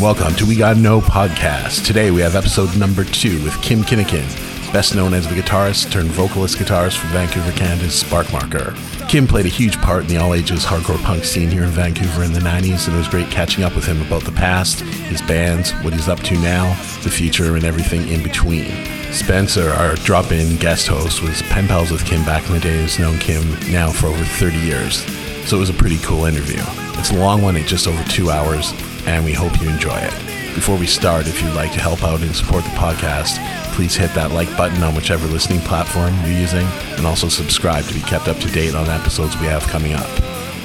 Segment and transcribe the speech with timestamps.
[0.00, 1.84] Welcome to We Got No Podcast.
[1.84, 4.24] Today we have episode number two with Kim Kinakin,
[4.72, 8.74] best known as the guitarist turned vocalist guitarist for Vancouver, Canada's Sparkmarker.
[9.10, 12.24] Kim played a huge part in the all ages hardcore punk scene here in Vancouver
[12.24, 15.20] in the 90s, and it was great catching up with him about the past, his
[15.20, 16.70] bands, what he's up to now,
[17.02, 18.70] the future, and everything in between.
[19.12, 22.80] Spencer, our drop in guest host, was pen pals with Kim back in the day,
[22.80, 25.04] has known Kim now for over 30 years.
[25.46, 26.62] So it was a pretty cool interview.
[26.98, 28.72] It's a long one at just over two hours,
[29.06, 30.14] and we hope you enjoy it.
[30.54, 33.38] Before we start, if you'd like to help out and support the podcast,
[33.74, 37.94] please hit that like button on whichever listening platform you're using, and also subscribe to
[37.94, 40.08] be kept up to date on episodes we have coming up.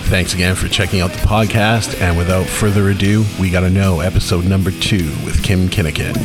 [0.06, 4.46] Thanks again for checking out the podcast, and without further ado, we gotta know episode
[4.46, 6.16] number two with Kim Kinakin.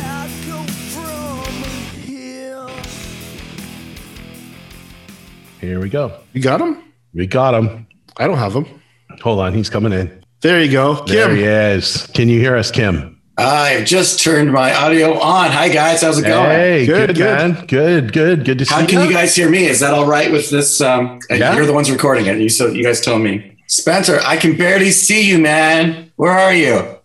[5.59, 6.11] Here we go.
[6.33, 6.83] You got him?
[7.13, 7.85] We got him.
[8.17, 8.65] I don't have him.
[9.21, 10.20] Hold on, he's coming in.
[10.41, 11.03] There you go.
[11.05, 11.35] There Kim.
[11.37, 12.07] he is.
[12.13, 13.21] Can you hear us, Kim?
[13.37, 15.51] I have just turned my audio on.
[15.51, 16.49] Hi guys, how's it going?
[16.51, 17.37] Hey, good, Good, good.
[17.55, 17.65] man.
[17.65, 18.85] Good, good, good to see How you.
[18.85, 19.65] How can you guys hear me?
[19.65, 20.81] Is that all right with this?
[20.81, 21.55] Um, Yeah.
[21.55, 22.39] You're the ones recording it.
[22.39, 23.57] You so you guys told me.
[23.67, 26.11] Spencer, I can barely see you, man.
[26.17, 26.97] Where are you?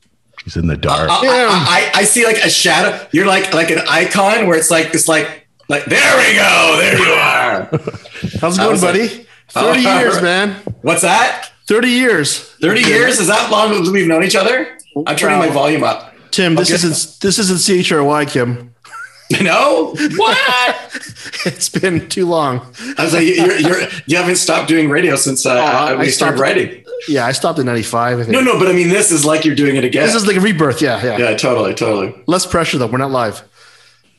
[0.45, 1.09] He's in the dark.
[1.11, 3.07] I, I, I, I see like a shadow.
[3.13, 6.77] You're like like an icon where it's like it's like like there we go.
[6.81, 7.69] There you are.
[8.41, 9.27] How's it going, was like- buddy?
[9.51, 10.57] 30 Oh, years, man.
[10.83, 11.51] What's that?
[11.67, 12.41] 30 years.
[12.61, 13.19] 30 years?
[13.21, 14.79] Is that long that we've known each other?
[15.07, 16.15] I'm turning my volume up.
[16.31, 16.77] Tim, this Okay.
[16.77, 18.73] isn't this isn't CHRY, Kim.
[19.43, 19.95] No?
[20.17, 21.03] What?
[21.45, 22.61] It's been too long.
[22.99, 26.37] I was like, you're, you're, you haven't stopped doing radio since uh, I we started
[26.37, 26.85] stopped- writing.
[27.09, 28.19] Yeah, I stopped in 95.
[28.19, 28.33] I think.
[28.33, 30.07] No, no, but I mean, this is like you're doing it again.
[30.07, 30.81] This is like a rebirth.
[30.81, 32.15] Yeah, yeah, yeah, totally, totally.
[32.27, 32.87] Less pressure though.
[32.87, 33.43] We're not live.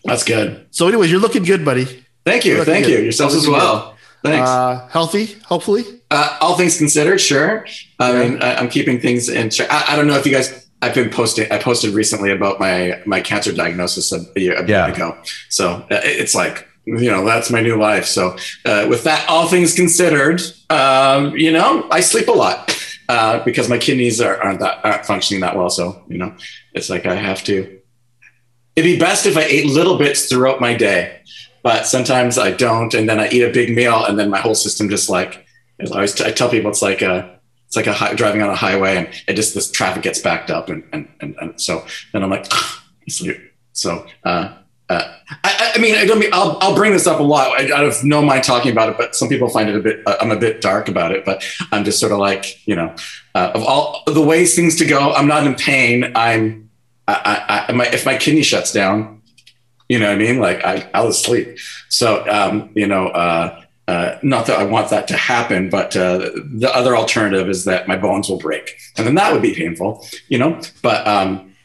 [0.05, 0.67] That's good.
[0.71, 1.85] So, anyways, you're looking good, buddy.
[2.25, 2.91] Thank you, thank good.
[2.99, 3.03] you.
[3.03, 3.96] Yourselves as Looking well.
[4.31, 4.49] Thanks.
[4.49, 5.83] Uh, healthy, hopefully.
[6.09, 7.65] Uh, all things considered, sure.
[7.99, 9.67] I mean, I, I'm keeping things in check.
[9.71, 10.65] I, I don't know if you guys.
[10.81, 11.51] I've been posting.
[11.51, 14.87] I posted recently about my my cancer diagnosis a, a year a Yeah.
[14.87, 15.17] ago.
[15.49, 18.05] So uh, it's like you know that's my new life.
[18.05, 20.39] So uh, with that, all things considered,
[20.69, 22.77] um, you know, I sleep a lot
[23.09, 25.69] uh, because my kidneys are, aren't that aren't functioning that well.
[25.71, 26.35] So you know,
[26.73, 27.79] it's like I have to.
[28.75, 31.21] It'd be best if I ate little bits throughout my day,
[31.67, 34.55] but sometimes I don't, and then I eat a big meal, and then my whole
[34.55, 35.45] system just like.
[35.81, 38.55] I always I tell people it's like a it's like a high, driving on a
[38.55, 42.23] highway and it just this traffic gets backed up and and, and, and so then
[42.23, 42.45] I'm like
[43.09, 43.37] sleep.
[43.73, 44.55] So uh,
[44.87, 45.13] uh,
[45.43, 47.49] I, I mean I don't mean I'll I'll bring this up a lot.
[47.59, 50.01] I, I no mind talking about it, but some people find it a bit.
[50.07, 52.95] I'm a bit dark about it, but I'm just sort of like you know
[53.35, 55.11] uh, of all the ways things to go.
[55.11, 56.13] I'm not in pain.
[56.15, 56.69] I'm
[57.09, 59.16] I, I my, if my kidney shuts down,
[59.89, 60.39] you know what I mean.
[60.39, 61.57] Like I I'll sleep.
[61.89, 63.07] So um, you know.
[63.07, 67.63] Uh, uh, not that I want that to happen, but uh, the other alternative is
[67.63, 70.59] that my bones will break, and then that would be painful, you know.
[70.81, 71.55] But um,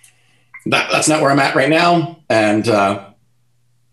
[0.66, 3.06] that, that's not where I'm at right now, and uh,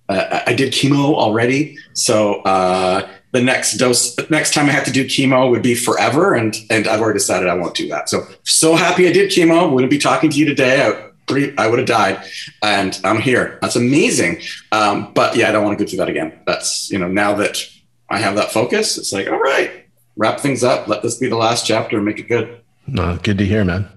[0.10, 4.86] uh, I did chemo already, so uh, the next dose, the next time I have
[4.86, 8.10] to do chemo would be forever, and and I've already decided I won't do that.
[8.10, 9.72] So so happy I did chemo.
[9.72, 10.84] Wouldn't be talking to you today.
[10.86, 12.24] I, pretty- I would have died,
[12.64, 13.58] and I'm here.
[13.62, 14.42] That's amazing.
[14.72, 16.34] Um, but yeah, I don't want to go through that again.
[16.46, 17.64] That's you know now that
[18.10, 18.98] I have that focus.
[18.98, 19.86] It's like, all right,
[20.18, 20.88] wrap things up.
[20.88, 22.62] Let this be the last chapter and make it good.
[22.88, 23.88] No, good to hear, man.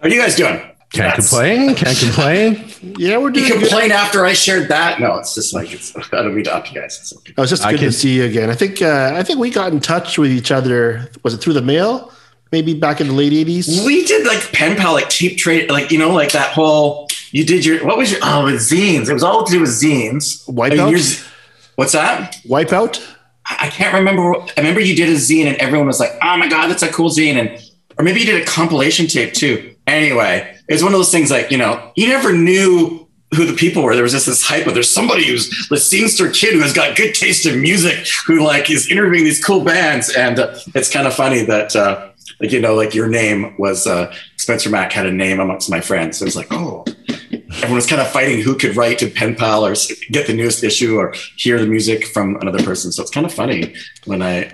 [0.00, 0.56] How are you guys doing?
[0.92, 1.74] Can't That's- complain.
[1.74, 2.64] Can't complain.
[2.98, 3.60] Yeah, we're You doing good.
[3.68, 5.00] complain after I shared that?
[5.00, 5.94] No, it's just like it's.
[5.96, 6.98] I don't mean to up you guys.
[7.00, 7.34] It's okay.
[7.36, 8.48] Oh, it's just I good can- to see you again.
[8.48, 11.10] I think uh, I think we got in touch with each other.
[11.24, 12.12] Was it through the mail?
[12.54, 13.84] Maybe back in the late 80s?
[13.84, 17.08] We did like pen pal, like cheap trade, like you know, like that whole.
[17.32, 19.08] You did your what was your oh with zines?
[19.08, 20.48] It was all to do with zines.
[20.48, 21.28] Wipeout?
[21.74, 22.36] What's that?
[22.46, 23.04] Wipeout?
[23.44, 24.36] I I can't remember.
[24.36, 26.92] I remember you did a zine and everyone was like, "Oh my god, that's a
[26.92, 27.60] cool zine!" And
[27.98, 29.74] or maybe you did a compilation tape too.
[29.88, 33.82] Anyway, it's one of those things like you know, you never knew who the people
[33.82, 33.94] were.
[33.94, 36.96] There was just this hype, of there's somebody who's the scenester kid who has got
[36.96, 41.08] good taste in music, who like is interviewing these cool bands, and uh, it's kind
[41.08, 41.74] of funny that.
[41.74, 42.10] Uh,
[42.40, 45.80] like you know, like your name was uh, Spencer Mack had a name amongst my
[45.80, 46.18] friends.
[46.18, 46.84] So it's like, oh,
[47.30, 49.74] everyone was kind of fighting who could write to pen pal or
[50.10, 52.92] get the newest issue or hear the music from another person.
[52.92, 54.52] So it's kind of funny when I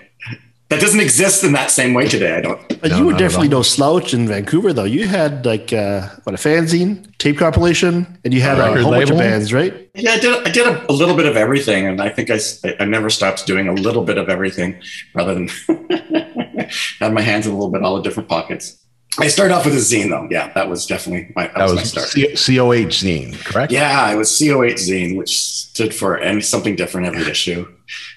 [0.71, 2.37] that doesn't exist in that same way today.
[2.37, 2.81] I don't.
[2.81, 3.59] But No, you were definitely all.
[3.59, 4.85] no slouch in Vancouver, though.
[4.85, 8.93] You had like uh, what a fanzine, tape compilation, and you had a Record whole
[8.93, 9.91] bunch of bands, right?
[9.97, 10.47] Yeah, I did.
[10.47, 12.39] I did a, a little bit of everything, and I think I
[12.79, 14.81] I never stopped doing a little bit of everything,
[15.13, 15.49] rather than
[16.99, 18.77] had my hands in a little bit all the different pockets.
[19.19, 20.29] I started off with a zine though.
[20.31, 22.09] Yeah, that was definitely my that, That was, my start.
[22.09, 23.73] C- COH zine, correct?
[23.73, 27.67] Yeah, it was CO8 zine, which stood for and something different every issue.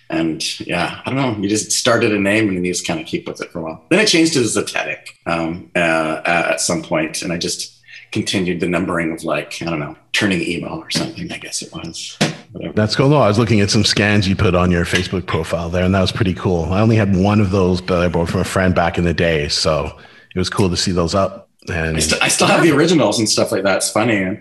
[0.10, 1.42] And yeah, I don't know.
[1.42, 3.60] You just started a name and then you just kind of keep with it for
[3.60, 3.84] a while.
[3.90, 7.82] Then it changed to Zetetic um, uh, at some point, and I just
[8.14, 11.32] continued the numbering of like I don't know, turning email or something.
[11.32, 12.18] I guess it was.
[12.54, 12.74] Whatever.
[12.74, 13.10] That's cool.
[13.10, 15.94] No, I was looking at some scans you put on your Facebook profile there, and
[15.94, 16.66] that was pretty cool.
[16.66, 19.14] I only had one of those, but I bought from a friend back in the
[19.14, 20.00] day, so
[20.34, 21.50] it was cool to see those up.
[21.70, 23.78] And I, st- I still have the originals and stuff like that.
[23.78, 24.18] It's funny.
[24.18, 24.38] And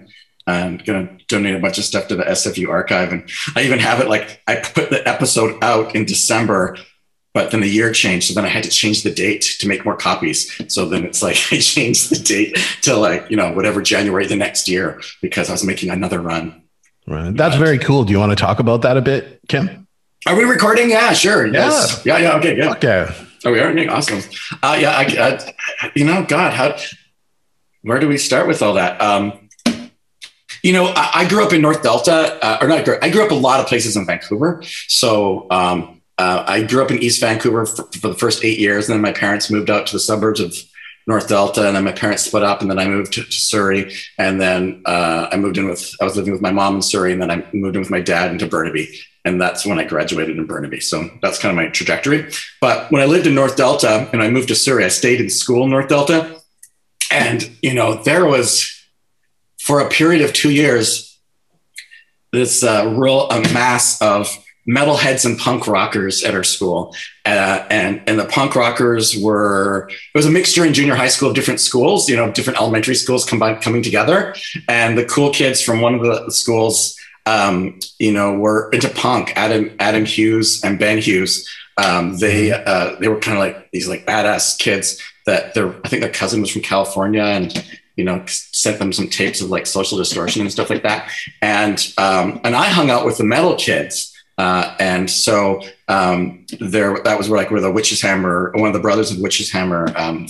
[0.47, 3.13] um, I'm going to donate a bunch of stuff to the SFU archive.
[3.13, 6.77] And I even have it like I put the episode out in December,
[7.35, 8.29] but then the year changed.
[8.29, 10.53] So then I had to change the date to make more copies.
[10.73, 14.37] So then it's like I changed the date to like, you know, whatever January the
[14.37, 16.63] next year because I was making another run.
[17.07, 17.35] Right.
[17.35, 18.05] That's very cool.
[18.05, 19.89] Do you want to talk about that a bit, Kim?
[20.27, 20.91] Are we recording?
[20.91, 21.47] Yeah, sure.
[21.47, 22.03] Yes.
[22.05, 22.19] Yeah.
[22.19, 22.37] Yeah.
[22.37, 22.55] Okay.
[22.55, 22.69] Good.
[22.77, 23.09] Okay.
[23.45, 23.91] Oh, we are.
[23.91, 24.21] Awesome.
[24.63, 24.93] Uh, yeah.
[24.97, 26.77] I, I, you know, God, how,
[27.81, 29.01] where do we start with all that?
[29.01, 29.49] Um,
[30.63, 32.89] you know, I, I grew up in North Delta, uh, or not.
[33.03, 34.63] I grew up a lot of places in Vancouver.
[34.87, 38.89] So um, uh, I grew up in East Vancouver for, for, the first eight years,
[38.89, 40.55] and then my parents moved out to the suburbs of
[41.09, 43.93] North Delta, and then my parents split up, and then I moved to, to Surrey,
[44.19, 45.93] and then uh, I moved in with.
[46.01, 48.01] I was living with my mom in Surrey, and then I moved in with my
[48.01, 48.89] dad into Burnaby,
[49.25, 50.79] and that's when I graduated in Burnaby.
[50.79, 52.31] So that's kind of my trajectory.
[52.61, 55.29] But when I lived in North Delta and I moved to Surrey, I stayed in
[55.29, 56.41] school in North Delta,
[57.11, 58.71] and you know there was
[59.61, 61.19] for a period of two years,
[62.33, 64.29] this uh, real a mass of
[64.69, 66.95] metalheads and punk rockers at our school.
[67.25, 71.29] Uh, and, and the punk rockers were, it was a mixture in junior high school
[71.29, 74.35] of different schools, you know, different elementary schools combined, coming together.
[74.69, 79.33] And the cool kids from one of the schools, um, you know, were into punk,
[79.37, 81.49] Adam, Adam Hughes and Ben Hughes.
[81.77, 85.89] Um, they, uh, they were kind of like these like badass kids that their, I
[85.89, 87.65] think their cousin was from California and,
[87.97, 91.11] you know, sent them some tapes of like social distortion and stuff like that.
[91.41, 94.12] And um, and I hung out with the metal kids.
[94.39, 98.81] Uh, and so um, there, that was like where the Witch's Hammer, one of the
[98.81, 100.27] brothers of Witch's Hammer, um,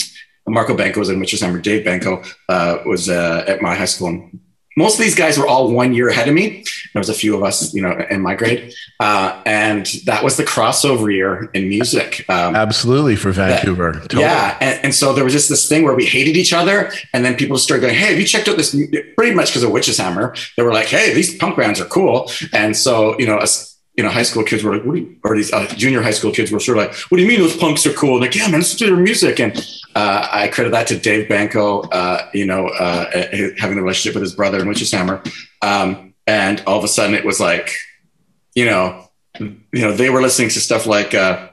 [0.47, 1.61] Marco Banco was in Witch's Hammer.
[1.61, 4.09] Dave Banco uh, was uh, at my high school.
[4.09, 4.41] And
[4.77, 6.65] most of these guys were all one year ahead of me.
[6.93, 10.37] There was a few of us, you know, in my grade, uh, and that was
[10.37, 12.25] the crossover year in music.
[12.29, 13.93] Um, Absolutely for Vancouver.
[13.93, 14.23] Totally.
[14.23, 17.25] yeah, and, and, so there was just this thing where we hated each other, and
[17.25, 18.77] then people started going, "Hey, have you checked out this?"
[19.17, 22.31] Pretty much because of Witch's Hammer, they were like, "Hey, these punk bands are cool,"
[22.53, 25.17] and so you know, us, you know, high school kids were like, "What?" Do you,
[25.25, 27.41] or these uh, junior high school kids were sort of like, "What do you mean
[27.41, 29.57] those punks are cool?" And like, yeah, man, listen to their music, and
[29.95, 32.71] uh, I credit that to Dave Banco, uh, you know,
[33.59, 35.23] having a relationship with his brother in Witch's Hammer,
[35.61, 37.75] um, and all of a sudden it was like,
[38.55, 41.15] you know, you know, they were listening to stuff like.
[41.15, 41.49] uh,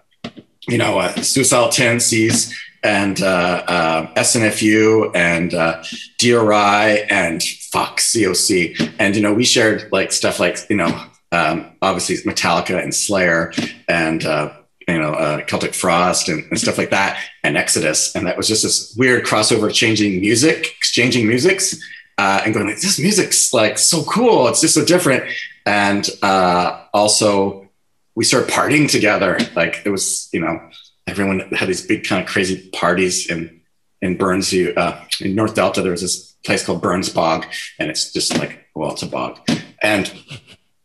[0.68, 5.84] you know, uh, suicidal tendencies and uh, uh, SNFU and uh,
[6.20, 8.94] DRI and Fox COC.
[9.00, 13.54] And, you know, we shared like stuff like, you know, um, obviously Metallica and Slayer
[13.88, 14.54] and, uh,
[14.88, 18.16] you know, uh, Celtic Frost and, and, stuff like that and Exodus.
[18.16, 21.80] And that was just this weird crossover changing music, exchanging musics
[22.18, 24.48] uh, and going like, this music's like so cool.
[24.48, 25.24] It's just so different.
[25.66, 27.70] And also,
[28.16, 29.40] we started partying together.
[29.56, 30.60] Like it was, you know,
[31.08, 33.62] everyone had these big kind of crazy parties in
[34.02, 35.82] in Burns, uh, in North Delta.
[35.82, 37.46] There was this place called Burns Bog,
[37.80, 39.40] and it's just like, well, it's a bog,
[39.82, 40.12] and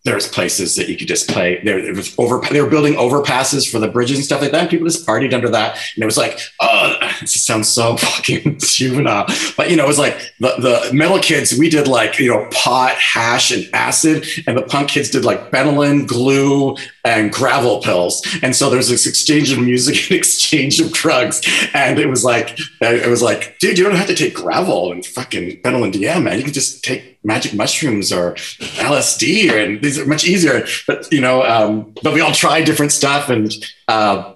[0.05, 1.61] there's places that you could just play.
[1.65, 2.41] There, was over.
[2.51, 4.61] They were building overpasses for the bridges and stuff like that.
[4.63, 8.59] And people just partied under that, and it was like, oh, it sounds so fucking
[8.59, 9.27] juvenile.
[9.57, 11.59] But you know, it was like the the metal kids.
[11.59, 15.51] We did like you know pot, hash, and acid, and the punk kids did like
[15.51, 18.27] Benylin, glue, and Gravol pills.
[18.43, 21.41] And so there's this exchange of music and exchange of drugs,
[21.73, 25.05] and it was like it was like, dude, you don't have to take Gravol and
[25.05, 25.95] fucking Benylin.
[25.95, 30.67] Yeah, man, you can just take magic mushrooms or LSD, and these are much easier.
[30.87, 33.53] But you know, um, but we all tried different stuff, and
[33.89, 34.35] uh,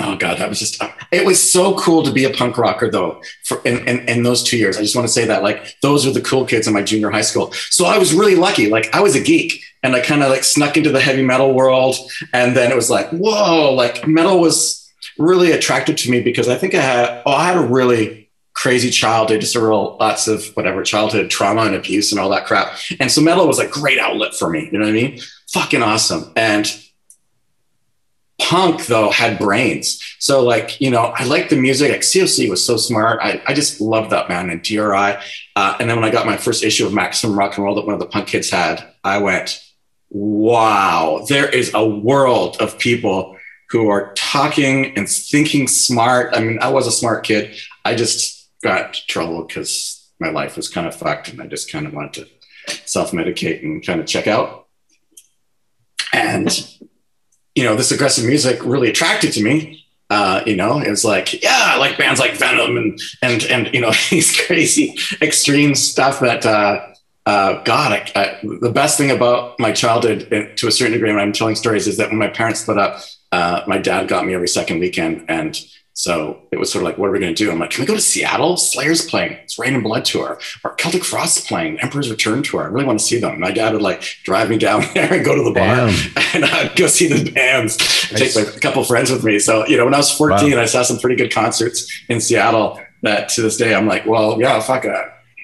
[0.00, 3.20] oh god, that was just it was so cool to be a punk rocker though.
[3.44, 6.06] For in, in, in those two years, I just want to say that like those
[6.06, 7.52] were the cool kids in my junior high school.
[7.52, 8.68] So I was really lucky.
[8.68, 9.62] Like I was a geek.
[9.82, 11.94] And I kind of like snuck into the heavy metal world.
[12.32, 16.56] And then it was like, whoa, like metal was really attractive to me because I
[16.56, 18.25] think I had, oh, I had a really
[18.56, 22.46] crazy childhood, just a real lots of whatever childhood trauma and abuse and all that
[22.46, 22.74] crap.
[22.98, 24.68] And so metal was a great outlet for me.
[24.72, 25.20] You know what I mean?
[25.52, 26.32] Fucking awesome.
[26.34, 26.66] And
[28.40, 30.02] punk though had brains.
[30.18, 31.92] So like, you know, I liked the music.
[31.92, 33.20] Like COC was so smart.
[33.22, 35.18] I, I just loved that man and DRI.
[35.54, 37.84] Uh, and then when I got my first issue of Maximum Rock and Roll that
[37.84, 39.62] one of the punk kids had, I went,
[40.08, 43.36] wow, there is a world of people
[43.68, 46.34] who are talking and thinking smart.
[46.34, 47.54] I mean, I was a smart kid.
[47.84, 51.70] I just got into trouble because my life was kind of fucked and I just
[51.70, 52.28] kind of wanted
[52.66, 54.66] to self medicate and kind of check out.
[56.12, 56.48] And,
[57.54, 59.84] you know, this aggressive music really attracted to me.
[60.08, 63.74] Uh, you know, it was like, yeah, I like bands like Venom and, and, and,
[63.74, 66.86] you know, these crazy extreme stuff that, uh,
[67.26, 71.10] uh, God, I, I, the best thing about my childhood, uh, to a certain degree,
[71.10, 73.00] when I'm telling stories, is that when my parents split up,
[73.32, 75.60] uh, my dad got me every second weekend, and
[75.96, 77.50] so it was sort of like, what are we going to do?
[77.50, 78.58] I'm like, can we go to Seattle?
[78.58, 79.32] Slayer's playing.
[79.32, 82.64] It's Reign in Blood tour, or Celtic Frost playing, Emperor's Return tour.
[82.64, 83.40] I really want to see them.
[83.40, 86.12] My dad would like drive me down there and go to the bar, Damn.
[86.34, 87.78] and I'd go see the bands.
[88.10, 89.38] Take like a couple friends with me.
[89.38, 90.60] So you know, when I was 14, wow.
[90.60, 92.78] I saw some pretty good concerts in Seattle.
[93.00, 94.94] That to this day, I'm like, well, yeah, fuck it.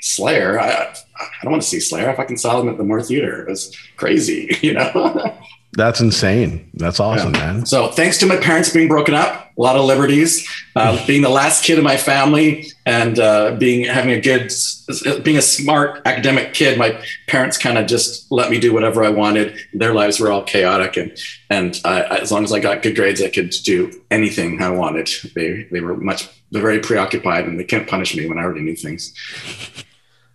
[0.02, 0.60] Slayer.
[0.60, 2.10] I, I don't want to see Slayer.
[2.10, 3.42] I fucking saw them at the Moore Theater.
[3.42, 5.38] It was crazy, you know.
[5.74, 6.70] That's insane.
[6.74, 7.52] That's awesome, yeah.
[7.52, 7.66] man.
[7.66, 11.30] So, thanks to my parents being broken up, a lot of liberties, uh, being the
[11.30, 14.52] last kid in my family, and uh, being having a good,
[15.24, 16.78] being a smart academic kid.
[16.78, 19.56] My parents kind of just let me do whatever I wanted.
[19.72, 21.16] Their lives were all chaotic, and
[21.48, 25.08] and I, as long as I got good grades, I could do anything I wanted.
[25.34, 28.60] They they were much they're very preoccupied, and they can't punish me when I already
[28.60, 29.14] knew things.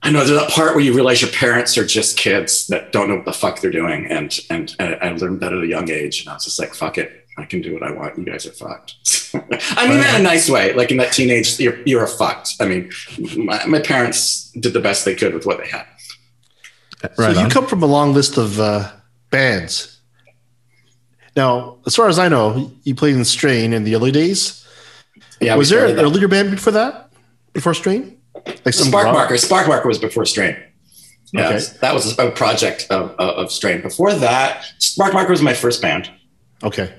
[0.07, 3.09] I know there's that part where you realize your parents are just kids that don't
[3.09, 5.91] know what the fuck they're doing, and and, and I learned that at a young
[5.91, 8.17] age, and I was just like, fuck it, I can do what I want.
[8.17, 8.95] You guys are fucked.
[9.33, 12.53] I mean that in a nice way, like in that teenage, you're you're a fucked.
[12.61, 12.89] I mean,
[13.35, 15.85] my, my parents did the best they could with what they had.
[17.17, 17.45] Right so on.
[17.45, 18.89] you come from a long list of uh,
[19.29, 19.99] bands.
[21.35, 24.65] Now, as far as I know, you played in Strain in the early days.
[25.41, 25.55] Yeah.
[25.55, 27.11] Was there an earlier band before that?
[27.51, 28.16] Before Strain?
[28.45, 29.37] Like some Spark Marker.
[29.37, 30.57] Spark Marker was before Strain.
[31.33, 31.59] Yeah, okay.
[31.81, 33.81] that was a project of, of Strain.
[33.81, 36.09] Before that, Spark Marker was my first band.
[36.63, 36.93] Okay.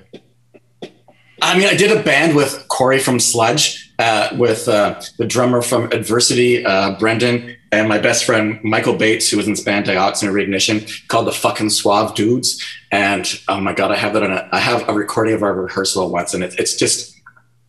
[1.41, 5.61] I mean, I did a band with Corey from Sludge, uh, with uh, the drummer
[5.61, 10.27] from Adversity, uh, Brendan, and my best friend Michael Bates, who was in band Dioxin
[10.27, 12.63] and Reignition, called the fucking Suave Dudes.
[12.91, 15.53] And oh my god, I have that on a I have a recording of our
[15.53, 17.15] rehearsal once, and it, it's just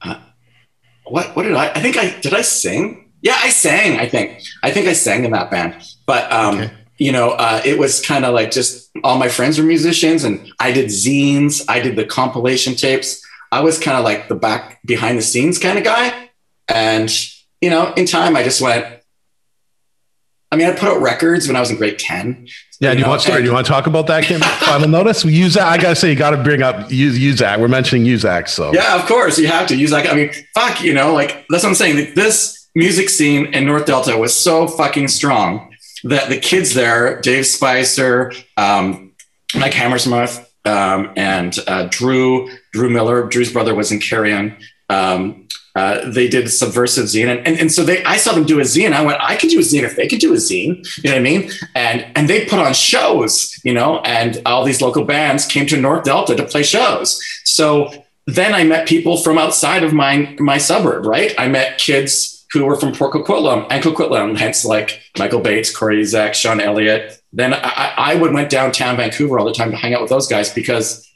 [0.03, 0.19] uh,
[1.05, 3.99] what what did I I think I did I sing yeah, I sang.
[3.99, 4.43] I think.
[4.63, 5.77] I think I sang in that band.
[6.07, 6.73] But um, okay.
[6.99, 10.53] you know, uh, it was kind of like just all my friends were musicians, and
[10.59, 11.65] I did zines.
[11.69, 13.25] I did the compilation tapes.
[13.53, 16.31] I was kind of like the back behind the scenes kind of guy.
[16.69, 17.11] And
[17.61, 18.87] you know, in time, I just went.
[20.53, 22.49] I mean, I put out records when I was in grade ten.
[22.81, 24.41] Yeah, do you, want sorry, do you want to talk about that, Kim?
[24.41, 25.23] Final notice.
[25.23, 25.69] We use that.
[25.69, 27.61] I gotta say, you got to bring up use Uzak.
[27.61, 30.09] We're mentioning use Uzak, so yeah, of course you have to use that.
[30.09, 32.15] I mean, fuck, you know, like that's what I'm saying.
[32.15, 35.75] This music scene in North Delta was so fucking strong
[36.05, 39.13] that the kids there, Dave Spicer, um,
[39.55, 44.57] Mike Hammersmith, um, and uh, Drew, Drew Miller, Drew's brother was in Carrion.
[44.89, 48.59] Um, uh, they did subversive zine, and, and, and so they, I saw them do
[48.59, 48.93] a zine.
[48.93, 50.85] I went, I could do a zine if they could do a zine.
[50.99, 51.51] You know what I mean?
[51.77, 55.81] And and they put on shows, you know, and all these local bands came to
[55.81, 57.23] North Delta to play shows.
[57.45, 61.07] So then I met people from outside of my my suburb.
[61.07, 61.35] Right?
[61.39, 66.05] I met kids who were from Port Coquitlam and Coquitlam, hence like Michael Bates, Corey
[66.05, 67.21] Zach, Sean Elliott.
[67.33, 70.27] Then I, I would went downtown Vancouver all the time to hang out with those
[70.27, 71.07] guys because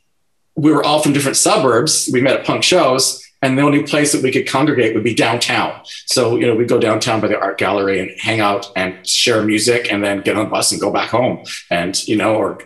[0.57, 2.09] we were all from different suburbs.
[2.13, 5.15] We met at punk shows, and the only place that we could congregate would be
[5.15, 5.81] downtown.
[6.07, 9.43] So you know we'd go downtown by the art gallery and hang out and share
[9.43, 11.45] music, and then get on the bus and go back home.
[11.71, 12.59] And you know, or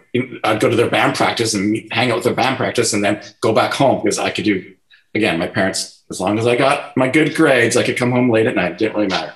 [0.44, 3.22] I'd go to their band practice and hang out with their band practice, and then
[3.40, 4.74] go back home because I could do.
[5.14, 8.30] Again, my parents as long as I got my good grades, I could come home
[8.30, 8.72] late at night.
[8.72, 9.34] It didn't really matter.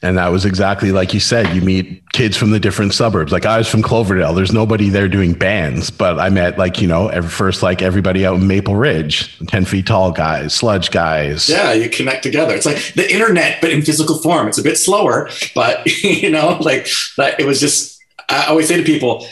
[0.00, 1.56] And that was exactly like you said.
[1.56, 3.32] You meet kids from the different suburbs.
[3.32, 4.32] Like I was from Cloverdale.
[4.32, 8.24] There's nobody there doing bands, but I met like you know, every, first like everybody
[8.24, 11.48] out in Maple Ridge, ten feet tall guys, sludge guys.
[11.48, 12.54] Yeah, you connect together.
[12.54, 14.46] It's like the internet, but in physical form.
[14.46, 17.40] It's a bit slower, but you know, like that.
[17.40, 17.96] It was just.
[18.30, 19.26] I always say to people,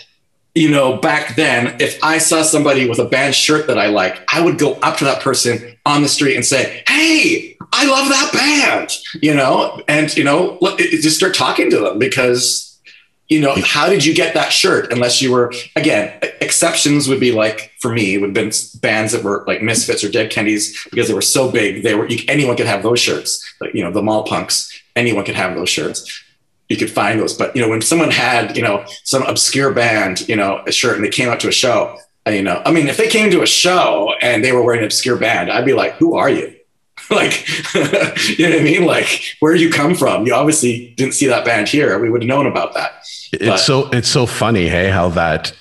[0.57, 4.27] you know, back then, if I saw somebody with a band shirt that I like,
[4.33, 8.09] I would go up to that person on the street and say, Hey, I love
[8.09, 8.91] that band,
[9.23, 12.81] you know, and, you know, just start talking to them because,
[13.29, 14.91] you know, how did you get that shirt?
[14.91, 19.23] Unless you were, again, exceptions would be like, for me, would have been bands that
[19.23, 21.83] were like Misfits or Dead Kennedys because they were so big.
[21.83, 25.35] They were, anyone could have those shirts, like, you know, the mall punks, anyone could
[25.35, 26.23] have those shirts
[26.69, 27.35] you could find those.
[27.35, 30.97] But you know, when someone had you know some obscure band, you know, a shirt,
[30.97, 33.31] and they came out to a show, uh, you know, I mean, if they came
[33.31, 36.29] to a show and they were wearing an obscure band, I'd be like, who are
[36.29, 36.55] you?
[37.11, 38.85] like, you know what I mean?
[38.85, 40.27] Like, where you come from?
[40.27, 41.99] You obviously didn't see that band here.
[42.01, 43.05] We would have known about that.
[43.33, 45.53] It's but, so it's so funny, hey, how that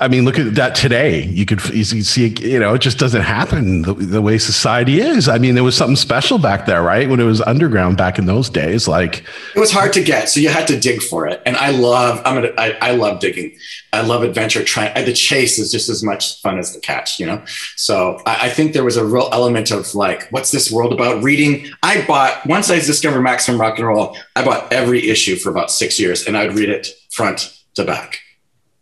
[0.00, 1.22] I mean, look at that today.
[1.22, 5.28] You could you see, you know, it just doesn't happen the, the, way society is.
[5.28, 7.08] I mean, there was something special back there, right?
[7.08, 9.24] When it was underground back in those days, like
[9.54, 11.40] it was hard to get, so you had to dig for it.
[11.46, 13.56] And I love, I'm gonna, I, I love digging.
[13.92, 14.64] I love adventure.
[14.64, 17.40] Trying uh, the chase is just as much fun as the catch, you know.
[17.76, 21.22] So I, I think there was a real element of like, what's this world about?
[21.22, 21.66] Reading.
[21.84, 24.16] I bought once I discovered Maximum Rock and Roll.
[24.34, 28.18] I bought every issue for about six years, and I'd read it front to back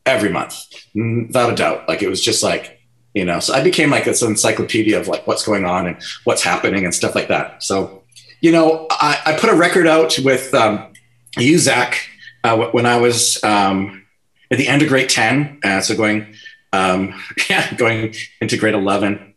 [0.07, 0.68] every month
[0.99, 1.89] without a doubt.
[1.89, 2.81] Like it was just like,
[3.15, 6.43] you know, so I became like this encyclopedia of like what's going on and what's
[6.43, 7.63] happening and stuff like that.
[7.63, 8.03] So,
[8.41, 10.93] you know, I, I put a record out with um,
[11.37, 12.09] you, Zach,
[12.45, 14.05] uh, when I was um,
[14.51, 15.61] at the end of grade 10.
[15.65, 16.35] Uh, so going,
[16.73, 17.15] um,
[17.51, 19.35] yeah, going into grade 11.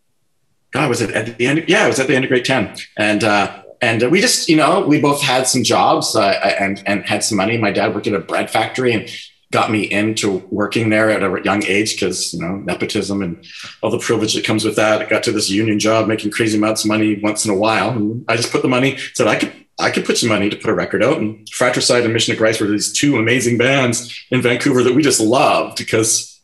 [0.71, 1.59] God, was it at the end?
[1.59, 2.75] Of, yeah, it was at the end of grade 10.
[2.97, 7.03] And, uh, and we just, you know, we both had some jobs uh, and and
[7.03, 7.57] had some money.
[7.57, 9.09] My dad worked at a bread factory, and
[9.51, 13.45] got me into working there at a young age because you know nepotism and
[13.81, 15.01] all the privilege that comes with that.
[15.01, 17.89] I got to this union job making crazy amounts of money once in a while,
[17.89, 20.55] and I just put the money said I could I could put some money to
[20.55, 21.17] put a record out.
[21.17, 25.03] And Fratricide and Mission to Christ were these two amazing bands in Vancouver that we
[25.03, 26.39] just loved because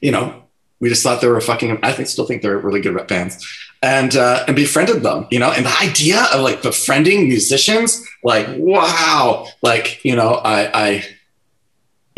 [0.00, 0.42] you know
[0.80, 1.78] we just thought they were fucking.
[1.82, 3.46] I think still think they're really good bands.
[3.80, 8.48] And uh, and befriended them, you know, and the idea of like befriending musicians, like
[8.58, 11.04] wow, like you know, I I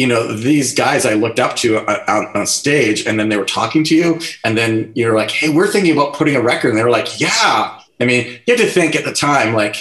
[0.00, 3.36] you know these guys i looked up to uh, out on stage and then they
[3.36, 6.70] were talking to you and then you're like hey we're thinking about putting a record.
[6.70, 7.78] And they were like yeah.
[8.00, 9.76] I mean you had to think at the time like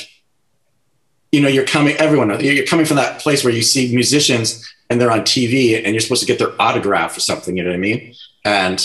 [1.31, 4.99] you know you're coming everyone you're coming from that place where you see musicians and
[4.99, 7.75] they're on tv and you're supposed to get their autograph or something you know what
[7.75, 8.13] i mean?
[8.43, 8.79] And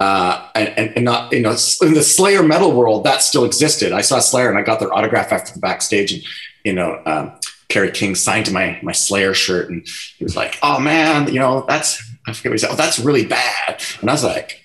[0.00, 3.92] uh, and, and not you know in the Slayer metal world that still existed.
[3.92, 6.22] I saw Slayer and I got their autograph after the backstage, and
[6.64, 7.32] you know um,
[7.74, 9.84] Kerry King signed to my my Slayer shirt, and
[10.16, 12.70] he was like, "Oh man, you know that's I forget what he said.
[12.70, 14.62] Oh, that's really bad." And I was like,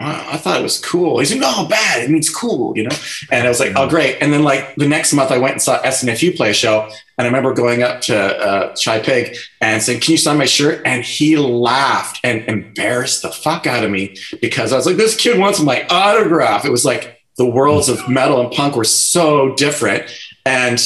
[0.00, 2.02] oh, "I thought it was cool." He's like, "No, bad.
[2.02, 2.96] It means cool," you know.
[3.30, 5.60] And I was like, "Oh, great." And then like the next month, I went and
[5.60, 9.82] saw SNFU play a show, and I remember going up to uh, Chi Pig and
[9.82, 13.90] saying, "Can you sign my shirt?" And he laughed and embarrassed the fuck out of
[13.90, 17.90] me because I was like, "This kid wants my autograph." It was like the worlds
[17.90, 20.10] of metal and punk were so different,
[20.46, 20.80] and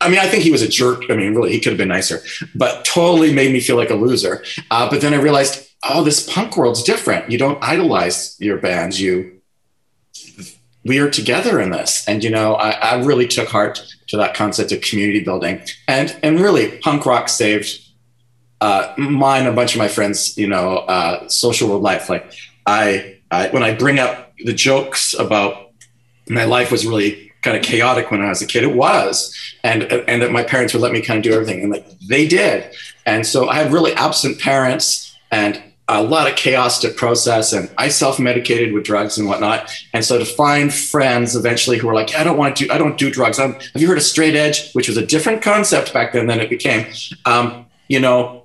[0.00, 1.04] I mean, I think he was a jerk.
[1.10, 2.20] I mean, really, he could have been nicer,
[2.54, 4.42] but totally made me feel like a loser.
[4.70, 7.30] Uh, but then I realized, oh, this punk world's different.
[7.30, 9.00] You don't idolize your bands.
[9.00, 9.40] You,
[10.84, 12.08] we are together in this.
[12.08, 15.60] And, you know, I, I really took heart to that concept of community building.
[15.86, 17.78] And, and really, punk rock saved
[18.62, 22.08] uh, mine, a bunch of my friends, you know, uh, social life.
[22.08, 22.32] Like,
[22.66, 25.72] I, I, when I bring up the jokes about
[26.28, 28.64] my life was really kind of chaotic when I was a kid.
[28.64, 31.72] It was, and and that my parents would let me kind of do everything, and
[31.72, 32.74] like they did.
[33.06, 37.68] And so I had really absent parents and a lot of chaos to process, and
[37.76, 39.72] I self-medicated with drugs and whatnot.
[39.92, 42.78] And so to find friends eventually who were like, I don't want to, do, I
[42.78, 43.40] don't do drugs.
[43.40, 46.38] I'm, have you heard of straight edge, which was a different concept back then than
[46.38, 46.86] it became?
[47.24, 48.44] Um, you know,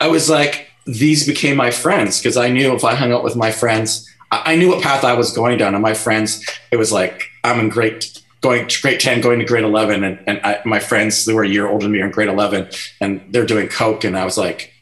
[0.00, 3.36] I was like, these became my friends because I knew if I hung out with
[3.36, 5.74] my friends I knew what path I was going down.
[5.74, 9.44] And my friends, it was like, I'm in great, going to grade 10, going to
[9.44, 10.04] grade 11.
[10.04, 12.28] And, and I, my friends who were a year older than me are in grade
[12.28, 12.68] 11
[13.00, 14.04] and they're doing Coke.
[14.04, 14.72] And I was like,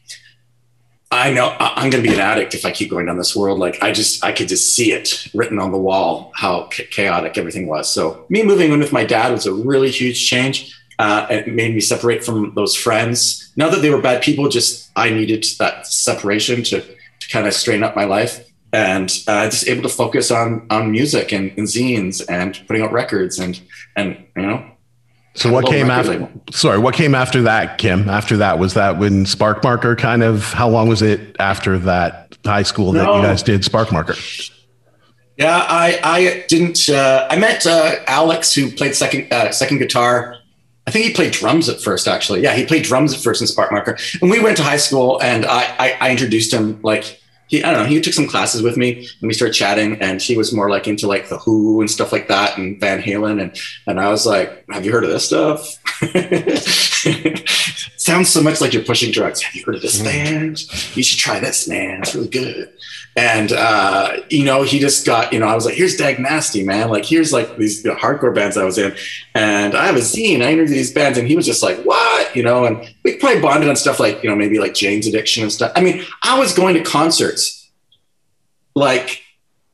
[1.11, 3.59] I know I'm going to be an addict if I keep going down this world.
[3.59, 7.67] Like I just, I could just see it written on the wall, how chaotic everything
[7.67, 7.89] was.
[7.89, 10.75] So me moving in with my dad was a really huge change.
[10.97, 13.51] Uh, it made me separate from those friends.
[13.55, 17.53] Not that they were bad people, just I needed that separation to, to kind of
[17.53, 18.44] straighten up my life
[18.75, 22.91] and uh, just able to focus on on music and, and zines and putting out
[22.91, 23.61] records and
[23.95, 24.75] and you know
[25.35, 26.11] so what came after?
[26.11, 26.31] Label.
[26.51, 28.09] Sorry, what came after that, Kim?
[28.09, 30.45] After that was that when Sparkmarker kind of?
[30.53, 34.51] How long was it after that high school that you guys did Sparkmarker?
[35.37, 36.87] Yeah, I I didn't.
[36.87, 40.37] Uh, I met uh, Alex who played second uh, second guitar.
[40.87, 42.07] I think he played drums at first.
[42.07, 44.21] Actually, yeah, he played drums at first in Sparkmarker.
[44.21, 47.71] And we went to high school, and I I, I introduced him like he I
[47.71, 50.53] don't know he took some classes with me and we started chatting and he was
[50.53, 53.99] more like into like the Who and stuff like that and Van Halen and and
[53.99, 55.77] I was like have you heard of this stuff?
[57.97, 59.41] Sounds so much like you're pushing drugs.
[59.41, 60.05] Have you heard of this mm.
[60.05, 62.01] band you should try this man.
[62.01, 62.71] It's really good
[63.15, 66.63] and uh, you know he just got you know I was like here's Dag Nasty
[66.63, 66.89] man.
[66.89, 68.95] Like here's like these you know, hardcore bands I was in.
[69.33, 71.17] And I have a zine I interviewed these bands.
[71.17, 72.35] And he was just like what?
[72.35, 75.43] You know and we probably bonded on stuff like you know maybe like Jane's Addiction
[75.43, 75.71] and stuff.
[75.75, 77.71] I mean I was going to concerts
[78.75, 79.21] like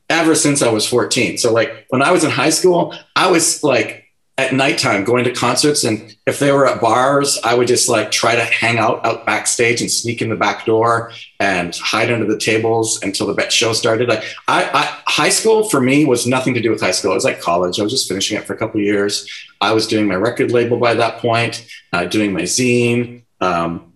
[0.09, 3.63] ever since I was 14 so like when I was in high school I was
[3.63, 4.00] like
[4.41, 5.83] at nighttime going to concerts.
[5.83, 9.25] And if they were at bars, I would just like try to hang out out
[9.25, 13.73] backstage and sneak in the back door and hide under the tables until the show
[13.73, 14.09] started.
[14.09, 17.11] Like I, I, high school for me was nothing to do with high school.
[17.11, 17.79] It was like college.
[17.79, 19.27] I was just finishing it for a couple years.
[19.61, 23.23] I was doing my record label by that point, uh, doing my zine.
[23.39, 23.93] Um,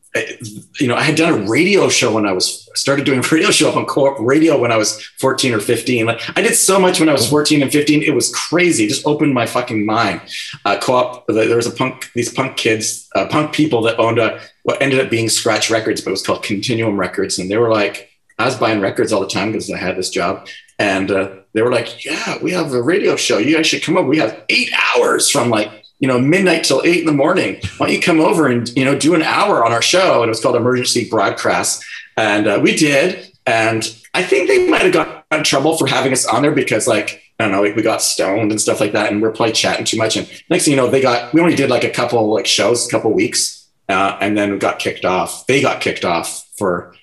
[0.79, 3.69] you know, I had done a radio show when I was started doing radio show
[3.69, 6.05] up on co-op radio when I was 14 or 15.
[6.05, 8.03] Like I did so much when I was 14 and 15.
[8.03, 8.85] It was crazy.
[8.85, 10.21] It just opened my fucking mind.
[10.63, 14.41] Uh, co-op, there was a punk, these punk kids, uh, punk people that owned a,
[14.63, 17.39] what ended up being Scratch Records, but it was called Continuum Records.
[17.39, 20.09] And they were like, I was buying records all the time because I had this
[20.09, 20.47] job.
[20.77, 23.37] And uh, they were like, yeah, we have a radio show.
[23.37, 24.05] You guys should come up.
[24.05, 27.55] We have eight hours from like you know, midnight till eight in the morning.
[27.77, 30.21] Why don't you come over and, you know, do an hour on our show?
[30.21, 31.83] And it was called Emergency Broadcast.
[32.17, 33.31] And uh, we did.
[33.45, 36.87] And I think they might have got in trouble for having us on there because,
[36.87, 39.11] like, I don't know, we got stoned and stuff like that.
[39.11, 40.15] And we're probably chatting too much.
[40.15, 42.87] And next thing you know, they got, we only did like a couple like shows,
[42.87, 43.67] a couple weeks.
[43.87, 45.45] Uh, and then we got kicked off.
[45.45, 46.95] They got kicked off for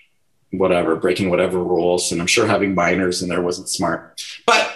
[0.51, 2.11] whatever, breaking whatever rules.
[2.11, 4.20] And I'm sure having minors in there wasn't smart.
[4.46, 4.68] But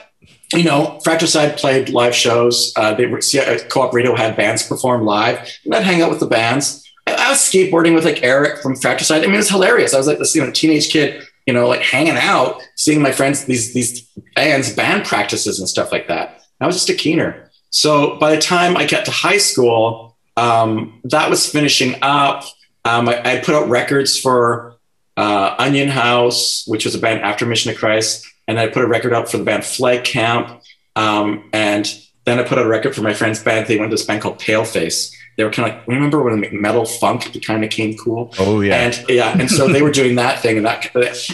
[0.53, 2.73] you know, Fratricide played live shows.
[2.77, 5.39] Uh, they were, uh, Co-op Radio had bands perform live.
[5.65, 6.86] And I'd hang out with the bands.
[7.07, 9.23] I, was skateboarding with like Eric from Fratricide.
[9.23, 9.95] I mean, it was hilarious.
[9.95, 13.13] I was like this, you know, teenage kid, you know, like hanging out, seeing my
[13.13, 14.03] friends, these, these
[14.35, 16.43] bands, band practices and stuff like that.
[16.61, 17.51] I was just a keener.
[17.71, 22.45] So by the time I got to high school, um, that was finishing up.
[22.85, 24.77] Um, I, I, put out records for
[25.17, 28.87] uh, Onion House, which was a band after Mission of Christ and I put a
[28.87, 30.63] record out for the band Flag Camp.
[30.95, 31.87] Um, and
[32.25, 33.67] then I put out a record for my friend's band.
[33.67, 35.13] They went to this band called Paleface.
[35.37, 38.33] They were kind of like, remember when metal funk kind of came cool?
[38.39, 40.91] Oh yeah, and yeah, and so they were doing that thing, and that,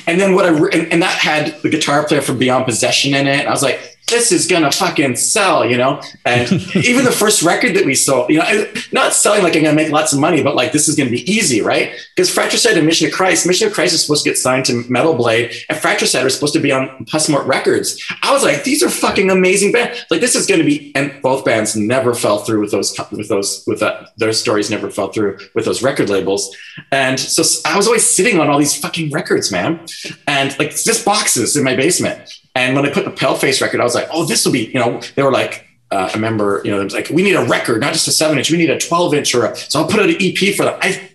[0.07, 3.27] and then what I and, and that had the guitar player from Beyond Possession in
[3.29, 3.41] it.
[3.41, 6.01] And I was like, this is gonna fucking sell, you know.
[6.25, 9.75] And even the first record that we sold, you know, not selling like I'm gonna
[9.75, 11.93] make lots of money, but like this is gonna be easy, right?
[12.15, 14.85] Because Fratricide and Mission of Christ, Mission of Christ is supposed to get signed to
[14.89, 18.03] Metal Blade, and Fratricide was supposed to be on Pusmort Records.
[18.23, 20.05] I was like, these are fucking amazing bands.
[20.11, 23.65] Like this is gonna be, and both bands never fell through with those, with those,
[23.67, 24.13] with that.
[24.19, 26.55] Their stories never fell through with those record labels.
[26.91, 29.87] And so I was always sitting on all these fucking records, man,
[30.27, 32.42] and like just boxes in my basement.
[32.55, 34.79] And when I put the Paleface record, I was like, oh, this will be, you
[34.79, 37.45] know, they were like, uh, I remember, you know, it was like, we need a
[37.45, 39.89] record, not just a seven inch, we need a 12 inch or a, so I'll
[39.89, 40.79] put out an EP for them.
[40.81, 41.11] I,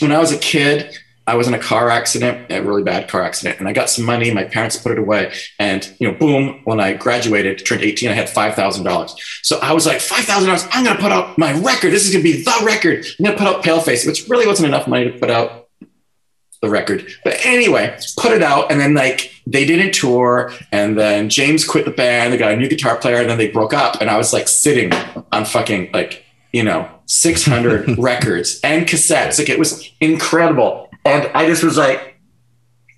[0.00, 0.96] when I was a kid,
[1.28, 4.06] I was in a car accident, a really bad car accident, and I got some
[4.06, 4.32] money.
[4.32, 6.62] My parents put it away, and you know, boom!
[6.64, 9.14] When I graduated, turned 18, I had five thousand dollars.
[9.42, 10.66] So I was like, five thousand dollars.
[10.72, 11.92] I'm going to put out my record.
[11.92, 13.04] This is going to be the record.
[13.18, 15.67] I'm going to put out Paleface, which really wasn't enough money to put out
[16.60, 17.06] the record.
[17.24, 21.84] But anyway, put it out, and then like they didn't tour, and then James quit
[21.84, 22.32] the band.
[22.32, 24.00] They got a new guitar player, and then they broke up.
[24.00, 24.92] And I was like sitting
[25.32, 29.38] on fucking like you know 600 records and cassettes.
[29.38, 32.16] Like it was incredible, and I just was like,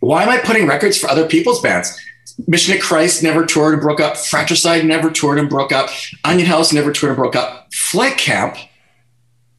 [0.00, 1.98] why am I putting records for other people's bands?
[2.46, 4.16] Mission of Christ never toured and broke up.
[4.16, 5.90] Fratricide never toured and broke up.
[6.24, 7.72] Onion House never toured and broke up.
[7.74, 8.56] Flag Camp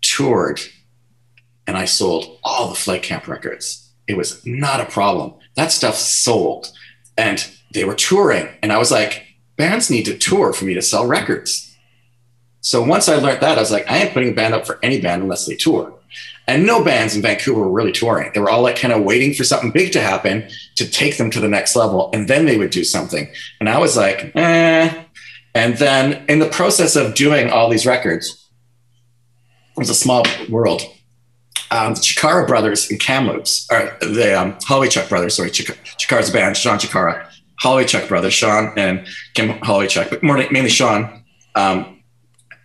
[0.02, 0.60] toured,
[1.68, 5.34] and I sold all the Flag Camp records it was not a problem.
[5.56, 6.72] That stuff sold.
[7.18, 8.50] And they were touring.
[8.62, 11.76] And I was like, bands need to tour for me to sell records.
[12.60, 14.80] So once I learned that, I was like, I ain't putting a band up for
[14.84, 15.94] any band unless they tour.
[16.48, 18.32] And no bands in Vancouver were really touring.
[18.34, 21.32] They were all like kind of waiting for something big to happen to take them
[21.32, 22.10] to the next level.
[22.14, 23.32] And then they would do something.
[23.60, 25.04] And I was like, eh.
[25.56, 28.50] And then in the process of doing all these records,
[29.76, 30.82] it was a small world
[31.72, 34.58] um, the Chikara brothers and Kamloops, or the um,
[34.90, 37.26] Chuck brothers, sorry, Chik- Chikara's band, Sean Chikara,
[37.60, 41.24] Holloway Chuck brothers, Sean and Kim Holly Chuck, but more mainly Sean.
[41.56, 42.04] Um,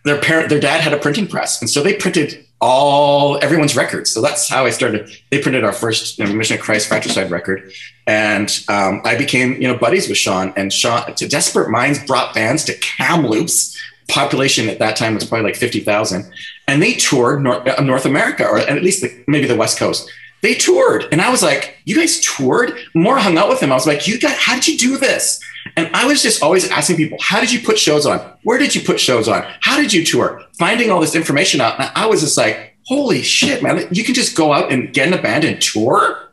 [0.05, 4.11] their parent, their dad had a printing press, and so they printed all everyone's records.
[4.11, 5.11] So that's how I started.
[5.31, 7.71] They printed our first you know, Mission of Christ Fratricide record,
[8.07, 10.53] and um, I became you know buddies with Sean.
[10.57, 13.77] And Sean, to Desperate Minds, brought bands to Kamloops.
[14.09, 16.31] Population at that time was probably like fifty thousand,
[16.69, 20.11] and they toured North, uh, North America, or at least the, maybe the West Coast.
[20.43, 23.73] They toured, and I was like, "You guys toured?" More hung out with them.
[23.73, 25.41] I was like, "You guys, how did you do this?"
[25.77, 28.21] And I was just always asking people, "How did you put shows on?
[28.43, 29.45] Where did you put shows on?
[29.63, 33.23] How did you tour?" Finding all this information out, and I was just like, "Holy
[33.23, 33.89] shit, man!
[33.91, 36.33] You can just go out and get in a band and tour."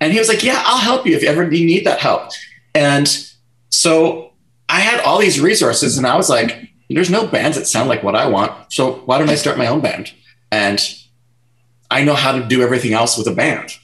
[0.00, 2.30] And he was like, "Yeah, I'll help you if you ever you need that help."
[2.74, 3.08] And
[3.70, 4.32] so
[4.68, 8.02] I had all these resources, and I was like, there's no bands that sound like
[8.02, 8.72] what I want.
[8.72, 10.12] So why don't I start my own band?
[10.50, 10.80] And
[11.90, 13.76] I know how to do everything else with a band.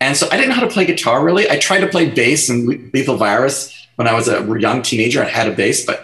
[0.00, 1.48] And so I didn't know how to play guitar really.
[1.50, 5.22] I tried to play bass and Lethal Virus when I was a young teenager.
[5.22, 6.02] I had a bass, but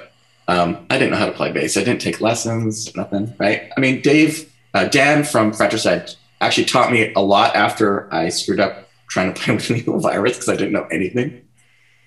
[0.49, 1.77] Um, I didn't know how to play bass.
[1.77, 3.71] I didn't take lessons, nothing, right?
[3.77, 6.11] I mean, Dave, uh, Dan from Fratricide
[6.41, 10.35] actually taught me a lot after I screwed up trying to play with Lethal Virus
[10.35, 11.43] because I didn't know anything.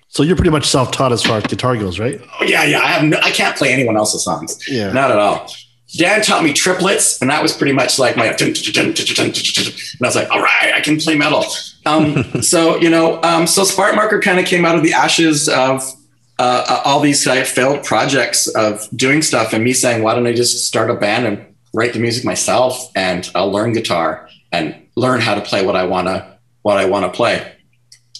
[0.08, 2.20] So you're pretty much self-taught as far as guitar goes, right?
[2.40, 2.80] Oh yeah, yeah.
[2.80, 4.66] I have no, I can't play anyone else's songs.
[4.68, 5.50] Yeah, not at all.
[5.96, 8.26] Dan taught me triplets, and that was pretty much like my.
[8.26, 11.44] And I was like, all right, I can play metal.
[11.84, 15.82] Um, so you know, um, so Sparkmarker kind of came out of the ashes of
[16.38, 20.26] uh, uh all these uh, failed projects of doing stuff, and me saying, why don't
[20.26, 24.74] I just start a band and write the music myself, and I'll learn guitar and
[24.96, 27.55] learn how to play what I wanna what I want to play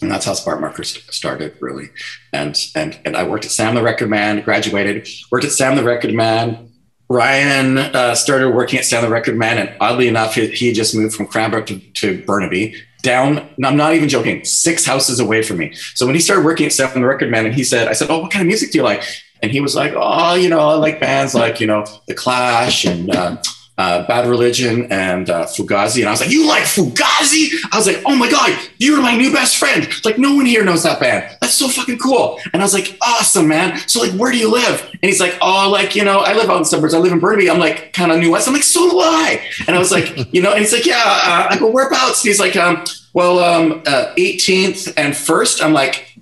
[0.01, 1.91] and that's how Sparkmarker started really.
[2.33, 5.85] And and and i worked at sam the record man graduated worked at sam the
[5.85, 6.71] record man.
[7.09, 10.95] Ryan uh, started working at sam the record man and oddly enough he, he just
[10.95, 15.59] moved from cranbrook to, to burnaby down i'm not even joking six houses away from
[15.59, 15.73] me.
[15.95, 18.11] So when he started working at sam the record man and he said i said
[18.11, 19.03] oh what kind of music do you like?
[19.43, 22.85] And he was like oh you know i like bands like you know the clash
[22.85, 23.37] and uh,
[23.79, 26.01] uh, Bad Religion and uh, Fugazi.
[26.01, 27.51] And I was like, You like Fugazi?
[27.71, 29.89] I was like, Oh my God, you're my new best friend.
[30.05, 31.37] Like, no one here knows that band.
[31.41, 32.41] That's so fucking cool.
[32.53, 33.77] And I was like, Awesome, man.
[33.87, 34.89] So, like, where do you live?
[34.91, 36.95] And he's like, Oh, like, you know, I live out in the suburbs.
[36.95, 37.51] I live in Burnaby.
[37.51, 38.49] I'm like, kind of New West.
[38.49, 39.47] I'm like, So do I.
[39.67, 41.03] And I was like, You know, and he's like, Yeah.
[41.05, 42.23] Uh, I go, Whereabouts?
[42.23, 45.62] And he's like, um, Well, um, 18th uh, and 1st.
[45.62, 46.19] I'm like,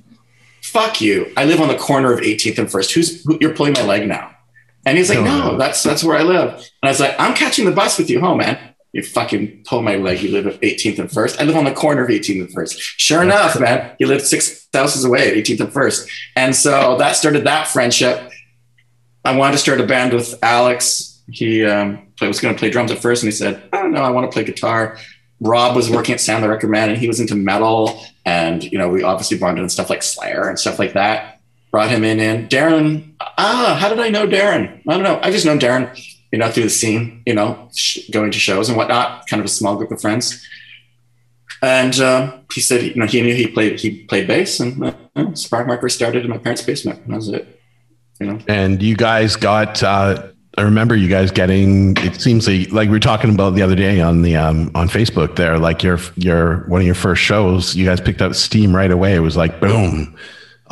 [0.63, 1.33] Fuck you.
[1.37, 2.93] I live on the corner of 18th and 1st.
[2.95, 4.34] Who's, who, you're pulling my leg now?
[4.87, 6.53] And he's like, no, no, that's that's where I live.
[6.55, 8.59] And I was like, I'm catching the bus with you home, man.
[8.93, 10.23] You fucking pull my leg.
[10.23, 11.41] You live at 18th and First.
[11.41, 12.79] I live on the corner of 18th and First.
[12.79, 16.11] Sure enough, man, you live six houses away at 18th and First.
[16.37, 18.31] And so that started that friendship.
[19.25, 21.23] I wanted to start a band with Alex.
[21.31, 24.03] He um, was going to play drums at first, and he said, I don't know,
[24.03, 24.99] I want to play guitar.
[25.41, 28.05] Rob was working at Sam the Record Man, and he was into metal.
[28.27, 31.34] And you know, we obviously bonded on stuff like Slayer and stuff like that
[31.75, 32.21] brought him in.
[32.21, 34.81] And Darren, ah, how did I know Darren?
[34.87, 35.19] I don't know.
[35.25, 35.91] I just know Darren,
[36.31, 39.27] you know, through the scene, you know, sh- going to shows and whatnot.
[39.27, 40.47] Kind of a small group of friends.
[41.63, 44.93] And uh, he said, you know, he knew he played he played bass, and uh,
[45.17, 47.09] Sparkmarker started in my parents' basement.
[47.09, 47.61] that was it.
[48.21, 48.39] You know.
[48.47, 49.83] And you guys got.
[49.83, 51.97] Uh, I remember you guys getting.
[51.97, 54.89] It seems like like we were talking about the other day on the um, on
[54.89, 55.35] Facebook.
[55.35, 58.93] There, like your your one of your first shows, you guys picked up steam right
[58.93, 59.17] away.
[59.17, 60.17] It was like boom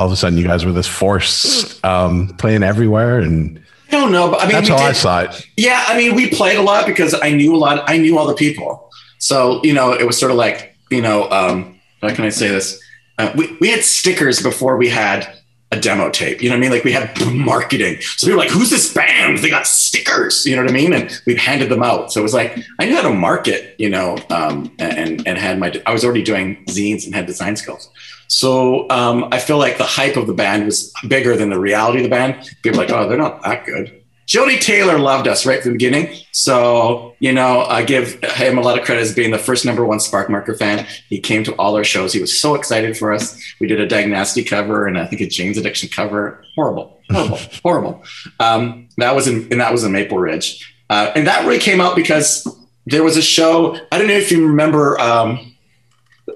[0.02, 4.10] all of a sudden you guys were this force um, playing everywhere and I don't
[4.10, 5.46] know, but I mean, that's how did, I saw it.
[5.56, 7.84] Yeah, I mean, we played a lot because I knew a lot.
[7.86, 11.30] I knew all the people, so you know, it was sort of like you know,
[11.30, 12.82] um, how can I say this?
[13.18, 15.30] Uh, we we had stickers before we had
[15.72, 16.42] a demo tape.
[16.42, 16.70] You know what I mean?
[16.70, 20.46] Like we had marketing, so we were like, "Who's this band?" They got stickers.
[20.46, 20.94] You know what I mean?
[20.94, 22.12] And we handed them out.
[22.12, 23.74] So it was like I knew how to market.
[23.78, 27.56] You know, um, and and had my I was already doing zines and had design
[27.56, 27.90] skills.
[28.32, 31.98] So um, I feel like the hype of the band was bigger than the reality
[31.98, 32.48] of the band.
[32.62, 34.02] People like, oh, they're not that good.
[34.24, 36.16] Jody Taylor loved us right from the beginning.
[36.32, 39.84] So, you know, I give him a lot of credit as being the first number
[39.84, 40.86] one Sparkmarker fan.
[41.10, 42.14] He came to all our shows.
[42.14, 43.38] He was so excited for us.
[43.60, 44.10] We did a Dag
[44.46, 46.42] cover and I think a Jane's Addiction cover.
[46.54, 48.02] Horrible, horrible, horrible.
[48.40, 50.74] Um, that was in, and that was in Maple Ridge.
[50.88, 52.48] Uh, and that really came out because
[52.86, 53.76] there was a show.
[53.92, 55.51] I don't know if you remember um,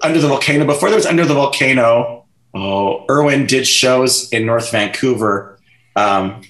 [0.03, 0.65] under the Volcano.
[0.65, 5.59] Before there was Under the Volcano, oh, Irwin did shows in North Vancouver,
[5.95, 6.41] um,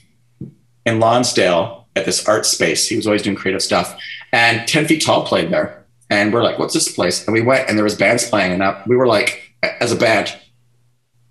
[0.86, 2.88] in Lonsdale at this art space.
[2.88, 3.97] He was always doing creative stuff.
[4.31, 5.86] And 10 Feet Tall played there.
[6.10, 7.25] And we're like, what's this place?
[7.25, 8.62] And we went and there was bands playing.
[8.62, 10.38] And we were like, as a band,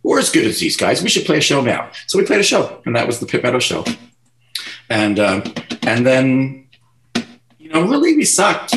[0.02, 1.02] we're as good as these guys.
[1.02, 1.90] We should play a show now.
[2.06, 2.82] So we played a show.
[2.84, 3.84] And that was the Pitt Meadow show.
[4.90, 5.42] And, um,
[5.82, 6.68] and then,
[7.58, 8.74] you know, really we sucked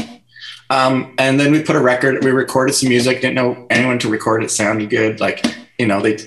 [0.69, 4.09] um, and then we put a record, we recorded some music, didn't know anyone to
[4.09, 4.43] record.
[4.43, 5.19] It sounded good.
[5.19, 5.45] Like,
[5.79, 6.17] you know, they,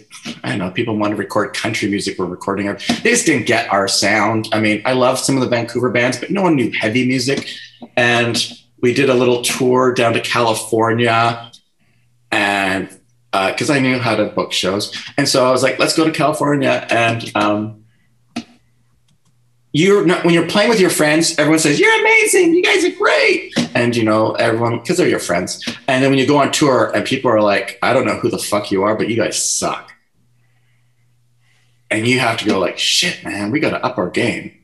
[0.42, 2.18] I don't know, people want to record country music.
[2.18, 2.82] We're recording it.
[3.02, 4.48] They just didn't get our sound.
[4.52, 7.48] I mean, I love some of the Vancouver bands, but no one knew heavy music.
[7.96, 8.36] And
[8.80, 11.52] we did a little tour down to California
[12.32, 12.88] and
[13.30, 14.94] because uh, I knew how to book shows.
[15.16, 17.81] And so I was like, let's go to California and, um,
[19.72, 22.54] you're not, when you're playing with your friends, everyone says, You're amazing.
[22.54, 23.54] You guys are great.
[23.74, 25.64] And, you know, everyone, because they're your friends.
[25.88, 28.28] And then when you go on tour and people are like, I don't know who
[28.28, 29.92] the fuck you are, but you guys suck.
[31.90, 34.60] And you have to go, like, shit, man, we got to up our game.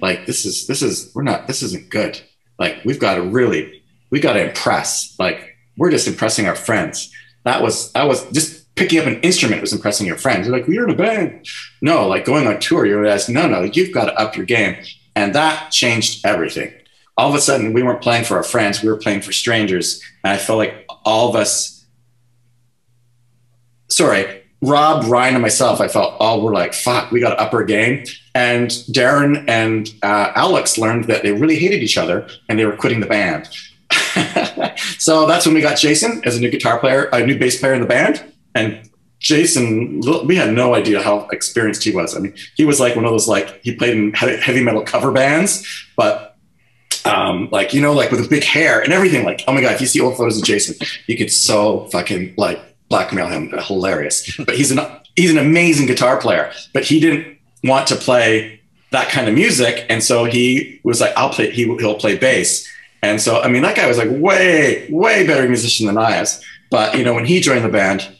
[0.00, 2.20] Like, this is, this is, we're not, this isn't good.
[2.58, 5.14] Like, we've got to really, we got to impress.
[5.18, 7.10] Like, we're just impressing our friends.
[7.44, 10.46] That was, that was just picking up an instrument was impressing your friends.
[10.46, 11.46] You're like, we're in a band.
[11.82, 14.74] No, like going on tour, you're asking, no, no, you've got to up your game.
[15.14, 16.72] And that changed everything.
[17.18, 20.02] All of a sudden, we weren't playing for our friends, we were playing for strangers.
[20.24, 21.84] And I felt like all of us,
[23.88, 27.52] sorry, Rob, Ryan, and myself, I felt all were like, fuck, we got to up
[27.52, 28.04] our game.
[28.34, 32.76] And Darren and uh, Alex learned that they really hated each other and they were
[32.76, 33.46] quitting the band.
[34.98, 37.74] so that's when we got Jason as a new guitar player, a new bass player
[37.74, 38.24] in the band.
[38.54, 42.16] And Jason, we had no idea how experienced he was.
[42.16, 45.12] I mean, he was like one of those like he played in heavy metal cover
[45.12, 46.30] bands, but
[47.04, 49.24] um, like you know, like with a big hair and everything.
[49.24, 52.34] Like, oh my god, if you see old photos of Jason, you could so fucking
[52.36, 53.50] like blackmail him.
[53.50, 54.36] Hilarious.
[54.38, 54.80] But he's an
[55.16, 56.52] he's an amazing guitar player.
[56.72, 58.60] But he didn't want to play
[58.90, 61.50] that kind of music, and so he was like, I'll play.
[61.50, 62.66] He he'll play bass.
[63.02, 66.44] And so, I mean, that guy was like way, way better musician than I was.
[66.70, 68.14] But you know, when he joined the band,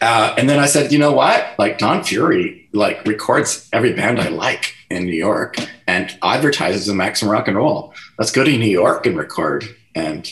[0.00, 1.54] uh, and then I said, you know what?
[1.58, 5.56] Like Don Fury, like records every band I like in New York
[5.86, 7.94] and advertises in Maximum Rock and Roll.
[8.18, 9.64] Let's go to New York and record.
[9.94, 10.30] And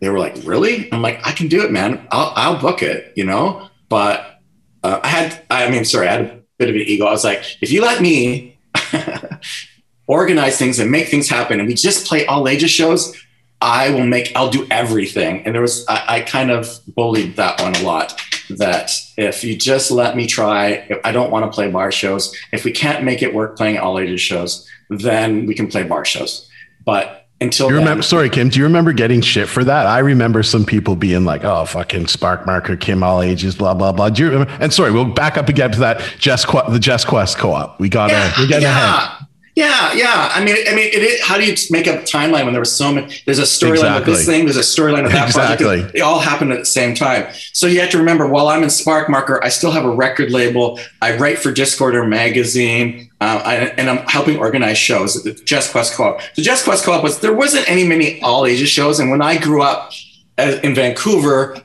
[0.00, 0.92] they were like, really?
[0.92, 2.06] I'm like, I can do it, man.
[2.10, 3.70] I'll, I'll book it, you know?
[3.88, 4.40] But
[4.82, 7.06] uh, I had, I mean, sorry, I had a bit of an ego.
[7.06, 8.58] I was like, if you let me
[10.06, 13.16] organize things and make things happen and we just play all ages shows,
[13.60, 15.46] I will make, I'll do everything.
[15.46, 19.56] And there was, I, I kind of bullied that one a lot that if you
[19.56, 22.34] just let me try, I don't want to play bar shows.
[22.52, 26.04] If we can't make it work playing all ages shows, then we can play bar
[26.04, 26.48] shows.
[26.84, 29.86] But until you then, remember, sorry, Kim, do you remember getting shit for that?
[29.86, 33.92] I remember some people being like, "Oh, fucking Spark Marker, Kim, all ages, blah blah
[33.92, 34.52] blah." Do you remember?
[34.60, 37.80] And sorry, we'll back up again to that Jess, the Jess Quest co-op.
[37.80, 38.96] We got to yeah, we're getting yeah.
[38.96, 39.21] ahead.
[39.54, 40.30] Yeah, yeah.
[40.32, 42.74] I mean, I mean, it, it, how do you make a timeline when there was
[42.74, 43.14] so many?
[43.26, 44.12] There's a storyline exactly.
[44.12, 44.44] of this thing.
[44.46, 45.66] There's a storyline of that exactly.
[45.66, 45.92] project.
[45.92, 47.26] They all happened at the same time.
[47.52, 50.30] So you have to remember, while I'm in Spark Marker, I still have a record
[50.30, 50.80] label.
[51.02, 55.72] I write for Discorder magazine, uh, I, and I'm helping organize shows at the Just
[55.72, 56.22] Quest Co-op.
[56.34, 59.36] The Just Quest Co-op was there wasn't any many all ages shows, and when I
[59.36, 59.92] grew up
[60.38, 61.58] in Vancouver,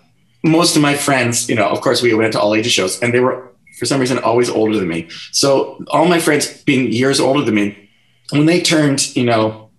[0.43, 3.13] most of my friends, you know, of course, we went to all ages shows, and
[3.13, 5.07] they were for some reason always older than me.
[5.31, 7.89] So all my friends being years older than me,
[8.31, 9.69] when they turned, you know,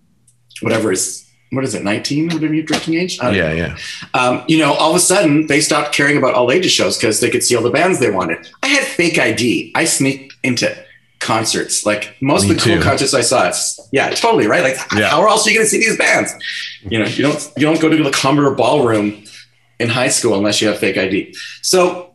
[0.61, 3.17] whatever is what is it, 19, whatever your drinking age?
[3.17, 3.53] Yeah, know.
[3.53, 3.77] yeah.
[4.13, 7.21] Um, you know, all of a sudden they stopped caring about all ages shows because
[7.21, 8.47] they could see all the bands they wanted.
[8.61, 9.71] I had fake ID.
[9.73, 10.75] I sneaked into
[11.19, 11.85] concerts.
[11.85, 12.75] Like most Me of the too.
[12.75, 14.63] cool concerts I saw, it's yeah, totally right.
[14.63, 15.09] Like yeah.
[15.09, 16.33] how else are you going to see these bands?
[16.83, 19.23] You know, you don't you don't go to the Commodore Ballroom
[19.79, 21.35] in high school unless you have fake ID.
[21.61, 22.08] So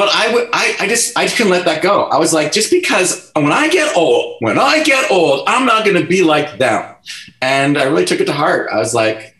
[0.00, 2.04] but I would, I, I just, I couldn't let that go.
[2.04, 5.84] I was like, just because when I get old, when I get old, I'm not
[5.84, 6.94] going to be like them.
[7.42, 8.70] And I really took it to heart.
[8.72, 9.36] I was like,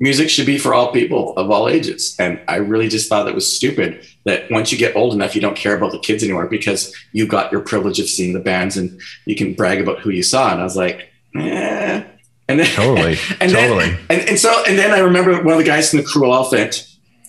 [0.00, 2.16] music should be for all people of all ages.
[2.18, 5.42] And I really just thought that was stupid that once you get old enough, you
[5.42, 8.78] don't care about the kids anymore because you got your privilege of seeing the bands
[8.78, 10.50] and you can brag about who you saw.
[10.50, 12.04] And I was like, eh.
[12.48, 13.90] And then, totally, and totally.
[13.90, 16.32] Then, and, and so, and then I remember one of the guys from the Cruel
[16.32, 16.88] Elephant.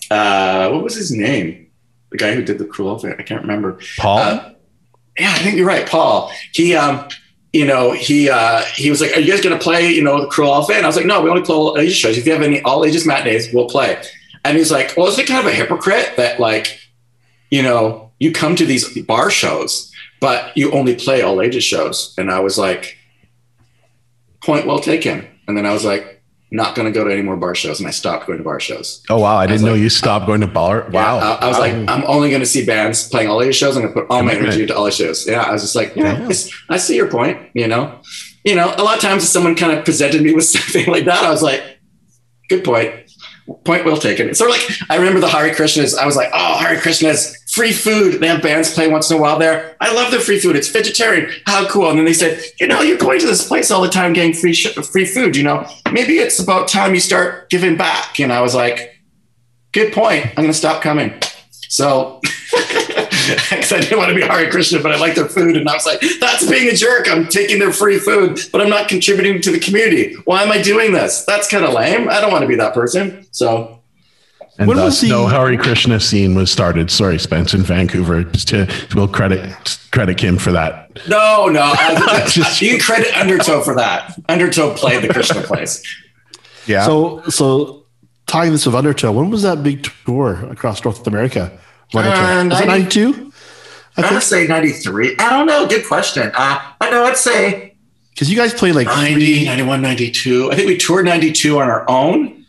[0.10, 1.63] Uh, what was his name?
[2.14, 3.16] The guy who did the cruel thing.
[3.18, 3.80] I can't remember.
[3.98, 4.20] Paul.
[4.20, 4.52] Uh,
[5.18, 6.32] yeah, I think you're right, Paul.
[6.54, 7.08] He, um,
[7.52, 10.22] you know, he uh, he was like, "Are you guys going to play, you know,
[10.22, 12.18] the Cruel Elephant?" And I was like, "No, we only play all ages shows.
[12.18, 14.02] If you have any all ages matinees, we'll play."
[14.46, 16.80] And he's like, "Well, is it kind of a hypocrite that like,
[17.50, 22.14] you know, you come to these bar shows, but you only play all ages shows?"
[22.18, 22.96] And I was like,
[24.44, 26.13] "Point well taken." And then I was like,
[26.54, 28.60] not going to go to any more bar shows, and I stopped going to bar
[28.60, 29.04] shows.
[29.10, 29.36] Oh wow!
[29.36, 30.88] I didn't know like, you stopped going to bar.
[30.92, 31.18] Wow!
[31.18, 31.62] Yeah, I, I, was wow.
[31.62, 33.76] like, I'm only going to see bands playing all these shows.
[33.76, 35.28] I'm going to put all my energy into all these shows.
[35.28, 36.30] Yeah, I was just like, yeah,
[36.70, 37.50] I see your point.
[37.54, 38.00] You know,
[38.46, 41.06] you know, a lot of times if someone kind of presented me with something like
[41.06, 41.64] that, I was like,
[42.50, 43.03] good point
[43.66, 44.30] point well taken.
[44.30, 45.98] It's sort of like I remember the Hare Krishnas.
[45.98, 48.20] I was like, oh, Hare Krishnas, free food.
[48.20, 49.76] They have bands play once in a while there.
[49.82, 50.56] I love their free food.
[50.56, 51.32] It's vegetarian.
[51.46, 51.90] How cool.
[51.90, 54.34] And then they said, you know, you're going to this place all the time getting
[54.34, 55.36] free sh- free food.
[55.36, 58.20] You know, maybe it's about time you start giving back.
[58.20, 59.00] And I was like,
[59.72, 60.26] good point.
[60.26, 61.14] I'm going to stop coming.
[61.70, 62.22] So
[63.50, 65.58] because I didn't want to be Hare Krishna, but I like their food.
[65.58, 67.10] And I was like, that's being a jerk.
[67.10, 70.16] I'm taking their free food, but I'm not contributing to the community.
[70.26, 71.24] Why am I doing this?
[71.26, 72.10] That's kind of lame.
[72.10, 73.26] I don't want to be that person.
[73.32, 73.84] So
[74.60, 76.92] and when thus, the no Hare Krishna scene was started.
[76.92, 78.24] Sorry, Spence in Vancouver.
[78.24, 80.92] Just to we'll credit credit Kim for that.
[81.08, 84.16] No, no, I, just, you can credit Undertow for that.
[84.30, 85.84] Undertow played the Krishna plays.
[86.68, 86.86] Yeah.
[86.86, 87.86] So so
[88.28, 91.52] tying this with Undertow, when was that big tour across North America?
[91.94, 93.32] Uh, was it 92?
[93.98, 95.16] I would say 93.
[95.20, 95.68] I don't know.
[95.68, 96.32] Good question.
[96.34, 97.76] Uh, I know I'd say.
[98.10, 99.46] Because you guys played like 90, three...
[99.46, 100.52] 91, 92.
[100.52, 102.46] I think we toured 92 on our own.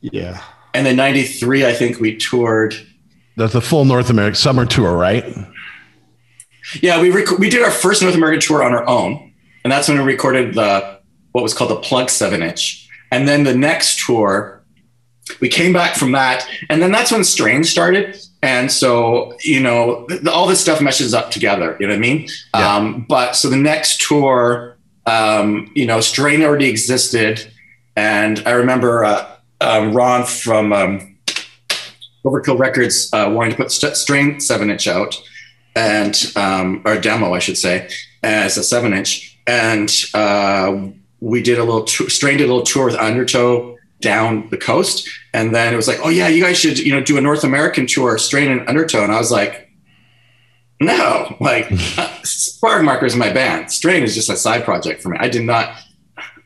[0.00, 0.42] Yeah.
[0.72, 2.74] And then 93, I think we toured.
[3.36, 5.24] That's the full North American summer tour, right?
[6.80, 9.32] Yeah, we rec- we did our first North American tour on our own.
[9.64, 11.00] And that's when we recorded the
[11.32, 12.88] what was called the plug seven inch.
[13.10, 14.64] And then the next tour
[15.40, 18.20] we came back from that, and then that's when Strain started.
[18.44, 21.78] And so, you know, th- all this stuff meshes up together.
[21.80, 22.28] You know what I mean?
[22.54, 22.76] Yeah.
[22.76, 24.76] Um, but so the next tour,
[25.06, 27.50] um, you know, Strain already existed,
[27.96, 29.26] and I remember uh,
[29.62, 31.16] uh, Ron from um,
[32.26, 35.18] Overkill Records uh, wanting to put st- Strain seven inch out,
[35.74, 37.88] and um, or demo, I should say,
[38.22, 40.88] as a seven inch, and uh,
[41.20, 43.73] we did a little t- Strain did a little tour with Undertow
[44.04, 45.08] down the coast.
[45.32, 47.42] And then it was like, oh yeah, you guys should, you know, do a North
[47.42, 49.02] American tour, Strain and Undertow.
[49.02, 49.68] And I was like,
[50.80, 51.68] no, like
[52.22, 53.72] Spark Marker is my band.
[53.72, 55.16] Strain is just a side project for me.
[55.18, 55.74] I did not.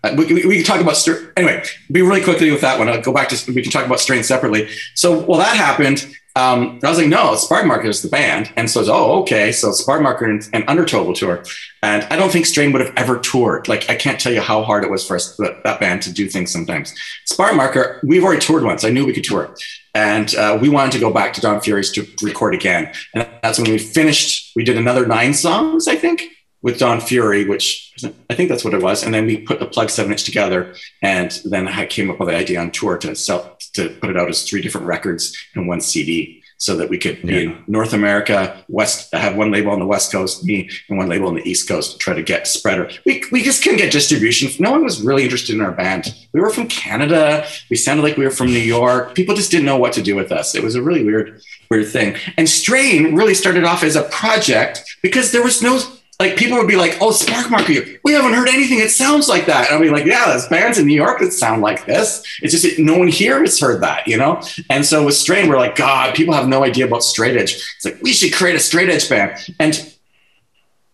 [0.05, 0.97] Uh, we, we, we, can talk about
[1.37, 1.61] anyway.
[1.91, 2.89] Be really quickly with that one.
[2.89, 4.69] I'll go back to we can talk about Strain separately.
[4.95, 6.07] So well, that happened
[6.39, 8.53] um, I was like, no, Spark Marker is the band.
[8.57, 9.51] And so, oh, okay.
[9.51, 11.43] So Spark Marker and, and Undertow will tour.
[11.82, 13.66] And I don't think Strain would have ever toured.
[13.66, 16.12] Like, I can't tell you how hard it was for us, that, that band to
[16.12, 16.95] do things sometimes.
[17.26, 18.84] Spark Marker, we've already toured once.
[18.84, 19.53] I knew we could tour.
[19.95, 22.93] And uh, we wanted to go back to Don Furies to record again.
[23.14, 24.53] And that's when we finished.
[24.55, 26.22] We did another nine songs, I think,
[26.63, 27.93] with Don Fury, which
[28.31, 29.03] I think that's what it was.
[29.03, 30.75] And then we put the plug seven inch together.
[31.03, 34.17] And then I came up with the idea on tour to sell to put it
[34.17, 37.25] out as three different records and one CD so that we could yeah.
[37.25, 40.99] be in North America, West, I have one label on the West Coast, me, and
[40.99, 42.91] one label on the East Coast to try to get spreader.
[43.07, 44.51] We, we just couldn't get distribution.
[44.61, 46.15] No one was really interested in our band.
[46.33, 47.47] We were from Canada.
[47.71, 49.15] We sounded like we were from New York.
[49.15, 50.57] People just didn't know what to do with us.
[50.57, 51.41] It was a really weird,
[51.71, 52.17] weird thing.
[52.37, 55.79] And Strain really started off as a project because there was no
[56.21, 58.81] like people would be like, "Oh, Spark Marker, we haven't heard anything.
[58.81, 61.33] It sounds like that." And I'll be like, "Yeah, there's bands in New York that
[61.33, 62.25] sound like this.
[62.43, 65.59] It's just no one here has heard that, you know." And so with Strain, we're
[65.59, 68.61] like, "God, people have no idea about straight edge." It's like we should create a
[68.61, 69.95] straight edge band, and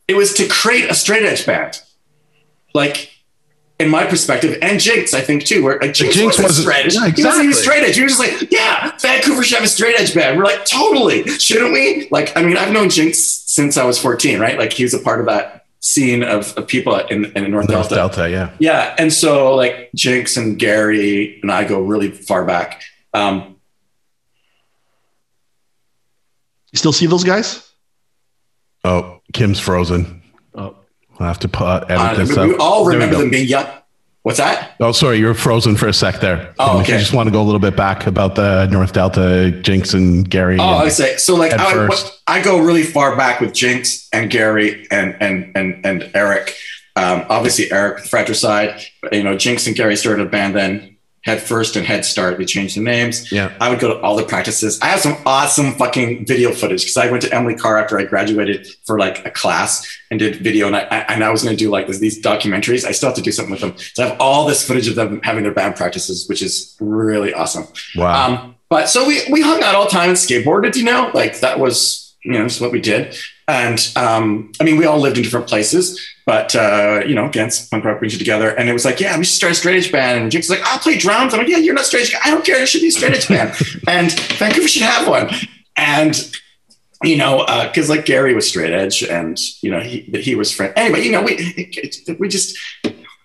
[0.08, 1.80] it was to create a straight edge band,
[2.74, 3.10] like
[3.80, 6.94] in my perspective, and Jinx, I think too, where like Jinx, Jinx was straight edge.
[6.94, 7.22] Yeah, exactly.
[7.22, 7.96] He wasn't even straight edge.
[7.96, 10.38] He was just like, yeah, Vancouver should have a straight edge band.
[10.38, 12.08] We're like, totally, shouldn't we?
[12.10, 13.18] Like, I mean, I've known Jinx
[13.54, 14.58] since I was 14, right?
[14.58, 17.88] Like he was a part of that scene of, of people in, in North, North
[17.88, 17.94] Delta.
[17.94, 18.50] Delta, yeah.
[18.58, 18.96] Yeah.
[18.98, 22.82] And so like Jinx and Gary and I go really far back.
[23.12, 23.54] Um,
[26.72, 27.70] you still see those guys?
[28.84, 30.20] Oh, Kim's frozen.
[30.56, 30.74] Oh,
[31.20, 32.60] I'll have to put, uh, edit uh, this we, up.
[32.60, 33.68] all remember them being young.
[34.24, 34.74] What's that?
[34.80, 36.54] Oh, sorry, you were frozen for a sec there.
[36.58, 36.94] Oh, okay.
[36.94, 40.28] you just want to go a little bit back about the North Delta, Jinx and
[40.28, 40.58] Gary.
[40.58, 41.34] Oh, I say so.
[41.36, 41.90] Like I,
[42.26, 46.56] I, go really far back with Jinx and Gary and and and and Eric.
[46.96, 48.80] Um, obviously, Eric Fratricide.
[49.12, 50.93] You know, Jinx and Gary started a band then.
[51.24, 52.38] Head First and Head Start.
[52.38, 53.32] We changed the names.
[53.32, 53.56] Yeah.
[53.60, 54.78] I would go to all the practices.
[54.82, 58.04] I have some awesome fucking video footage because I went to Emily Carr after I
[58.04, 61.64] graduated for like a class and did video, and I and I was going to
[61.64, 62.84] do like this, these documentaries.
[62.84, 63.74] I still have to do something with them.
[63.94, 67.32] So I have all this footage of them having their band practices, which is really
[67.32, 67.66] awesome.
[67.96, 68.26] Wow.
[68.26, 70.76] Um, but so we we hung out all the time and skateboarded.
[70.76, 73.16] You know, like that was you know just what we did.
[73.48, 76.00] And um, I mean, we all lived in different places.
[76.26, 79.16] But uh, you know, against punk rock brings you together, and it was like, yeah,
[79.18, 80.22] we should start a straight edge band.
[80.22, 81.34] And was like, I'll play drums.
[81.34, 82.16] I'm like, yeah, you're not straight edge.
[82.24, 82.62] I don't care.
[82.62, 83.54] It should be a straight edge band,
[83.88, 85.30] and Vancouver should have one.
[85.76, 86.16] And
[87.02, 90.50] you know, because uh, like Gary was straight edge, and you know, he he was
[90.50, 90.72] friend.
[90.76, 91.70] Anyway, you know, we
[92.18, 92.58] we just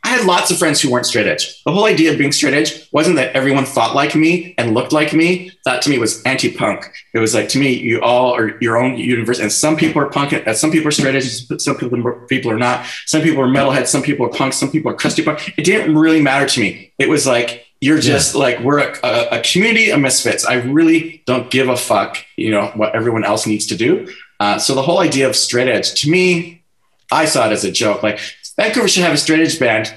[0.09, 1.63] I had lots of friends who weren't straight edge.
[1.65, 4.91] The whole idea of being straight edge wasn't that everyone thought like me and looked
[4.91, 5.51] like me.
[5.65, 6.83] That to me was anti-punk.
[7.13, 10.09] It was like to me, you all are your own universe, and some people are
[10.09, 11.29] punk, and some people are straight edge,
[11.61, 12.87] some people people are not.
[13.05, 15.53] Some people are metalheads, some people are punk, some people are crusty punk.
[15.59, 16.91] It didn't really matter to me.
[16.97, 18.41] It was like you're just yeah.
[18.41, 20.43] like we're a, a, a, community of misfits.
[20.43, 24.11] I really don't give a fuck, you know, what everyone else needs to do.
[24.39, 26.63] Uh, so the whole idea of straight edge to me,
[27.11, 28.01] I saw it as a joke.
[28.01, 28.19] Like
[28.59, 29.93] Vancouver should have a straight edge band.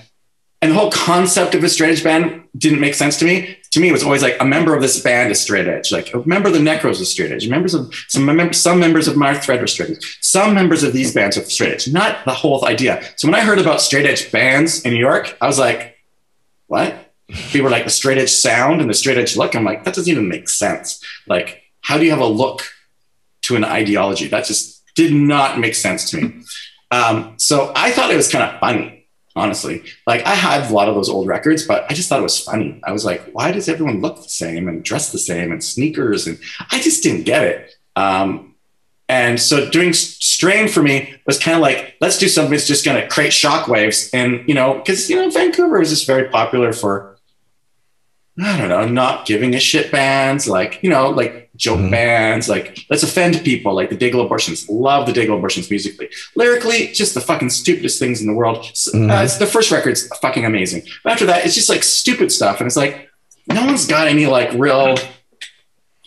[0.60, 3.58] And the whole concept of a straight edge band didn't make sense to me.
[3.72, 5.90] To me, it was always like a member of this band is straight edge.
[5.90, 7.48] Like a member of the Necros is straight edge.
[7.48, 10.18] Members of some members, some members of Minor Threat are straight edge.
[10.20, 11.88] Some members of these bands are straight edge.
[11.88, 13.02] Not the whole idea.
[13.16, 15.96] So when I heard about straight edge bands in New York, I was like,
[16.68, 17.12] what?
[17.26, 19.56] People were like the straight edge sound and the straight edge look.
[19.56, 21.02] I'm like, that doesn't even make sense.
[21.26, 22.62] Like, how do you have a look
[23.42, 24.28] to an ideology?
[24.28, 26.44] That just did not make sense to me.
[26.92, 29.82] Um, so I thought it was kind of funny, honestly.
[30.06, 32.38] Like I had a lot of those old records, but I just thought it was
[32.38, 32.80] funny.
[32.84, 36.26] I was like, why does everyone look the same and dress the same and sneakers?
[36.26, 36.38] And
[36.70, 37.74] I just didn't get it.
[37.96, 38.54] Um,
[39.08, 42.84] and so doing strain for me was kind of like, let's do something that's just
[42.84, 44.10] going to create shockwaves.
[44.12, 47.18] And, you know, because, you know, Vancouver is just very popular for,
[48.42, 51.90] I don't know, not giving a shit bands, like, you know, like joke mm-hmm.
[51.90, 54.68] bands, like let's offend people, like the Dayglo Abortions.
[54.68, 56.08] Love the Dayglo Abortions musically.
[56.34, 58.58] Lyrically, just the fucking stupidest things in the world.
[58.58, 59.10] Mm-hmm.
[59.10, 60.82] Uh, the first record's fucking amazing.
[61.04, 62.60] But after that, it's just like stupid stuff.
[62.60, 63.10] And it's like,
[63.48, 64.96] no one's got any like real,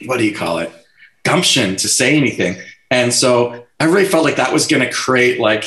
[0.05, 0.71] what do you call it,
[1.23, 2.57] gumption to say anything.
[2.89, 5.65] And so I really felt like that was going to create like,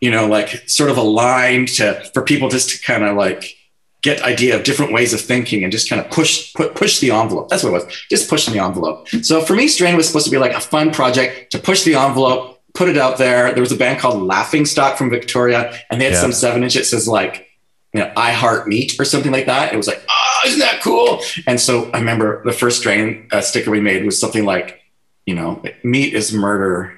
[0.00, 3.56] you know, like sort of a line to for people just to kind of like
[4.02, 7.10] get idea of different ways of thinking and just kind of push put, push the
[7.10, 7.48] envelope.
[7.48, 9.08] That's what it was, just pushing the envelope.
[9.22, 11.94] So for me, Strain was supposed to be like a fun project to push the
[11.94, 13.52] envelope, put it out there.
[13.52, 16.20] There was a band called Laughing Stock from Victoria, and they had yeah.
[16.20, 16.76] some seven inch.
[16.76, 17.48] It says like,
[17.92, 19.72] you know, I heart meat or something like that.
[19.72, 21.20] It was like, oh, isn't that cool?
[21.46, 24.82] And so I remember the first Strain uh, sticker we made was something like,
[25.24, 26.95] you know, meat is murder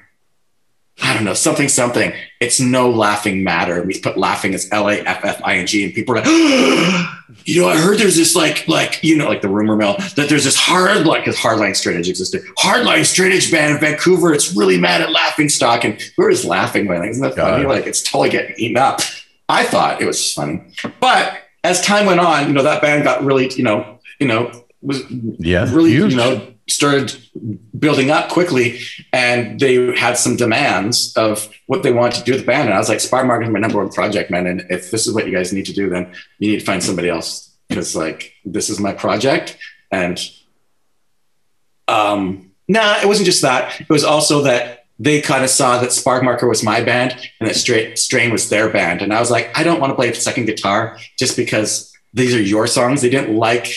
[1.01, 2.13] I don't know, something, something.
[2.39, 3.81] It's no laughing matter.
[3.83, 6.27] We put laughing as L A F F I N G, and people are like,
[6.27, 9.95] oh, you know, I heard there's this like, like, you know, like the rumor mill
[10.15, 13.79] that there's this hard, like, because hardline straight edge existed, hardline straight edge band in
[13.79, 14.33] Vancouver.
[14.33, 15.83] It's really mad at laughing stock.
[15.83, 17.65] And are just laughing, like, isn't that funny?
[17.65, 19.01] Like, it's totally getting eaten up.
[19.47, 20.61] I thought it was funny.
[20.99, 24.51] But as time went on, you know, that band got really, you know, you know,
[24.81, 26.11] was yeah, really, huge.
[26.11, 27.17] you know, started
[27.77, 28.79] building up quickly
[29.11, 32.69] and they had some demands of what they wanted to do with the band.
[32.69, 34.47] And I was like, Spark Marker is my number one project, man.
[34.47, 36.83] And if this is what you guys need to do, then you need to find
[36.83, 39.57] somebody else because like this is my project.
[39.91, 40.19] And
[41.87, 43.81] um nah, it wasn't just that.
[43.81, 47.49] It was also that they kind of saw that Spark Marker was my band and
[47.49, 49.01] that Straight Strain was their band.
[49.01, 52.41] And I was like, I don't want to play second guitar just because these are
[52.41, 53.01] your songs.
[53.01, 53.71] They didn't like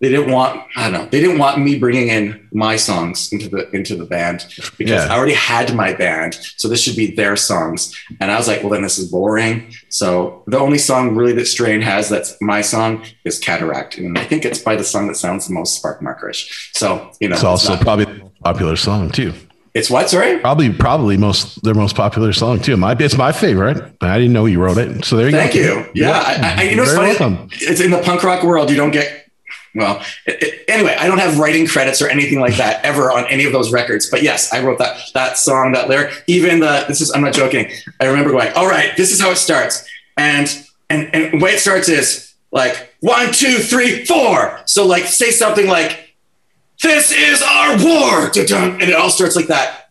[0.00, 3.48] they didn't want I don't know they didn't want me bringing in my songs into
[3.48, 4.46] the into the band
[4.76, 5.12] because yeah.
[5.12, 7.94] I already had my band so this should be their songs.
[8.20, 9.72] And I was like well then this is boring.
[9.88, 13.98] So the only song really that Strain has that's my song is Cataract.
[13.98, 16.76] And I think it's by the song that sounds the most spark markerish.
[16.76, 19.34] So you know it's also it's probably the popular song too.
[19.74, 20.38] It's what sorry?
[20.38, 22.76] Probably probably most their most popular song too.
[22.76, 25.04] My it's my favorite I didn't know you wrote it.
[25.04, 25.82] So there you thank go.
[25.82, 26.02] Thank you.
[26.02, 26.54] Yeah, yeah.
[26.56, 27.08] I, I, you know it's funny.
[27.08, 27.48] welcome.
[27.52, 29.27] it's in the punk rock world you don't get
[29.74, 33.26] well, it, it, anyway, I don't have writing credits or anything like that ever on
[33.26, 34.08] any of those records.
[34.10, 36.24] But yes, I wrote that that song, that lyric.
[36.26, 37.70] Even the this is I'm not joking.
[38.00, 40.48] I remember going, all right, this is how it starts, and
[40.90, 44.60] and and the way it starts is like one, two, three, four.
[44.66, 46.14] So like say something like,
[46.82, 49.90] "This is our war," and it all starts like that.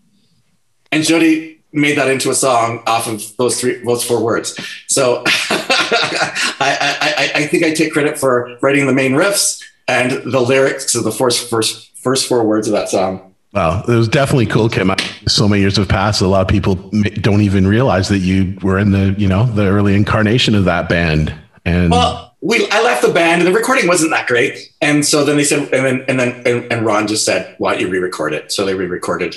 [0.91, 4.57] And Jody made that into a song off of those three those four words.
[4.87, 5.23] So
[6.59, 10.91] I, I, I think I take credit for writing the main riffs and the lyrics
[10.93, 13.33] to the first first first four words of that song.
[13.53, 14.91] Wow, it was definitely cool, Kim.
[15.27, 16.21] So many years have passed.
[16.21, 19.65] A lot of people don't even realize that you were in the you know the
[19.65, 21.33] early incarnation of that band.
[21.65, 24.73] And well, we I left the band, and the recording wasn't that great.
[24.81, 27.73] And so then they said, and then and then and, and Ron just said, "Why
[27.73, 29.35] don't you re-record it?" So they re-recorded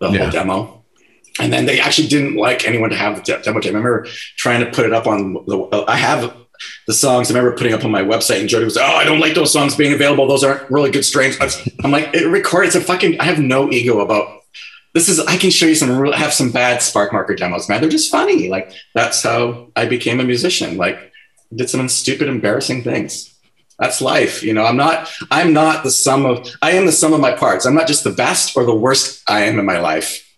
[0.00, 0.18] the yeah.
[0.18, 0.81] whole demo.
[1.40, 3.60] And then they actually didn't like anyone to have the demo.
[3.60, 3.72] tape.
[3.72, 4.06] I remember
[4.36, 5.84] trying to put it up on the.
[5.88, 6.34] I have
[6.86, 9.20] the songs I remember putting up on my website, and Jody was, "Oh, I don't
[9.20, 10.26] like those songs being available.
[10.26, 11.36] Those aren't really good strains."
[11.82, 13.20] I'm like, "It records a fucking.
[13.20, 14.42] I have no ego about
[14.94, 15.08] this.
[15.08, 17.80] Is I can show you some have some bad Spark Marker demos, man.
[17.80, 18.48] They're just funny.
[18.48, 20.76] Like that's how I became a musician.
[20.76, 21.12] Like
[21.54, 23.28] did some stupid, embarrassing things.
[23.78, 24.64] That's life, you know.
[24.64, 25.10] I'm not.
[25.30, 26.48] I'm not the sum of.
[26.60, 27.64] I am the sum of my parts.
[27.64, 30.28] I'm not just the best or the worst I am in my life.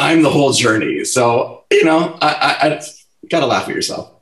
[0.00, 1.04] I'm the whole journey.
[1.04, 2.80] So you know, I, I, I
[3.30, 4.12] gotta laugh at yourself.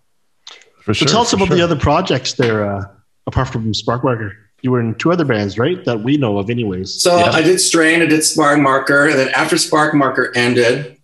[0.82, 1.06] For sure.
[1.06, 1.56] So tell us about sure.
[1.56, 2.84] the other projects there, uh,
[3.26, 4.36] apart from Spark Marker.
[4.60, 5.84] You were in two other bands, right?
[5.84, 7.00] That we know of, anyways.
[7.00, 7.30] So yeah.
[7.30, 10.98] I did Strain, I did Spark Marker, and then after Spark Marker ended,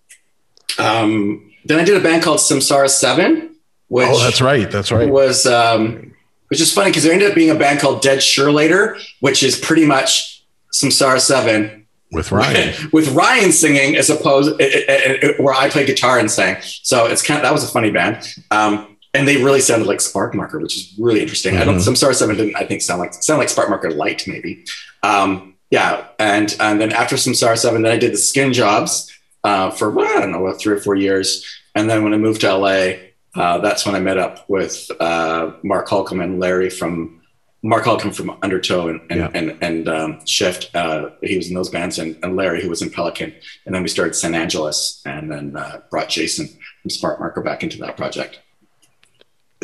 [0.77, 3.55] um, then I did a band called Samsara Seven.
[3.89, 4.69] Which oh, that's right.
[4.69, 5.09] That's right.
[5.09, 6.15] Was um,
[6.49, 9.43] which is funny because there ended up being a band called Dead Sure Later, which
[9.43, 11.84] is pretty much Samsara Seven
[12.15, 16.31] with Ryan, with Ryan singing as opposed it, it, it, where I play guitar and
[16.31, 16.57] sang.
[16.63, 18.27] So it's kind of that was a funny band.
[18.51, 21.55] Um, and they really sounded like Spark Marker, which is really interesting.
[21.55, 21.63] Mm-hmm.
[21.63, 21.77] I don't.
[21.77, 21.93] Mm-hmm.
[21.93, 22.57] Samsara Seven didn't.
[22.57, 24.65] I think sound like sound like Spark Marker Light maybe.
[25.03, 29.13] Um, yeah, and and then after Samsara Seven, then I did the Skin Jobs
[29.45, 31.45] uh, for well, I don't know, what, three or four years,
[31.75, 32.95] and then when I moved to LA,
[33.37, 37.21] uh, that's when I met up with uh, Mark Holcomb and Larry from
[37.65, 39.31] Mark Holcomb from Undertow and and yeah.
[39.33, 40.71] and, and um, Shift.
[40.75, 43.35] Uh, he was in those bands, and, and Larry who was in Pelican,
[43.65, 46.47] and then we started San Angeles, and then uh, brought Jason
[46.83, 48.39] from Spark Marker back into that project.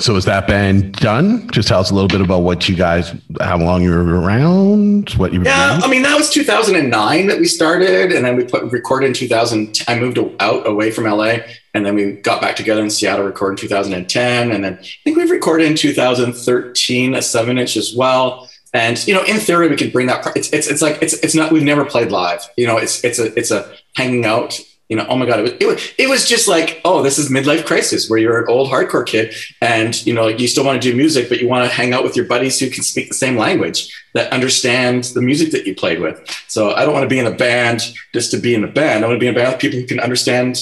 [0.01, 1.49] So is that band done?
[1.51, 5.11] Just tell us a little bit about what you guys, how long you were around,
[5.11, 5.83] what you Yeah, doing.
[5.85, 9.83] I mean that was 2009 that we started, and then we put recorded in 2000.
[9.87, 11.39] I moved out away from LA,
[11.75, 15.17] and then we got back together in Seattle, recorded in 2010, and then I think
[15.17, 18.49] we've recorded in 2013 a seven inch as well.
[18.73, 20.27] And you know, in theory, we could bring that.
[20.37, 21.53] It's it's it's like it's it's not.
[21.53, 22.49] We've never played live.
[22.57, 24.59] You know, it's it's a it's a hanging out
[24.91, 27.17] you know, oh my God, it was, it was, it was just like, oh, this
[27.17, 29.33] is midlife crisis where you're an old hardcore kid
[29.63, 32.03] and, you know, you still want to do music, but you want to hang out
[32.03, 35.77] with your buddies who can speak the same language that understand the music that you
[35.77, 36.21] played with.
[36.49, 37.83] So I don't want to be in a band
[38.13, 39.05] just to be in a band.
[39.05, 40.61] I want to be in a band with people who can understand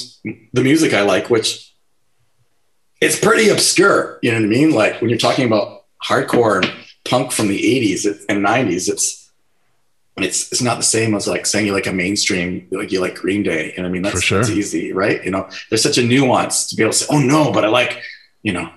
[0.52, 1.74] the music I like, which
[3.00, 4.18] it's pretty obscure.
[4.22, 4.72] You know what I mean?
[4.72, 6.70] Like when you're talking about hardcore and
[7.06, 9.17] punk from the 80s and 90s, it's,
[10.22, 13.14] it's it's not the same as like saying you like a mainstream like you like
[13.14, 13.74] Green Day.
[13.76, 14.38] And I mean that's, sure.
[14.38, 15.24] that's easy, right?
[15.24, 17.68] You know, there's such a nuance to be able to say, oh no, but I
[17.68, 18.02] like,
[18.42, 18.70] you know,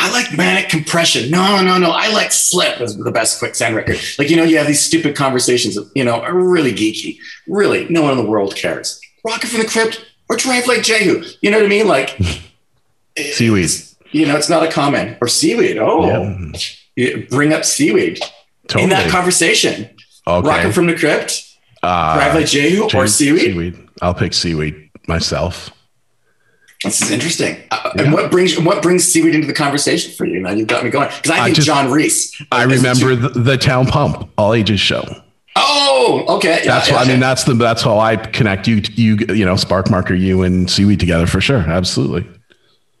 [0.00, 1.30] I like manic compression.
[1.30, 1.90] No, no, no.
[1.90, 3.98] I like slip is the best quicksand record.
[4.18, 7.18] Like, you know, you have these stupid conversations, you know, are really geeky.
[7.46, 8.98] Really, no one in the world cares.
[9.26, 11.22] Rocket from the Crypt or Drive Like Jehu.
[11.42, 11.86] You know what I mean?
[11.86, 12.18] Like
[13.18, 13.70] seaweed.
[14.10, 15.18] You know, it's not a comment.
[15.20, 15.76] Or seaweed.
[15.76, 16.52] Oh,
[16.96, 17.16] yeah.
[17.28, 18.20] bring up seaweed
[18.68, 18.84] totally.
[18.84, 19.88] in that conversation.
[20.26, 20.48] Okay.
[20.48, 23.40] Rocket from the Crypt, uh, Drive Like Jehu, or Seaweed?
[23.40, 23.88] Seaweed.
[24.02, 25.70] I'll pick Seaweed myself.
[26.84, 27.62] This is interesting.
[27.70, 28.04] Uh, yeah.
[28.04, 30.40] And what brings what brings seaweed into the conversation for you?
[30.40, 32.42] Now you've got me going because I think I just, John Reis.
[32.50, 35.04] I remember the, the, Town Pump all ages show.
[35.56, 36.60] Oh, okay.
[36.64, 37.20] Yeah, that's yeah, what, I mean.
[37.20, 41.00] That's the that's how I connect you you you know Spark Marker you and seaweed
[41.00, 41.58] together for sure.
[41.58, 42.26] Absolutely.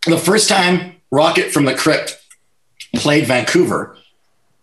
[0.06, 2.20] The first time Rocket from the Crypt
[2.96, 3.96] played Vancouver,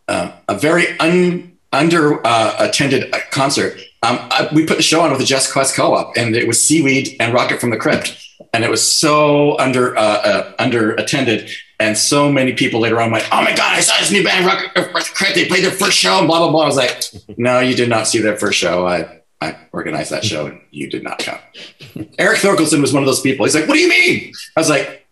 [0.07, 3.79] uh, a very un under uh, attended concert.
[4.03, 6.61] Um, I, we put the show on with the Just Quest Co-op, and it was
[6.61, 8.17] Seaweed and Rocket from the Crypt,
[8.53, 11.49] and it was so under uh, uh, under attended,
[11.79, 14.45] and so many people later on went, "Oh my god, I saw this new band,
[14.45, 15.35] Rocket from the Crypt.
[15.35, 17.03] They played their first show, and blah blah blah." I was like,
[17.37, 18.87] "No, you did not see their first show.
[18.87, 21.39] I I organized that show, and you did not come."
[22.19, 23.45] Eric Thorkelson was one of those people.
[23.45, 25.07] He's like, "What do you mean?" I was like,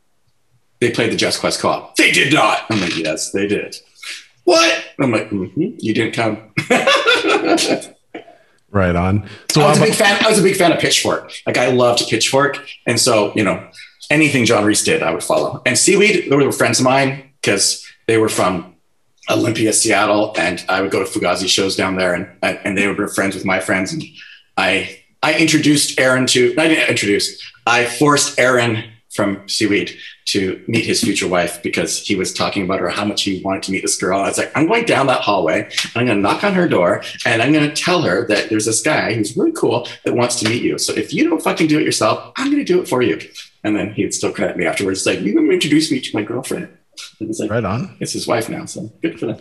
[0.80, 1.96] "They played the Just Quest Co-op.
[1.96, 3.76] They did not." I'm like, "Yes, they did."
[4.46, 4.86] What?
[5.00, 6.54] I'm like, mm-hmm, you didn't come.
[8.72, 9.28] right on.
[9.52, 10.24] So I was a big fan.
[10.24, 11.32] I was a big fan of Pitchfork.
[11.46, 13.68] Like I loved Pitchfork, and so you know
[14.10, 15.62] anything John Reis did, I would follow.
[15.66, 18.76] And Seaweed, they were friends of mine because they were from
[19.30, 23.08] Olympia, Seattle, and I would go to Fugazi shows down there, and and they were
[23.08, 24.04] friends with my friends, and
[24.58, 26.54] I I introduced Aaron to.
[26.58, 27.42] I didn't introduce.
[27.66, 28.84] I forced Aaron
[29.16, 33.24] from Seaweed to meet his future wife because he was talking about her how much
[33.24, 34.20] he wanted to meet this girl.
[34.20, 35.70] I was like, I'm going down that hallway.
[35.96, 38.66] I'm going to knock on her door and I'm going to tell her that there's
[38.66, 40.78] this guy who's really cool that wants to meet you.
[40.78, 43.20] So if you don't fucking do it yourself, I'm going to do it for you.
[43.64, 46.22] And then he'd still credit me afterwards, like, you going to introduce me to my
[46.22, 46.70] girlfriend.
[47.20, 47.98] And it's like, right on.
[48.00, 48.66] It's his wife now.
[48.66, 49.40] So good for them.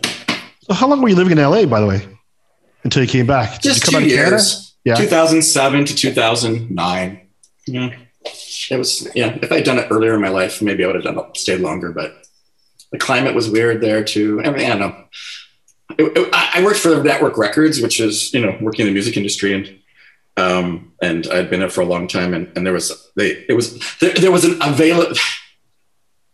[0.61, 2.07] So how long were you living in LA, by the way,
[2.83, 3.61] until you came back?
[3.61, 4.75] Did Just two years.
[4.83, 4.95] Yeah.
[4.95, 7.27] 2007 to 2009.
[7.67, 7.95] Yeah
[8.71, 9.37] it was yeah.
[9.41, 11.61] If I'd done it earlier in my life, maybe I would have done it, stayed
[11.61, 11.91] longer.
[11.91, 12.25] But
[12.91, 14.41] the climate was weird there too.
[14.43, 15.05] I mean, I don't know.
[15.97, 19.17] It, it, I worked for Nettwerk Records, which is you know working in the music
[19.17, 19.79] industry, and
[20.37, 23.53] um, and I'd been there for a long time, and, and there was they it
[23.53, 25.15] was there, there was an available.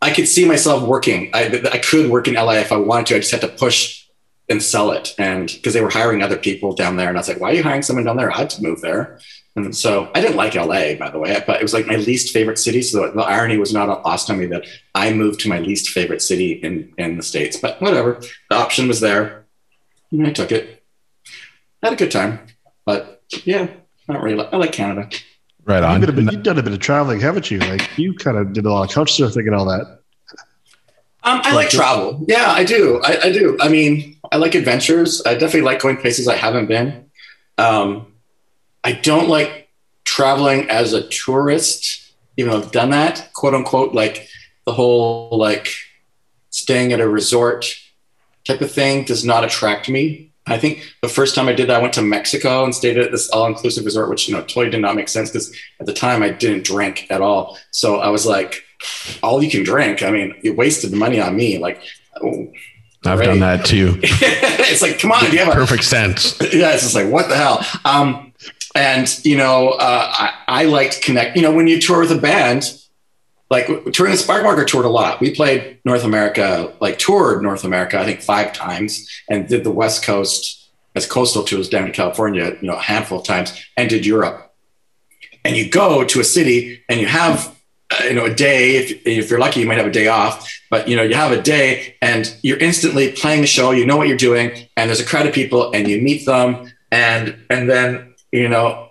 [0.01, 1.29] I could see myself working.
[1.33, 3.15] I, I could work in LA if I wanted to.
[3.17, 4.07] I just had to push
[4.49, 7.27] and sell it, and because they were hiring other people down there, and I was
[7.27, 8.31] like, "Why are you hiring someone down there?
[8.31, 9.19] I had to move there."
[9.55, 12.33] And so I didn't like LA, by the way, but it was like my least
[12.33, 12.81] favorite city.
[12.81, 15.89] So the, the irony was not lost on me that I moved to my least
[15.89, 18.21] favorite city in, in the States, but whatever.
[18.49, 19.45] The option was there.
[20.11, 20.83] And I took it.
[21.83, 22.39] I had a good time,
[22.85, 23.67] but yeah,
[24.07, 24.45] not really.
[24.45, 25.09] I like Canada.
[25.65, 26.01] Right on.
[26.01, 27.59] You've, bit, you've done a bit of traveling, haven't you?
[27.59, 29.99] Like you kind of did a lot of couch surfing and all that.
[31.23, 32.25] Um, I like travel.
[32.27, 32.99] Yeah, I do.
[33.03, 33.57] I, I, do.
[33.61, 35.21] I mean, I like adventures.
[35.25, 37.11] I definitely like going places I haven't been.
[37.59, 38.10] Um,
[38.83, 39.69] I don't like
[40.05, 44.27] traveling as a tourist, even though I've done that, quote unquote, like
[44.65, 45.73] the whole like
[46.49, 47.65] staying at a resort
[48.45, 50.31] type of thing does not attract me.
[50.47, 53.11] I think the first time I did that, I went to Mexico and stayed at
[53.11, 56.23] this all-inclusive resort, which you know totally did not make sense because at the time
[56.23, 57.57] I didn't drink at all.
[57.69, 58.63] So I was like,
[59.21, 60.01] all you can drink.
[60.01, 61.59] I mean, you wasted the money on me.
[61.59, 61.81] Like,
[62.23, 62.51] oh,
[63.05, 63.99] I've done that too.
[64.03, 66.39] it's like, come on, do you have a perfect sense?
[66.53, 67.65] Yeah, it's just like, what the hell?
[67.85, 68.30] Um,
[68.75, 71.35] and you know, uh, I, I liked connect.
[71.35, 72.77] You know, when you tour with a band,
[73.51, 75.19] like touring the Spark Marker toured a lot.
[75.19, 79.71] We played North America, like toured North America, I think five times, and did the
[79.71, 83.89] West Coast as coastal tours down to California, you know, a handful of times, and
[83.89, 84.53] did Europe.
[85.43, 87.53] And you go to a city and you have,
[87.91, 88.77] uh, you know, a day.
[88.77, 90.49] If, if you're lucky, you might have a day off.
[90.69, 93.71] But you know, you have a day, and you're instantly playing the show.
[93.71, 96.71] You know what you're doing, and there's a crowd of people, and you meet them,
[96.89, 98.89] and and then you know,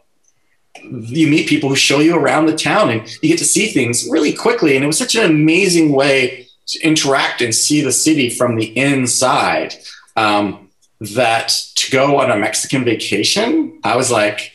[0.82, 4.08] you meet people who show you around the town and you get to see things
[4.10, 4.76] really quickly.
[4.76, 8.76] And it was such an amazing way to interact and see the city from the
[8.78, 9.74] inside
[10.16, 10.68] um,
[11.00, 14.52] that to go on a Mexican vacation, I was like,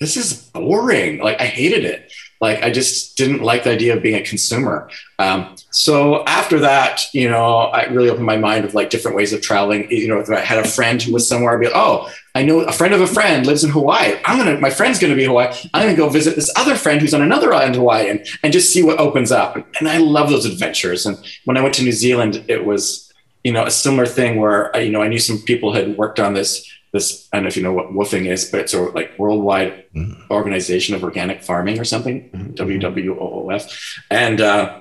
[0.00, 1.18] this is boring.
[1.18, 2.12] Like I hated it.
[2.40, 4.90] Like I just didn't like the idea of being a consumer.
[5.18, 9.32] Um, so after that, you know, I really opened my mind of like different ways
[9.32, 9.90] of traveling.
[9.90, 12.42] You know, if I had a friend who was somewhere, I'd be like, oh, I
[12.42, 14.18] know a friend of a friend lives in Hawaii.
[14.24, 15.54] I'm gonna, my friend's gonna be Hawaii.
[15.72, 18.72] I'm gonna go visit this other friend who's on another island Hawaii and, and just
[18.72, 19.56] see what opens up.
[19.78, 21.06] And I love those adventures.
[21.06, 23.10] And when I went to New Zealand, it was,
[23.42, 26.34] you know, a similar thing where, you know, I knew some people had worked on
[26.34, 29.18] this this I don't know if you know what woofing is, but it's a like
[29.18, 30.32] worldwide mm-hmm.
[30.32, 32.54] organization of organic farming or something, mm-hmm.
[32.54, 34.00] WWOOF.
[34.10, 34.80] And uh,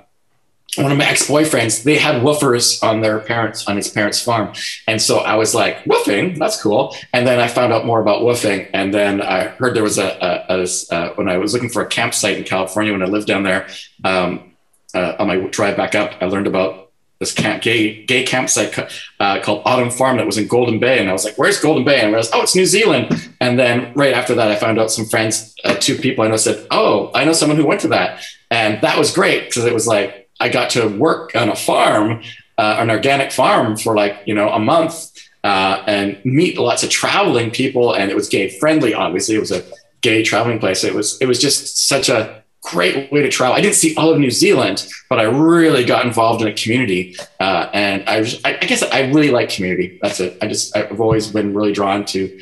[0.78, 4.54] one of my ex-boyfriends, they had woofers on their parents on his parents' farm,
[4.88, 8.24] and so I was like, "Woofing, that's cool." And then I found out more about
[8.24, 11.82] woofing, and then I heard there was a, a, a, when I was looking for
[11.82, 13.68] a campsite in California when I lived down there.
[14.04, 14.52] Um,
[14.94, 16.85] uh, on my drive back up, I learned about
[17.26, 18.78] this camp, gay gay campsite
[19.20, 21.84] uh, called Autumn Farm that was in Golden Bay, and I was like, "Where's Golden
[21.84, 24.80] Bay?" And I was, "Oh, it's New Zealand." And then right after that, I found
[24.80, 27.82] out some friends, uh, two people I know, said, "Oh, I know someone who went
[27.82, 31.50] to that," and that was great because it was like I got to work on
[31.50, 32.22] a farm,
[32.58, 35.12] uh, an organic farm, for like you know a month.
[35.44, 38.96] Uh, and meet lots of traveling people, and it was gay friendly.
[38.96, 39.64] Obviously, it was a
[40.02, 40.84] gay traveling place.
[40.84, 43.56] It was it was just such a great way to travel.
[43.56, 47.16] I didn't see all of New Zealand, but I really got involved in a community.
[47.40, 50.00] Uh, and I, was, I, I, guess I really like community.
[50.02, 50.38] That's it.
[50.42, 52.40] I just, I've always been really drawn to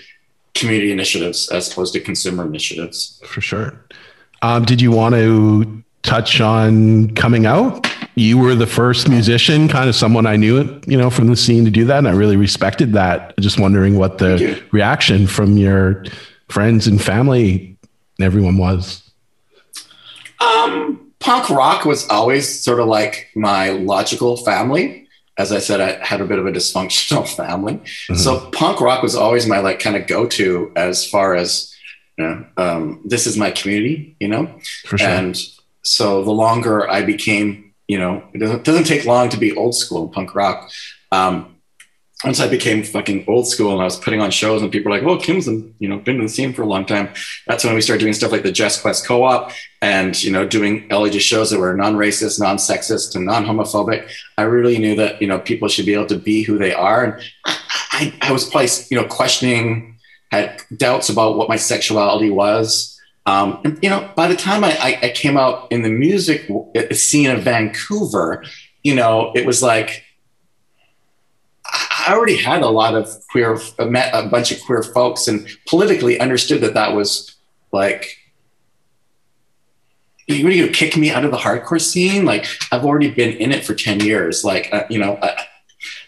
[0.56, 3.22] community initiatives as opposed to consumer initiatives.
[3.26, 3.86] For sure.
[4.42, 7.88] Um, did you want to touch on coming out?
[8.16, 11.66] You were the first musician, kind of someone I knew, you know, from the scene
[11.66, 11.98] to do that.
[11.98, 13.34] And I really respected that.
[13.40, 16.06] Just wondering what the reaction from your
[16.50, 17.78] friends and family
[18.20, 19.03] and everyone was.
[20.64, 25.08] Um, punk rock was always sort of like my logical family.
[25.38, 27.76] As I said, I had a bit of a dysfunctional family.
[27.76, 28.16] Mm-hmm.
[28.16, 31.74] So punk rock was always my like kind of go to as far as,
[32.18, 34.54] you know, um, this is my community, you know?
[34.62, 35.02] Sure.
[35.02, 35.42] And
[35.82, 39.76] so the longer I became, you know, it doesn't, doesn't take long to be old
[39.76, 40.70] school punk rock.
[41.12, 41.53] Um,
[42.24, 44.98] once I became fucking old school and I was putting on shows and people were
[44.98, 47.10] like, well, Kim's been, you know, been in the scene for a long time.
[47.48, 49.52] That's when we started doing stuff like the Jess Quest Co-op
[49.82, 54.10] and, you know, doing LEG shows that were non-racist, non-sexist and non-homophobic.
[54.38, 57.04] I really knew that, you know, people should be able to be who they are.
[57.04, 57.32] And
[57.92, 59.98] I, I was probably, you know, questioning,
[60.32, 62.98] had doubts about what my sexuality was.
[63.26, 66.50] Um, and, you know, by the time I, I, I came out in the music
[66.92, 68.44] scene of Vancouver,
[68.82, 70.04] you know, it was like,
[72.06, 76.20] I already had a lot of queer, met a bunch of queer folks and politically
[76.20, 77.36] understood that that was
[77.72, 78.18] like,
[80.28, 82.26] you are going to kick me out of the hardcore scene?
[82.26, 84.44] Like, I've already been in it for 10 years.
[84.44, 85.46] Like, uh, you know, I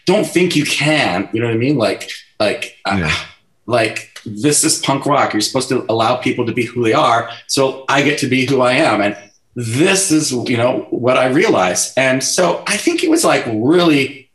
[0.06, 1.76] don't think you can, you know what I mean?
[1.76, 3.06] Like, like, uh, yeah.
[3.06, 3.24] uh,
[3.66, 5.32] like this is punk rock.
[5.32, 7.30] You're supposed to allow people to be who they are.
[7.46, 9.00] So I get to be who I am.
[9.00, 9.16] And
[9.54, 11.96] this is, you know, what I realized.
[11.96, 14.25] And so I think it was like really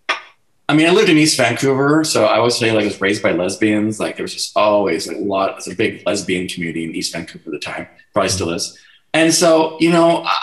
[0.71, 3.33] I mean, I lived in East Vancouver, so I say like I was raised by
[3.33, 3.99] lesbians.
[3.99, 5.57] Like there was just always a lot.
[5.57, 7.89] It's a big lesbian community in East Vancouver at the time.
[8.13, 8.79] Probably still is.
[9.13, 10.37] And so, you know, I,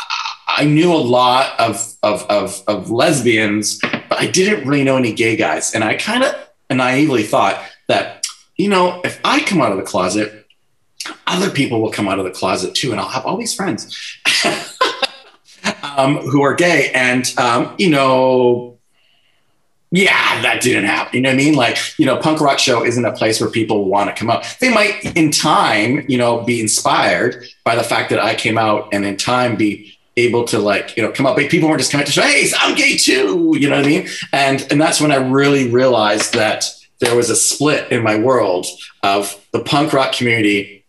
[0.48, 5.14] I knew a lot of, of of of lesbians, but I didn't really know any
[5.14, 5.74] gay guys.
[5.74, 6.34] And I kind of
[6.70, 8.26] naively thought that,
[8.56, 10.46] you know, if I come out of the closet,
[11.26, 13.96] other people will come out of the closet too, and I'll have all these friends
[15.82, 16.90] um, who are gay.
[16.92, 18.67] And um, you know
[19.90, 21.16] yeah, that didn't happen.
[21.16, 21.54] You know what I mean?
[21.54, 24.44] Like, you know, punk rock show isn't a place where people want to come up.
[24.58, 28.88] They might in time, you know, be inspired by the fact that I came out
[28.92, 31.36] and in time be able to like, you know, come up.
[31.36, 33.54] But people weren't just coming to show, hey, I'm gay too.
[33.58, 34.08] You know what I mean?
[34.32, 36.66] And and that's when I really realized that
[37.00, 38.66] there was a split in my world
[39.02, 40.84] of the punk rock community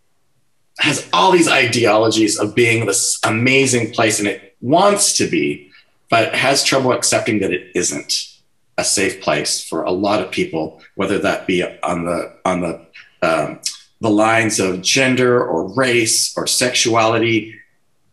[0.78, 5.70] has all these ideologies of being this amazing place and it wants to be,
[6.10, 8.29] but has trouble accepting that it isn't
[8.80, 12.86] a safe place for a lot of people, whether that be on the on the
[13.22, 13.60] um,
[14.00, 17.54] the lines of gender or race or sexuality.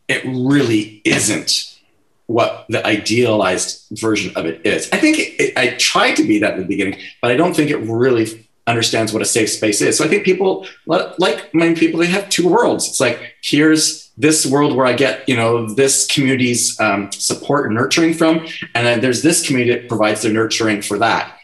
[0.08, 1.80] It really isn't
[2.28, 4.90] what the idealized version of it is.
[4.92, 7.56] I think it, it, I tried to be that in the beginning, but I don't
[7.56, 9.98] think it really understands what a safe space is.
[9.98, 12.88] So I think people, like many people, they have two worlds.
[12.88, 17.76] It's like here's this world where I get, you know, this community's um, support and
[17.76, 21.38] nurturing from, and then there's this community that provides the nurturing for that.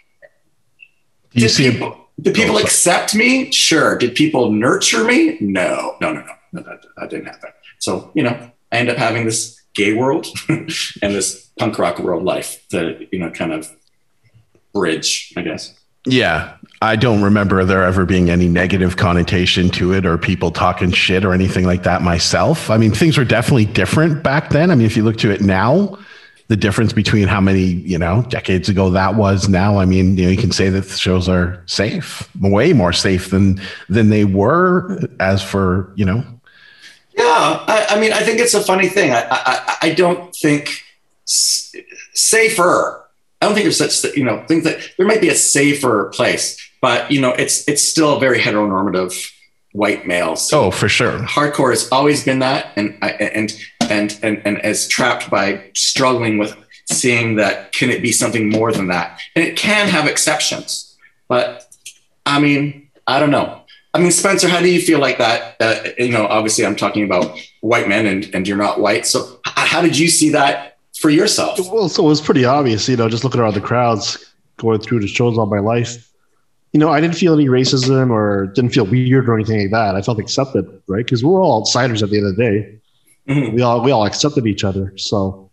[1.32, 3.52] You did see people, did people oh, accept me?
[3.52, 3.98] Sure.
[3.98, 5.38] Did people nurture me?
[5.40, 7.50] No, no, no, no, no that, that didn't happen.
[7.80, 10.70] So, you know, I end up having this gay world and
[11.02, 13.72] this punk rock world life that, you know, kind of
[14.74, 15.74] bridge, I guess.
[16.06, 16.56] Yeah.
[16.82, 21.24] I don't remember there ever being any negative connotation to it or people talking shit
[21.24, 22.70] or anything like that myself.
[22.70, 24.70] I mean, things were definitely different back then.
[24.70, 25.98] I mean, if you look to it now,
[26.50, 30.26] the difference between how many, you know, decades ago that was now, I mean, you
[30.26, 34.26] know, you can say that the shows are safe, way more safe than than they
[34.26, 36.24] were as for, you know.
[37.18, 39.14] Yeah, I, I mean, I think it's a funny thing.
[39.14, 40.84] I I, I don't think
[41.26, 43.03] safer.
[43.44, 46.58] I don't think there's such, you know, think that there might be a safer place
[46.84, 49.32] but you know, it's it's still very heteronormative
[49.72, 50.52] white males.
[50.52, 51.20] Oh, for sure.
[51.20, 53.58] Hardcore has always been that, and and
[53.90, 56.54] and and and as trapped by struggling with
[56.92, 60.98] seeing that can it be something more than that, and it can have exceptions,
[61.30, 61.74] but
[62.26, 63.62] I mean, I don't know.
[63.94, 65.56] I mean, Spencer, how do you feel like that?
[65.62, 69.08] Uh, you know, obviously, I'm talking about white men, and and you're not white.
[69.08, 70.73] So, how did you see that
[71.04, 71.60] for yourself?
[71.72, 75.02] Well, so it was pretty obvious, you know, just looking around the crowds going through
[75.02, 76.14] the shows all my life
[76.74, 79.96] you know, I didn't feel any racism or didn't feel weird or anything like that.
[79.96, 81.06] I felt accepted, right?
[81.06, 82.80] Because we're all outsiders at the end of the day.
[83.28, 83.56] Mm-hmm.
[83.56, 84.92] We all we all accepted each other.
[84.98, 85.52] So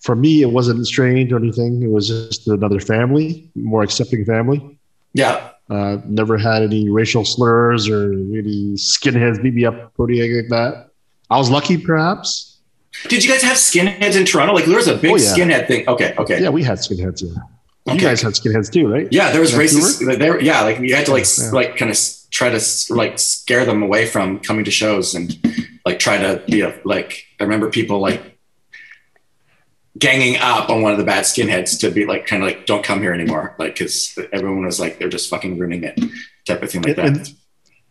[0.00, 1.82] for me, it wasn't strange or anything.
[1.82, 4.78] It was just another family, more accepting family.
[5.14, 5.50] Yeah.
[5.70, 10.48] Uh, never had any racial slurs or any skinheads beat me up or anything like
[10.48, 10.90] that.
[11.30, 12.57] I was lucky, perhaps.
[13.06, 14.54] Did you guys have skinheads in Toronto?
[14.54, 15.34] Like there was a big oh, yeah.
[15.34, 15.88] skinhead thing.
[15.88, 16.42] Okay, okay.
[16.42, 17.22] Yeah, we had skinheads.
[17.22, 17.40] Yeah.
[17.86, 17.94] Okay.
[17.94, 19.08] You guys had skinheads too, right?
[19.10, 20.18] Yeah, there was racist.
[20.18, 21.50] There, yeah, like you had to like yeah.
[21.50, 21.98] like kind of
[22.30, 22.60] try to
[22.94, 25.38] like scare them away from coming to shows and
[25.86, 27.24] like try to be a like.
[27.40, 28.38] I remember people like
[29.96, 32.84] ganging up on one of the bad skinheads to be like kind of like don't
[32.84, 35.98] come here anymore, like because everyone was like they're just fucking ruining it,
[36.46, 37.28] type of thing like and, that.
[37.28, 37.36] And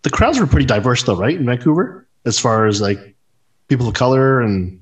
[0.03, 3.16] the crowds were pretty diverse though, right, in Vancouver, as far as like
[3.68, 4.82] people of color and.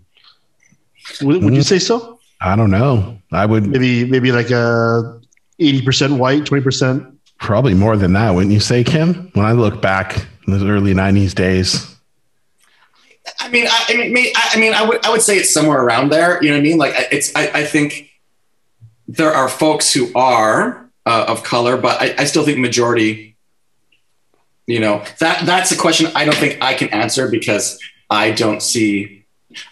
[1.22, 1.62] Would, would you mm-hmm.
[1.62, 2.20] say so?
[2.42, 3.20] I don't know.
[3.32, 5.20] I would maybe maybe like a
[5.60, 7.08] eighty percent white, twenty percent.
[7.40, 9.30] Probably more than that, wouldn't you say, Kim?
[9.34, 11.96] When I look back in the early '90s days.
[13.40, 16.12] I mean, I, I mean, I mean, I would, I would say it's somewhere around
[16.12, 16.42] there.
[16.44, 16.78] You know what I mean?
[16.78, 18.10] Like, it's, I, I think
[19.08, 23.36] there are folks who are uh, of color, but I, I still think majority.
[24.68, 27.80] You know that that's a question I don't think I can answer because
[28.10, 29.25] I don't see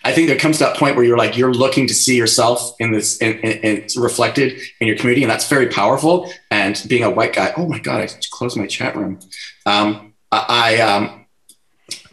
[0.04, 2.76] I think there comes to that point where you're like you're looking to see yourself
[2.80, 6.32] in this and it's reflected in your community, and that's very powerful.
[6.52, 9.20] And being a white guy, oh my god, I closed my chat room.
[9.66, 11.26] Um, I, um,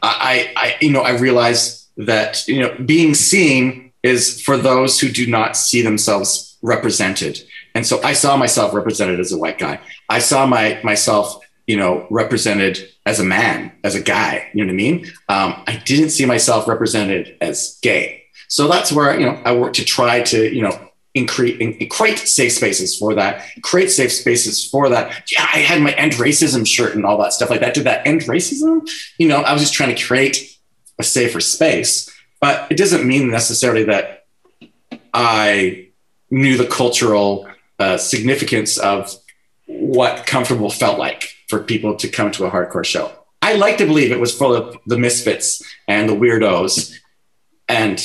[0.03, 5.09] I, I, you know, I realize that you know being seen is for those who
[5.09, 7.39] do not see themselves represented.
[7.75, 9.81] And so I saw myself represented as a white guy.
[10.09, 14.49] I saw my myself you know, represented as a man, as a guy.
[14.53, 15.07] You know what I mean?
[15.29, 18.25] Um, I didn't see myself represented as gay.
[18.49, 22.53] So that's where you know I work to try to you know increase create safe
[22.53, 25.31] spaces for that, create safe spaces for that.
[25.31, 27.75] Yeah, I had my end racism shirt and all that stuff like that.
[27.75, 28.89] Did that end racism?
[29.19, 30.59] You know, I was just trying to create
[30.99, 34.27] a safer space, but it doesn't mean necessarily that
[35.15, 35.89] I
[36.31, 37.49] knew the cultural
[37.79, 39.15] uh, significance of
[39.79, 43.13] what comfortable felt like for people to come to a hardcore show.
[43.43, 46.95] I like to believe it was full of the misfits and the weirdos.
[47.69, 47.99] And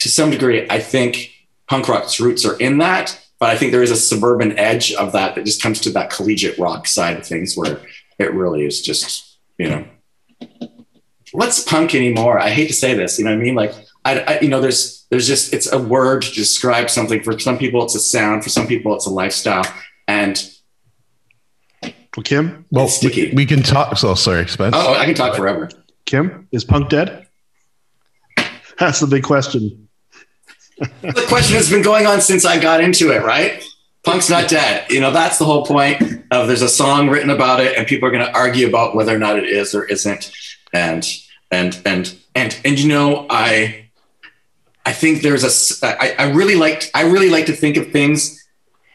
[0.00, 1.30] to some degree, I think
[1.68, 5.12] punk rock's roots are in that, but I think there is a suburban edge of
[5.12, 7.80] that that just comes to that collegiate rock side of things where
[8.18, 9.84] it really is just, you know,
[11.32, 12.38] what's punk anymore?
[12.38, 13.54] I hate to say this, you know what I mean?
[13.54, 13.74] Like,
[14.04, 17.22] I, I, you know, there's, there's just, it's a word to describe something.
[17.22, 18.44] For some people, it's a sound.
[18.44, 19.64] For some people, it's a lifestyle.
[20.08, 20.42] And
[22.16, 23.96] well, Kim, well, we, we, can talk.
[23.98, 24.74] So sorry, Spence.
[24.76, 25.68] Oh, I can talk forever.
[26.06, 27.26] Kim, is punk dead?
[28.78, 29.88] That's the big question.
[30.78, 33.62] the question has been going on since I got into it, right?
[34.04, 34.88] Punk's not dead.
[34.88, 36.00] You know, that's the whole point
[36.30, 39.12] of there's a song written about it and people are going to argue about whether
[39.12, 40.30] or not it is or isn't.
[40.72, 41.04] And,
[41.50, 43.88] and, and, and, and, you know, I,
[44.84, 45.42] I think there's
[45.82, 48.45] a, I, I really like, I really like to think of things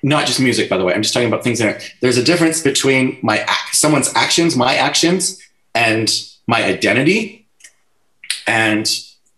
[0.04, 0.94] not just music, by the way.
[0.94, 1.78] I'm just talking about things in.
[2.02, 5.42] There's a difference between my someone's actions, my actions,
[5.76, 6.12] and
[6.48, 7.48] my identity,
[8.48, 8.90] and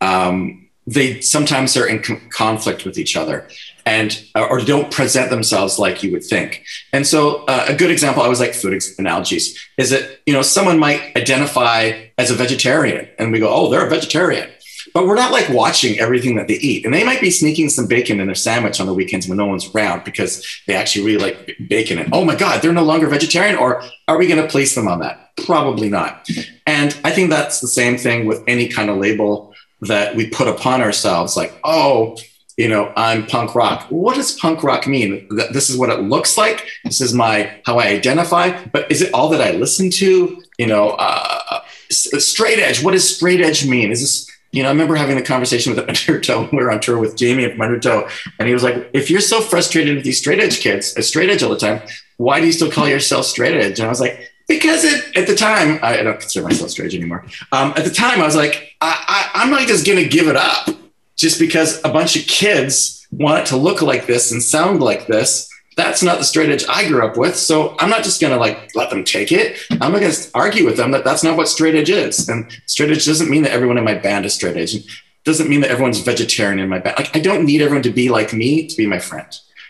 [0.01, 3.47] um, they sometimes are in conflict with each other,
[3.86, 6.64] and uh, or don't present themselves like you would think.
[6.93, 10.41] And so, uh, a good example, I was like food analogies, is that you know
[10.41, 14.49] someone might identify as a vegetarian, and we go, oh, they're a vegetarian
[14.94, 16.86] but we're not like watching everything that they eat.
[16.86, 19.46] And they might be sneaking some bacon in their sandwich on the weekends when no
[19.46, 21.98] one's around because they actually really like bacon.
[21.98, 23.56] And oh my God, they're no longer vegetarian.
[23.58, 25.36] Or are we going to place them on that?
[25.46, 26.30] Probably not.
[26.68, 30.48] And I think that's the same thing with any kind of label that we put
[30.48, 32.16] upon ourselves like, oh,
[32.58, 33.88] you know, I'm punk rock.
[33.89, 35.28] What does punk rock mean?
[35.52, 36.68] This is what it looks like.
[36.84, 38.64] This is my how I identify.
[38.68, 40.44] But is it all that I listen to?
[40.60, 42.84] You know, uh, straight edge.
[42.84, 43.91] What does straight edge mean?
[43.91, 46.47] Is this you know, I remember having a conversation with Undertow.
[46.51, 48.08] We were on tour with Jamie from Undertow,
[48.39, 51.30] and he was like, "If you're so frustrated with these straight edge kids, a straight
[51.30, 51.82] edge all the time,
[52.18, 55.26] why do you still call yourself straight edge?" And I was like, "Because it, at
[55.26, 57.26] the time, I, don't consider myself straight edge anymore.
[57.51, 60.36] Um, at the time, I was like, I, I, I'm not just to give it
[60.36, 60.70] up
[61.16, 65.08] just because a bunch of kids want it to look like this and sound like
[65.08, 67.36] this." That's not the straight edge I grew up with.
[67.36, 69.59] So I'm not just going to like let them take it.
[69.82, 72.30] I'm going to argue with them that that's not what straight edge is.
[72.30, 74.76] And straight edge doesn't mean that everyone in my band is straight edge.
[74.76, 74.86] It
[75.24, 76.97] doesn't mean that everyone's vegetarian in my band.
[76.97, 79.28] Like I don't need everyone to be like me to be my friend.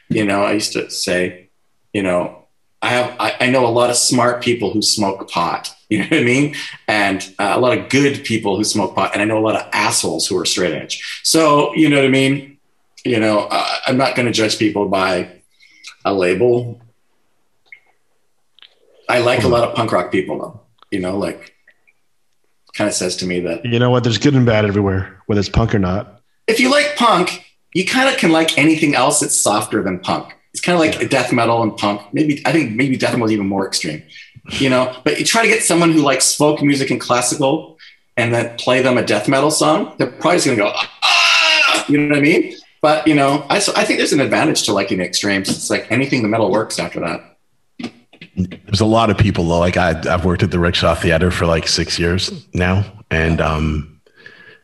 [0.10, 1.50] You know, I used to say,
[1.94, 2.44] you know,
[2.82, 5.74] I have, I, I know a lot of smart people who smoke pot.
[5.94, 6.56] You know what I mean?
[6.88, 9.12] And uh, a lot of good people who smoke pot.
[9.14, 11.22] And I know a lot of assholes who are straight edge.
[11.24, 12.58] So, you know what I mean?
[13.06, 15.43] You know, uh, I'm not going to judge people by
[16.06, 16.82] a label.
[19.10, 20.62] I like a lot of punk rock people though.
[20.92, 21.54] You know, like
[22.74, 25.40] kind of says to me that you know what, there's good and bad everywhere, whether
[25.40, 26.22] it's punk or not.
[26.48, 30.34] If you like punk, you kind of can like anything else that's softer than punk.
[30.52, 31.08] It's kind of like yeah.
[31.08, 32.02] death metal and punk.
[32.14, 34.04] Maybe I think maybe death metal is even more extreme.
[34.52, 37.78] You know, but you try to get someone who likes folk music and classical,
[38.18, 39.96] and then play them a death metal song.
[39.98, 41.86] They're probably just gonna go, ah!
[41.88, 42.56] you know what I mean?
[42.84, 45.48] But you know, I, I think there's an advantage to liking extremes.
[45.48, 47.38] It's like anything the metal works after that.
[48.36, 49.60] There's a lot of people though.
[49.60, 54.02] Like I, I've worked at the Rickshaw Theater for like six years now, and um,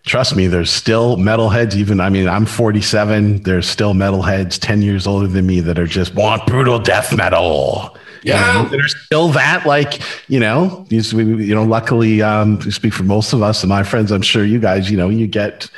[0.06, 1.76] trust me, there's still metalheads.
[1.76, 3.44] Even I mean, I'm 47.
[3.44, 7.96] There's still metalheads 10 years older than me that are just want brutal death metal.
[8.22, 9.66] Yeah, you know, there's still that.
[9.66, 11.64] Like you know, these we you know.
[11.64, 14.12] Luckily, um, speak for most of us and my friends.
[14.12, 14.92] I'm sure you guys.
[14.92, 15.70] You know, you get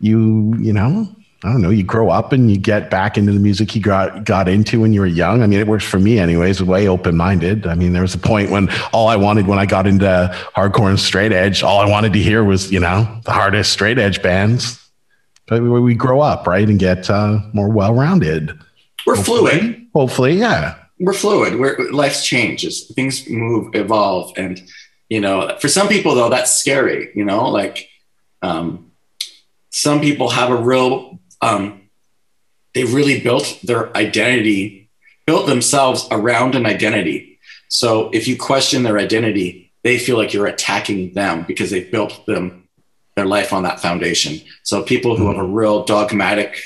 [0.00, 0.54] you.
[0.58, 1.14] You know,
[1.44, 4.24] I don't know, you grow up and you get back into the music you got
[4.24, 5.42] got into when you were young.
[5.42, 7.66] I mean, it works for me anyways, way open minded.
[7.66, 10.88] I mean, there was a point when all I wanted when I got into hardcore
[10.88, 14.22] and straight edge, all I wanted to hear was, you know, the hardest straight edge
[14.22, 14.78] bands.
[15.48, 18.56] But we grow up, right, and get uh, more well rounded.
[19.04, 19.86] We're hopefully, fluid.
[19.94, 20.76] Hopefully, yeah.
[21.00, 21.58] We're fluid.
[21.58, 22.86] We're life's changes.
[22.94, 24.62] Things move, evolve, and
[25.08, 27.10] you know, for some people though, that's scary.
[27.16, 27.88] You know, like
[28.42, 28.92] um,
[29.70, 31.82] some people have a real um,
[32.74, 34.88] they really built their identity,
[35.26, 37.38] built themselves around an identity.
[37.68, 42.24] So if you question their identity, they feel like you're attacking them because they built
[42.26, 42.68] them
[43.16, 44.40] their life on that foundation.
[44.62, 46.62] So people who have a real dogmatic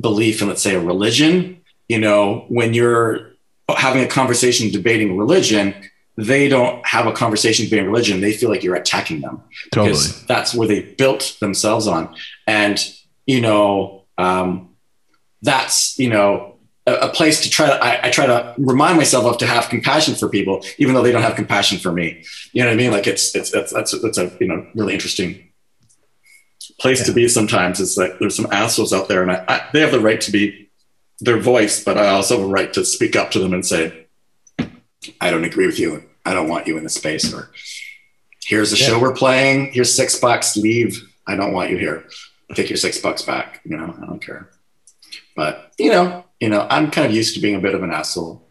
[0.00, 3.32] belief in, let's say, a religion, you know, when you're
[3.68, 5.74] having a conversation debating religion,
[6.16, 8.20] they don't have a conversation debating religion.
[8.20, 9.90] They feel like you're attacking them totally.
[9.90, 12.14] because that's where they built themselves on.
[12.46, 12.78] And
[13.26, 14.70] you know, um,
[15.42, 16.56] that's, you know,
[16.86, 19.68] a, a, place to try to, I, I, try to remind myself of to have
[19.68, 22.24] compassion for people, even though they don't have compassion for me.
[22.52, 22.90] You know what I mean?
[22.90, 25.48] Like it's, it's, it's that's, that's a, you know, really interesting
[26.80, 27.06] place yeah.
[27.06, 27.80] to be sometimes.
[27.80, 30.32] It's like there's some assholes out there and I, I, they have the right to
[30.32, 30.70] be
[31.20, 34.06] their voice, but I also have a right to speak up to them and say,
[35.20, 36.04] I don't agree with you.
[36.24, 37.50] I don't want you in the space or
[38.44, 38.86] here's a yeah.
[38.86, 39.72] show we're playing.
[39.72, 41.00] Here's six bucks, leave.
[41.26, 42.04] I don't want you here
[42.54, 43.60] take your six bucks back.
[43.64, 44.50] You know, I don't care.
[45.36, 47.92] But you know, you know, I'm kind of used to being a bit of an
[47.92, 48.48] asshole.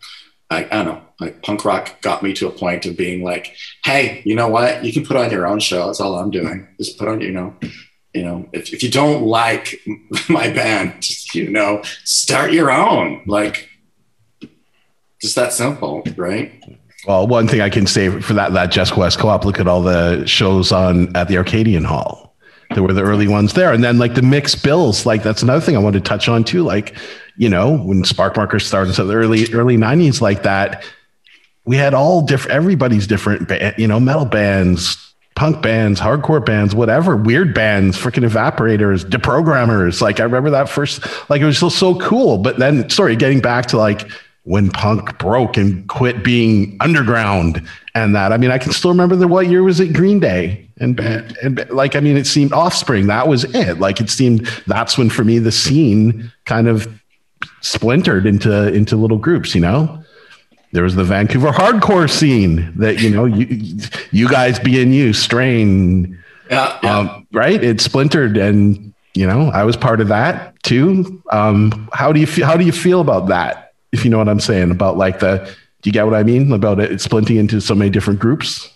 [0.49, 3.55] I, I don't know, like punk rock got me to a point of being like,
[3.85, 4.83] hey, you know what?
[4.83, 5.85] You can put on your own show.
[5.85, 6.67] That's all I'm doing.
[6.77, 7.55] Just put on, you know,
[8.13, 9.79] you know, if, if you don't like
[10.29, 13.23] my band, you know, start your own.
[13.25, 13.69] Like,
[15.21, 16.51] just that simple, right?
[17.07, 19.81] Well, one thing I can say for that that Jess West Co-op, look at all
[19.81, 22.30] the shows on at the Arcadian Hall
[22.73, 23.73] there were the early ones there.
[23.73, 26.43] And then like the mixed bills, like that's another thing I wanted to touch on
[26.43, 26.63] too.
[26.63, 26.95] Like,
[27.37, 30.83] you know, when Spark Markers started, so the early, early 90s like that,
[31.65, 37.15] we had all different, everybody's different, you know, metal bands, punk bands, hardcore bands, whatever,
[37.15, 40.01] weird bands, freaking evaporators, deprogrammers.
[40.01, 42.37] Like I remember that first, like it was just so cool.
[42.37, 44.09] But then, sorry, getting back to like
[44.43, 48.31] when punk broke and quit being underground and that.
[48.31, 51.69] I mean, I can still remember the what year was it Green Day and and
[51.69, 53.07] like I mean, it seemed Offspring.
[53.07, 53.79] That was it.
[53.79, 56.87] Like it seemed that's when for me the scene kind of
[57.61, 59.53] splintered into into little groups.
[59.53, 60.03] You know,
[60.71, 63.77] there was the Vancouver hardcore scene that you know you
[64.11, 66.17] you guys being you strain.
[66.49, 66.97] Yeah, yeah.
[66.97, 67.63] Um, right.
[67.63, 71.21] It splintered and you know I was part of that too.
[71.31, 72.45] Um, how do you feel?
[72.45, 73.71] How do you feel about that?
[73.91, 76.51] if you know what I'm saying about like the, do you get what I mean
[76.51, 78.71] about it splitting into so many different groups?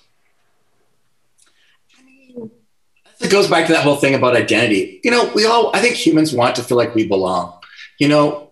[3.21, 4.99] A goes back to that whole thing about identity.
[5.03, 7.57] You know, we all, I think humans want to feel like we belong.
[7.99, 8.51] You know,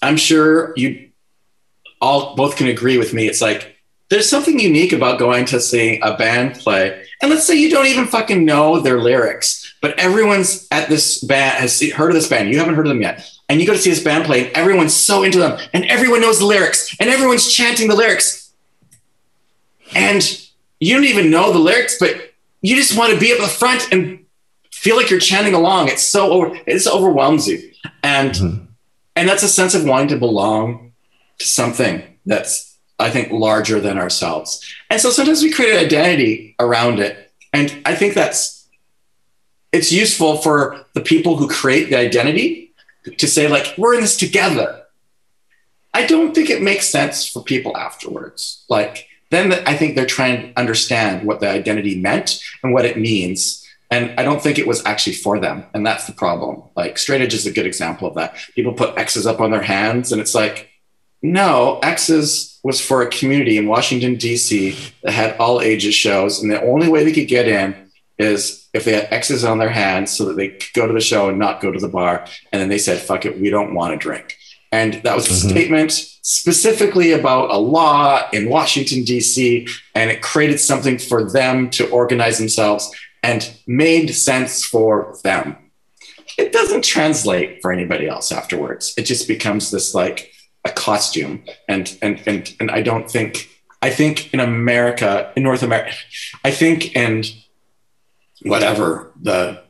[0.00, 1.10] I'm sure you
[2.00, 3.26] all both can agree with me.
[3.26, 3.76] It's like
[4.10, 7.04] there's something unique about going to see a band play.
[7.20, 11.58] And let's say you don't even fucking know their lyrics, but everyone's at this band
[11.58, 12.50] has heard of this band.
[12.50, 13.28] You haven't heard of them yet.
[13.48, 16.20] And you go to see this band play, and everyone's so into them, and everyone
[16.20, 18.52] knows the lyrics, and everyone's chanting the lyrics.
[19.94, 20.22] And
[20.80, 23.90] you don't even know the lyrics, but you just want to be at the front
[23.92, 24.24] and
[24.70, 25.88] feel like you're chanting along.
[25.88, 27.72] It's so over, it overwhelms you.
[28.02, 28.64] And mm-hmm.
[29.16, 30.92] and that's a sense of wanting to belong
[31.38, 34.64] to something that's I think larger than ourselves.
[34.90, 37.30] And so sometimes we create an identity around it.
[37.52, 38.66] And I think that's
[39.72, 42.67] it's useful for the people who create the identity
[43.16, 44.82] to say, like, we're in this together.
[45.94, 48.64] I don't think it makes sense for people afterwards.
[48.68, 52.98] Like, then I think they're trying to understand what the identity meant and what it
[52.98, 53.64] means.
[53.90, 55.64] And I don't think it was actually for them.
[55.74, 56.62] And that's the problem.
[56.76, 58.36] Like straight edge is a good example of that.
[58.54, 60.70] People put X's up on their hands and it's like,
[61.22, 64.76] no, X's was for a community in Washington, D.C.
[65.02, 66.42] that had all ages shows.
[66.42, 67.87] And the only way they could get in
[68.18, 71.00] is if they had X's on their hands so that they could go to the
[71.00, 72.26] show and not go to the bar.
[72.52, 74.36] And then they said, fuck it, we don't want to drink.
[74.70, 75.48] And that was a mm-hmm.
[75.48, 81.88] statement specifically about a law in Washington, D.C., and it created something for them to
[81.88, 85.56] organize themselves and made sense for them.
[86.36, 88.94] It doesn't translate for anybody else afterwards.
[88.98, 90.30] It just becomes this like
[90.64, 91.44] a costume.
[91.68, 93.48] And and and and I don't think
[93.82, 95.92] I think in America, in North America,
[96.44, 97.24] I think in
[98.42, 99.62] whatever the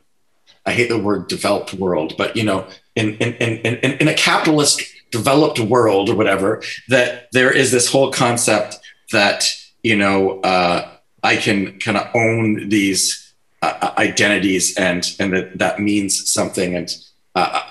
[0.65, 4.13] I hate the word developed world, but you know, in in in in, in a
[4.13, 8.79] capitalist developed world or whatever, that there is this whole concept
[9.11, 9.49] that
[9.83, 10.89] you know uh,
[11.23, 16.75] I can kind of own these uh, identities and and that that means something.
[16.75, 16.95] And
[17.35, 17.61] uh,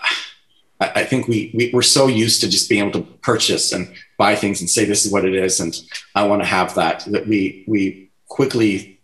[0.81, 3.93] I, I, think we, we we're so used to just being able to purchase and
[4.17, 5.79] buy things and say this is what it is, and
[6.15, 8.98] I want to have that that we we quickly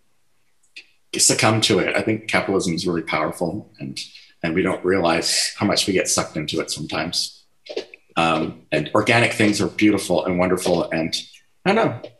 [1.21, 1.97] succumb to it.
[1.97, 3.99] I think capitalism is really powerful and
[4.43, 7.45] and we don't realize how much we get sucked into it sometimes.
[8.17, 10.91] Um, and organic things are beautiful and wonderful.
[10.91, 11.17] And
[11.65, 12.11] I don't know,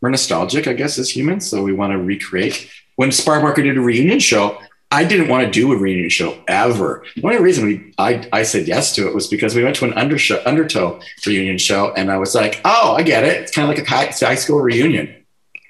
[0.00, 1.46] we're nostalgic, I guess, as humans.
[1.46, 2.70] So we want to recreate.
[2.96, 4.58] When Sparkmarker did a reunion show,
[4.90, 7.04] I didn't want to do a reunion show ever.
[7.14, 9.84] The only reason we, I, I said yes to it was because we went to
[9.84, 13.42] an undershow, undertow reunion show, and I was like, "Oh, I get it.
[13.42, 15.14] It's kind of like a high school reunion."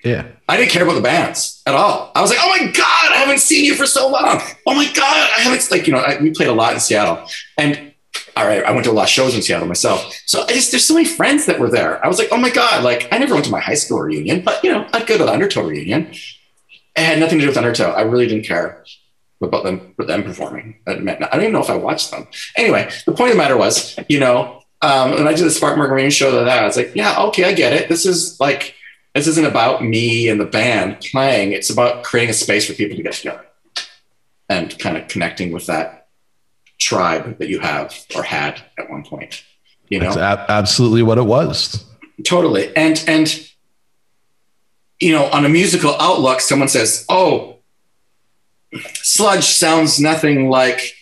[0.05, 0.27] Yeah.
[0.49, 2.13] I didn't care about the bands at all.
[2.15, 4.41] I was like, "Oh my god, I haven't seen you for so long.
[4.67, 7.27] Oh my god, I haven't like you know." I, we played a lot in Seattle,
[7.57, 7.93] and
[8.37, 10.15] all right, I went to a lot of shows in Seattle myself.
[10.27, 12.03] So I just, there's so many friends that were there.
[12.05, 14.43] I was like, oh my God, like I never went to my high school reunion,
[14.43, 16.13] but you know, I'd go to the Undertow reunion.
[16.13, 17.91] It had nothing to do with Undertow.
[17.91, 18.85] I really didn't care
[19.43, 20.79] about them, with them performing.
[20.87, 22.27] I don't even know if I watched them.
[22.57, 25.77] Anyway, the point of the matter was, you know, um, when I did the Spark
[25.77, 27.89] reunion show that, I was like, yeah, okay, I get it.
[27.89, 28.75] This is like,
[29.19, 31.51] this isn't about me and the band playing.
[31.51, 33.45] It's about creating a space for people to get together
[34.49, 36.07] and kind of connecting with that
[36.79, 39.43] tribe that you have or had at one point.
[39.89, 41.85] You know, That's a- absolutely what it was.
[42.25, 43.49] Totally, and and
[45.01, 47.59] you know, on a musical outlook, someone says, "Oh,
[48.95, 50.95] sludge sounds nothing like,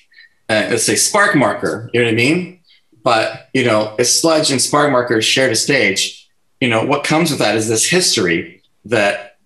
[0.49, 2.61] uh, let's say, spark marker, You know what I mean?
[3.03, 6.16] But you know, if sludge and spark marker shared a stage,
[6.61, 9.37] you know, what comes with that is this history that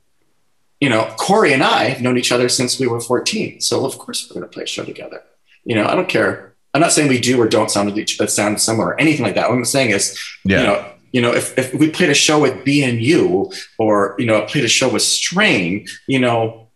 [0.81, 3.61] you know, Corey and I have known each other since we were 14.
[3.61, 5.23] So of course we're going to play a show together.
[5.65, 6.55] You know, I don't care.
[6.73, 9.51] I'm not saying we do or don't sound each sound similar or anything like that.
[9.51, 10.61] What I'm saying is, yeah.
[10.61, 14.43] you know, you know, if, if we played a show with BNU or, you know,
[14.43, 16.69] played a show with Strain, you know,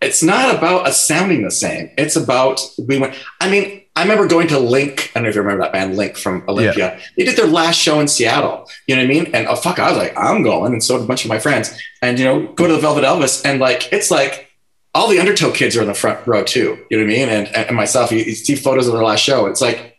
[0.00, 1.90] it's not about us sounding the same.
[1.98, 3.14] It's about we went.
[3.40, 5.00] I mean, I remember going to Lync.
[5.00, 6.96] I don't know if you remember that band Lync from Olympia.
[6.96, 7.02] Yeah.
[7.16, 8.68] They did their last show in Seattle.
[8.86, 9.34] You know what I mean?
[9.34, 11.38] And oh fuck, I was like, I'm going, and so did a bunch of my
[11.38, 11.76] friends.
[12.02, 14.50] And you know, go to the Velvet Elvis, and like it's like
[14.94, 16.84] all the undertow kids are in the front row too.
[16.90, 17.28] You know what I mean?
[17.28, 19.46] And, and myself, you, you see photos of their last show.
[19.46, 19.98] It's like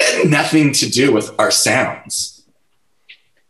[0.00, 2.46] it nothing to do with our sounds.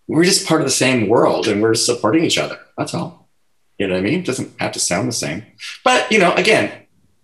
[0.06, 2.59] We're just part of the same world and we're supporting each other.
[2.76, 3.28] That's all.
[3.78, 4.20] You know what I mean?
[4.20, 5.44] It doesn't have to sound the same.
[5.85, 6.72] But, you know, again,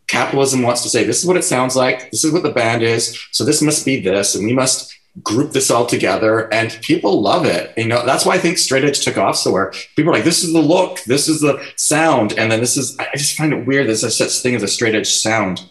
[0.07, 2.11] capitalism wants to say this is what it sounds like.
[2.11, 3.19] This is what the band is.
[3.33, 4.35] So this must be this.
[4.35, 8.35] And we must group this all together and people love it you know that's why
[8.35, 11.01] i think straight edge took off so where people are like this is the look
[11.05, 14.39] this is the sound and then this is i just find it weird there's such
[14.41, 15.63] thing as a straight edge sound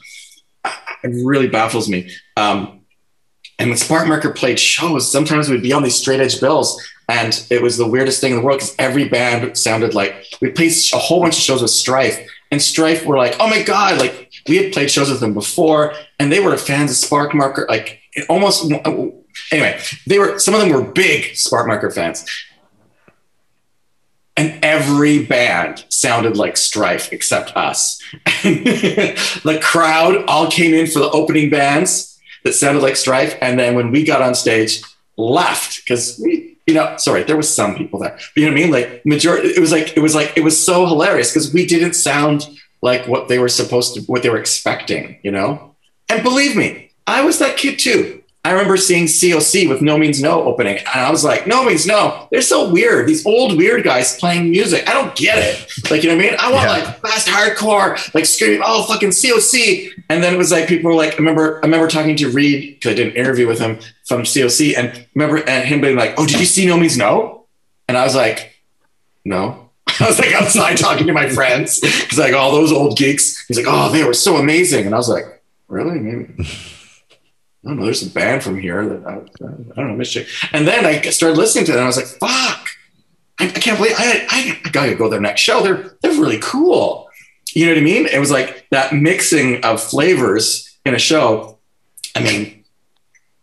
[0.63, 2.79] it really baffles me um,
[3.59, 7.61] and when sparkmarker played shows sometimes we'd be on these straight edge bills and it
[7.61, 10.97] was the weirdest thing in the world because every band sounded like we played a
[10.97, 14.57] whole bunch of shows with strife and Strife were like, oh my God, like we
[14.57, 17.65] had played shows with them before and they were fans of Spark Marker.
[17.67, 17.99] like
[18.29, 18.71] almost,
[19.51, 22.23] anyway, they were, some of them were big Spark Marker fans.
[24.37, 27.99] And every band sounded like Strife except us.
[28.43, 33.35] the crowd all came in for the opening bands that sounded like Strife.
[33.41, 34.83] And then when we got on stage,
[35.17, 38.11] left because we, you know, sorry, there was some people there.
[38.11, 38.71] But you know what I mean?
[38.71, 41.93] Like majority, it was like it was like it was so hilarious because we didn't
[41.93, 42.47] sound
[42.81, 45.75] like what they were supposed to, what they were expecting, you know.
[46.09, 48.22] And believe me, I was that kid too.
[48.45, 51.87] I remember seeing COC with No Means No opening, and I was like, No Means
[51.87, 52.27] No.
[52.29, 53.07] They're so weird.
[53.07, 54.87] These old weird guys playing music.
[54.87, 55.65] I don't get it.
[55.89, 56.39] Like, you know what I mean?
[56.39, 56.71] I want yeah.
[56.71, 59.91] like fast hardcore, like screaming, oh fucking COC.
[60.09, 62.75] And then it was like people were like, I remember, I remember talking to Reed
[62.75, 66.15] because I did an interview with him from COC, and remember and him being like,
[66.17, 67.45] Oh, did you see No Means No?
[67.87, 68.61] And I was like,
[69.23, 69.69] No.
[70.01, 73.45] I was like outside talking to my friends because like all those old geeks.
[73.47, 74.85] He's like, Oh, they were so amazing.
[74.85, 75.97] And I was like, Really?
[75.97, 76.45] Maybe.
[77.65, 80.29] I don't know, there's a band from here that I, I don't know, Michigan.
[80.51, 81.83] And then I started listening to them.
[81.83, 82.67] I was like, fuck,
[83.39, 85.63] I, I can't believe I, I, I gotta go to their next show.
[85.63, 87.09] They're, they're really cool.
[87.53, 88.05] You know what I mean?
[88.07, 91.59] It was like that mixing of flavors in a show.
[92.15, 92.63] I mean,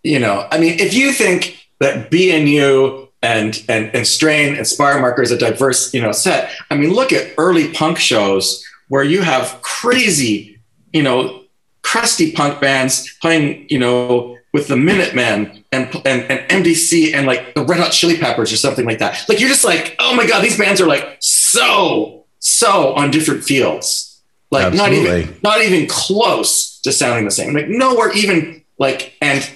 [0.02, 5.22] you know, I mean, if you think that BNU and and and Strain and Sparkmarker
[5.22, 9.22] is a diverse, you know, set, I mean, look at early punk shows where you
[9.22, 10.60] have crazy,
[10.92, 11.39] you know,
[11.82, 17.54] crusty punk bands playing, you know, with the Minutemen and, and, and MDC and like
[17.54, 19.28] the Red Hot Chili Peppers or something like that.
[19.28, 23.44] Like you're just like, oh my God, these bands are like so, so on different
[23.44, 24.20] fields.
[24.50, 25.02] Like Absolutely.
[25.02, 27.54] not even not even close to sounding the same.
[27.54, 29.48] Like nowhere even like and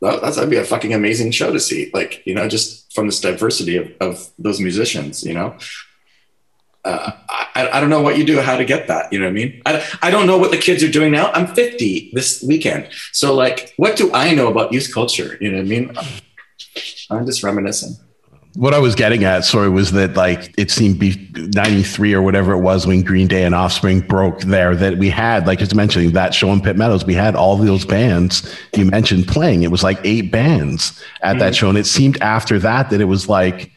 [0.00, 1.90] that's that'd be a fucking amazing show to see.
[1.92, 5.56] Like, you know, just from this diversity of, of those musicians, you know
[6.84, 9.12] uh, I, I, don't know what you do, how to get that.
[9.12, 9.62] You know what I mean?
[9.66, 11.30] I, I don't know what the kids are doing now.
[11.32, 12.88] I'm 50 this weekend.
[13.12, 15.36] So, like, what do I know about youth culture?
[15.40, 15.96] You know what I mean?
[17.10, 17.96] I'm just reminiscing.
[18.54, 22.52] What I was getting at, sorry, was that like it seemed be 93 or whatever
[22.52, 26.12] it was when Green Day and Offspring broke there that we had, like as mentioning
[26.12, 29.62] that show in Pitt Meadows, we had all those bands you mentioned playing.
[29.62, 31.38] It was like eight bands at mm-hmm.
[31.38, 31.70] that show.
[31.70, 33.72] And it seemed after that that it was like,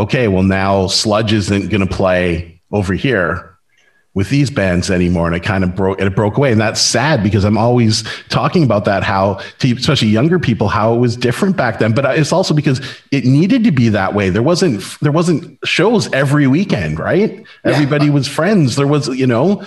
[0.00, 3.50] okay, well now Sludge isn't going to play over here
[4.12, 6.50] with these bands anymore and it kind of broke it broke away.
[6.50, 10.94] And that's sad because i'm always talking about that how to especially younger people how
[10.94, 11.92] it was different back then.
[11.92, 12.80] But uh, it's also because
[13.12, 14.30] it needed to be that way.
[14.30, 17.38] There wasn't there wasn't shows every weekend right?
[17.38, 17.44] Yeah.
[17.64, 18.76] everybody was friends.
[18.76, 19.64] There was you know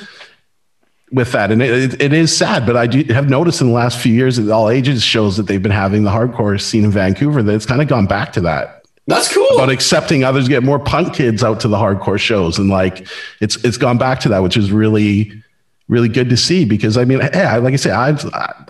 [1.11, 1.51] with that.
[1.51, 4.35] And it, it is sad but i do have noticed in the last few years
[4.35, 7.65] that all ages shows that they've been having the hardcore scene in vancouver that it's
[7.65, 9.47] kind of gone back to that that's cool.
[9.55, 13.05] About accepting others, get more punk kids out to the hardcore shows, and like
[13.41, 15.43] it's it's gone back to that, which is really
[15.89, 16.63] really good to see.
[16.63, 18.17] Because I mean, yeah, like I say, I'm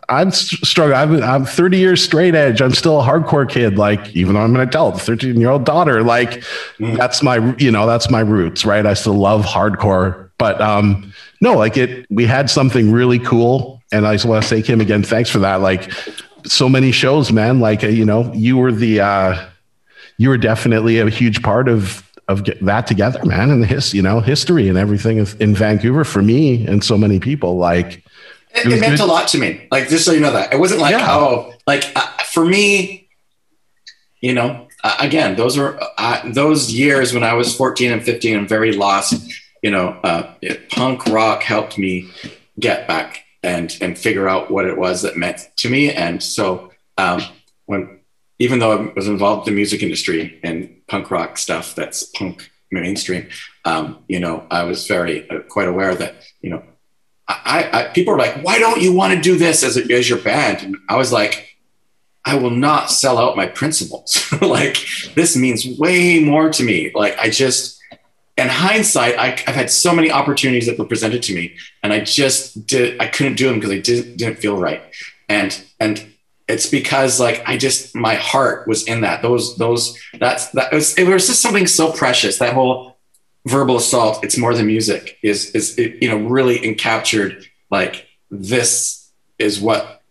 [0.09, 0.97] I'm struggling.
[0.97, 2.61] I'm I'm 30 years straight edge.
[2.61, 3.77] I'm still a hardcore kid.
[3.77, 6.43] Like even though I'm an adult, 13 year old daughter, like
[6.79, 6.97] mm.
[6.97, 8.85] that's my you know that's my roots, right?
[8.85, 12.07] I still love hardcore, but um no, like it.
[12.09, 15.39] We had something really cool, and I just want to say, Kim, again, thanks for
[15.39, 15.61] that.
[15.61, 15.91] Like
[16.45, 17.59] so many shows, man.
[17.59, 19.01] Like you know, you were the.
[19.01, 19.49] uh
[20.17, 24.01] you were definitely a huge part of of that together, man, and the his, you
[24.01, 27.57] know, history and everything in Vancouver for me and so many people.
[27.57, 28.03] Like,
[28.55, 29.03] it, it, it meant good.
[29.03, 29.67] a lot to me.
[29.71, 31.07] Like, just so you know that it wasn't like, yeah.
[31.09, 33.09] oh, like uh, for me,
[34.21, 38.37] you know, uh, again, those were uh, those years when I was 14 and 15
[38.37, 39.31] and very lost.
[39.61, 42.09] You know, uh, it, punk rock helped me
[42.59, 45.91] get back and and figure out what it was that meant to me.
[45.91, 47.21] And so um,
[47.65, 47.99] when
[48.43, 52.51] even though I was involved in the music industry and punk rock stuff that's punk
[52.71, 53.29] mainstream,
[53.63, 56.61] um, you know, I was very uh, quite aware that, you know,
[57.25, 60.09] I, I, people are like, why don't you want to do this as, a, as
[60.09, 60.61] your band?
[60.61, 61.55] And I was like,
[62.25, 64.29] I will not sell out my principles.
[64.41, 64.77] like
[65.15, 66.91] this means way more to me.
[66.93, 67.79] Like I just,
[68.35, 71.99] in hindsight, I, have had so many opportunities that were presented to me, and I
[71.99, 72.99] just did.
[72.99, 74.81] I couldn't do them because they didn't, didn't feel right.
[75.29, 76.12] And and
[76.53, 79.21] it's because like I just my heart was in that.
[79.23, 82.37] Those those that's that was it was just something so precious.
[82.37, 82.97] That whole
[83.45, 84.23] verbal assault.
[84.23, 85.17] It's more than music.
[85.23, 89.09] Is is it, you know really encaptured like this
[89.39, 90.01] is what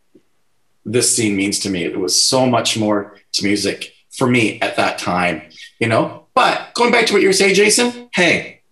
[0.85, 1.85] this scene means to me.
[1.85, 5.43] It was so much more to music for me at that time.
[5.79, 8.09] You know, but going back to what you were saying, Jason.
[8.13, 8.63] Hey,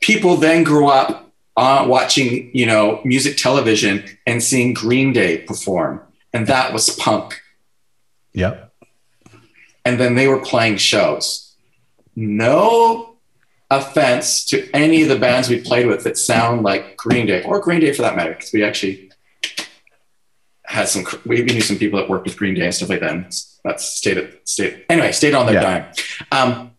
[0.00, 6.00] people then grew up uh, watching, you know, music television and seeing Green Day perform,
[6.32, 7.40] and that was punk.
[8.32, 8.72] Yep.
[9.84, 11.54] And then they were playing shows.
[12.14, 13.16] No
[13.70, 17.60] offense to any of the bands we played with that sound like Green Day or
[17.60, 19.10] Green Day for that matter, because we actually
[20.64, 23.10] had some, we knew some people that worked with Green Day and stuff like that.
[23.10, 23.24] And
[23.64, 25.62] that's stayed at, stayed, anyway, stayed on their yeah.
[25.62, 25.92] dime.
[26.30, 26.70] Um,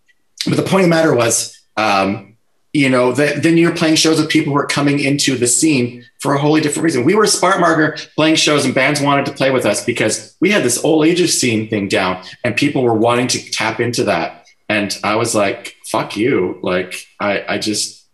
[0.45, 2.30] but the point of the matter was, um,
[2.73, 6.05] you know, that then you're playing shows with people who are coming into the scene
[6.19, 7.03] for a wholly different reason.
[7.03, 10.63] We were Sparkmarker playing shows and bands wanted to play with us because we had
[10.63, 14.45] this old ages scene thing down and people were wanting to tap into that.
[14.69, 16.59] And I was like, fuck you.
[16.61, 18.07] Like, I, I just,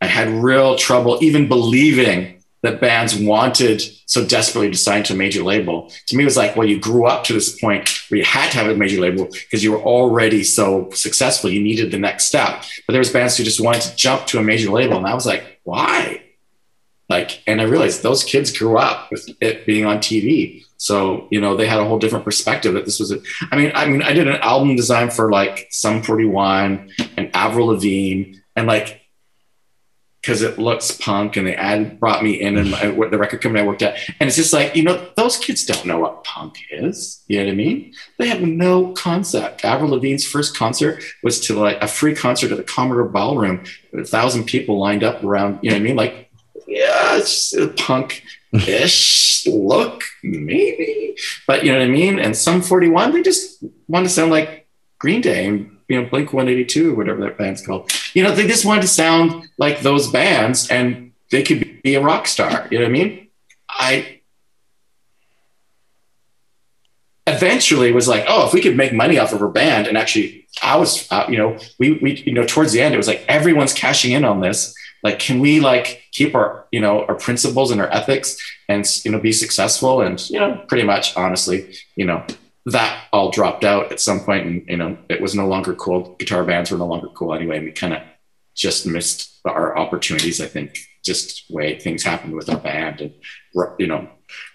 [0.00, 2.35] I had real trouble even believing
[2.66, 5.90] that bands wanted so desperately to sign to a major label.
[6.06, 8.50] To me, it was like, well, you grew up to this point where you had
[8.52, 11.50] to have a major label because you were already so successful.
[11.50, 12.62] You needed the next step.
[12.86, 14.96] But there was bands who just wanted to jump to a major label.
[14.96, 16.22] And I was like, why?
[17.08, 20.64] Like, and I realized those kids grew up with it being on TV.
[20.76, 23.20] So, you know, they had a whole different perspective that this was a,
[23.50, 27.68] I mean, I mean, I did an album design for like Sum 41 and Avril
[27.68, 29.00] Lavigne and like
[30.26, 32.80] because it looks punk and they ad brought me in and my,
[33.10, 33.96] the record company I worked at.
[34.18, 37.22] And it's just like, you know, those kids don't know what punk is.
[37.28, 37.94] You know what I mean?
[38.18, 39.64] They have no concept.
[39.64, 43.62] Avril Lavigne's first concert was to like a free concert at the Commodore Ballroom.
[43.96, 45.96] A thousand people lined up around, you know what I mean?
[45.96, 46.28] Like,
[46.66, 51.16] yeah, it's just a punk ish look, maybe.
[51.46, 52.18] But you know what I mean?
[52.18, 54.66] And Sum 41, they just want to sound like
[54.98, 57.90] Green Day you know, Blink 182 or whatever that band's called.
[58.14, 62.00] You know, they just wanted to sound like those bands and they could be a
[62.00, 62.66] rock star.
[62.70, 63.28] You know what I mean?
[63.68, 64.20] I
[67.26, 70.46] eventually was like, oh, if we could make money off of our band and actually
[70.62, 73.24] I was, uh, you know, we, we, you know, towards the end, it was like,
[73.28, 74.74] everyone's cashing in on this.
[75.02, 78.36] Like, can we like keep our, you know, our principles and our ethics
[78.68, 80.00] and, you know, be successful?
[80.00, 82.24] And, you know, pretty much honestly, you know,
[82.66, 86.16] that all dropped out at some point and you know it was no longer cool.
[86.18, 88.02] Guitar bands were no longer cool anyway and we kind of
[88.56, 93.14] just missed our opportunities i think just way things happened with our band and
[93.78, 94.08] you know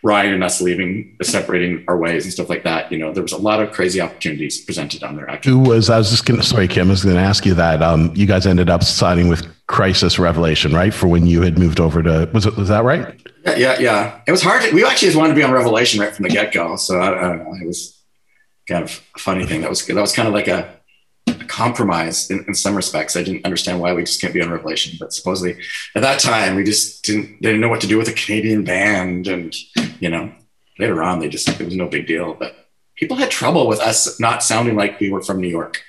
[0.04, 3.32] ryan and us leaving separating our ways and stuff like that you know there was
[3.32, 5.30] a lot of crazy opportunities presented on there.
[5.30, 5.52] Actually.
[5.52, 8.12] who was i was just gonna sorry kim i was gonna ask you that um,
[8.16, 12.04] you guys ended up signing with crisis revelation right for when you had moved over
[12.04, 13.22] to was it was that right?
[13.46, 14.22] Yeah yeah yeah.
[14.28, 16.30] It was hard to, we actually just wanted to be on revelation right from the
[16.30, 18.01] get-go so I, I don't know it was
[18.72, 19.62] kind of a funny thing.
[19.62, 20.74] That was that was kind of like a,
[21.28, 23.16] a compromise in, in, some respects.
[23.16, 25.62] I didn't understand why we just can't be on Revelation, but supposedly
[25.96, 28.64] at that time we just didn't they didn't know what to do with a Canadian
[28.64, 29.54] band, and
[30.00, 30.32] you know
[30.80, 32.34] later on they just it was no big deal.
[32.34, 32.56] But
[32.96, 35.84] people had trouble with us not sounding like we were from New York.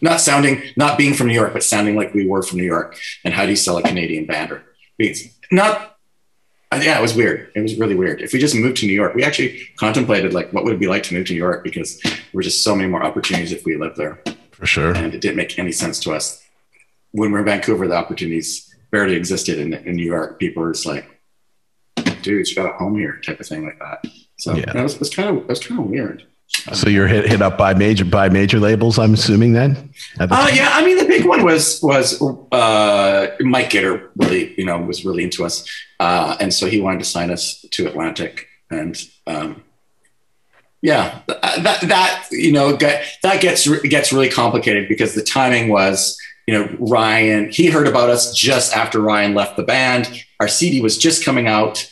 [0.00, 2.96] Not sounding, not being from New York, but sounding like we were from New York.
[3.24, 4.50] And how do you sell a Canadian band?
[4.50, 4.62] Or
[5.50, 5.91] not
[6.80, 7.50] yeah, it was weird.
[7.54, 8.22] It was really weird.
[8.22, 10.86] If we just moved to New York, we actually contemplated like what would it be
[10.86, 13.64] like to move to New York because there were just so many more opportunities if
[13.64, 14.22] we lived there.
[14.52, 14.94] For sure.
[14.94, 16.42] And it didn't make any sense to us.
[17.10, 20.38] When we are in Vancouver, the opportunities barely existed in, in New York.
[20.38, 21.20] People were just like,
[22.22, 24.04] dude, you got a home here type of thing like that.
[24.38, 24.76] So yeah.
[24.76, 26.24] it was, it was kind of, it was kind of weird.
[26.72, 29.92] So you're hit, hit up by major by major labels, I'm assuming then.
[30.16, 32.22] The uh, yeah, I mean the big one was was
[32.52, 35.68] uh, Mike Gitter really you know was really into us,
[35.98, 39.64] uh, and so he wanted to sign us to Atlantic, and um,
[40.82, 46.16] yeah, that that you know that gets gets really complicated because the timing was
[46.46, 50.24] you know Ryan he heard about us just after Ryan left the band.
[50.38, 51.88] Our CD was just coming out.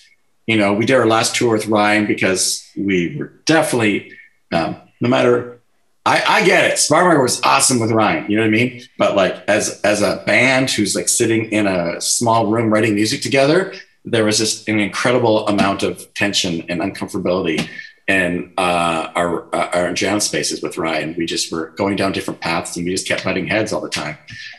[0.46, 4.12] You know, we did our last tour with Ryan because we were definitely
[4.52, 5.60] um, no matter,
[6.06, 6.74] I, I get it.
[6.74, 8.30] Sparkmarker was awesome with Ryan.
[8.30, 8.82] You know what I mean?
[8.98, 13.22] But like as as a band who's like sitting in a small room writing music
[13.22, 13.74] together,
[14.04, 17.68] there was just an incredible amount of tension and uncomfortability
[18.08, 21.14] in uh, our our jam spaces with Ryan.
[21.16, 23.90] We just were going down different paths, and we just kept butting heads all the
[23.90, 24.16] time.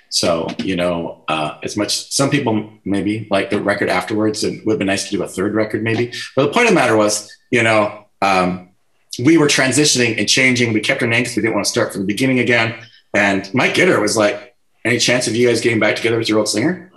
[0.09, 4.73] So you know, uh, as much some people maybe like the record afterwards, it would
[4.73, 6.13] have been nice to do a third record maybe.
[6.35, 8.05] But the point of the matter was, you know.
[8.23, 8.70] Um,
[9.19, 10.73] we were transitioning and changing.
[10.73, 12.75] We kept our name because we didn't want to start from the beginning again.
[13.13, 14.55] And Mike Gitter was like,
[14.85, 16.91] any chance of you guys getting back together with your old singer?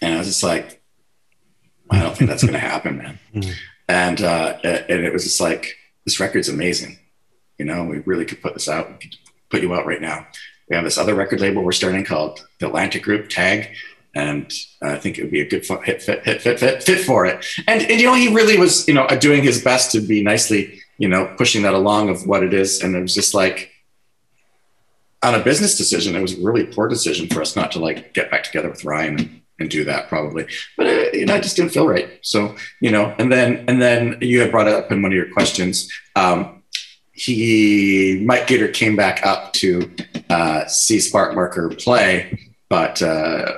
[0.00, 0.82] And I was just like,
[1.90, 3.18] I don't think that's going to happen, man.
[3.32, 3.50] Hmm.
[3.88, 6.98] and, uh, and it was just like, this record's amazing.
[7.58, 8.90] You know, we really could put this out.
[8.90, 9.16] We could
[9.50, 10.26] put you out right now.
[10.68, 13.70] We have this other record label we're starting called the Atlantic Group Tag
[14.14, 17.44] and I think it would be a good fit, hit fit, fit, fit for it.
[17.66, 20.80] And, and, you know, he really was, you know, doing his best to be nicely,
[20.98, 22.82] you know, pushing that along of what it is.
[22.82, 23.70] And it was just like,
[25.22, 28.12] on a business decision, it was a really poor decision for us not to like
[28.12, 30.46] get back together with Ryan and, and do that probably.
[30.76, 32.18] But uh, you know, I just didn't feel right.
[32.20, 35.32] So, you know, and then, and then you had brought up in one of your
[35.32, 36.62] questions, um,
[37.14, 39.90] he Mike Gitter came back up to
[40.28, 43.52] uh, see Spark Marker play, but uh,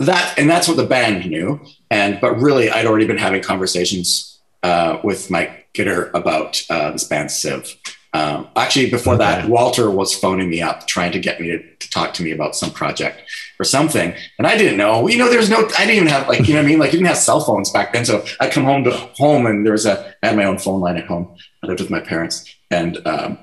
[0.00, 1.60] that and that's what the band knew.
[1.88, 7.04] And but really, I'd already been having conversations uh, with Mike Gitter about uh, this
[7.04, 7.76] band Civ.
[8.12, 9.22] Um, actually, before okay.
[9.22, 12.32] that, Walter was phoning me up trying to get me to, to, talk to me
[12.32, 13.22] about some project
[13.60, 15.06] or something, and I didn't know.
[15.06, 16.80] You know, there's no, I didn't even have like, you know what I mean?
[16.80, 19.64] Like, you didn't have cell phones back then, so I'd come home to home, and
[19.64, 21.36] there was a, I had my own phone line at home.
[21.62, 23.38] I lived with my parents, and um,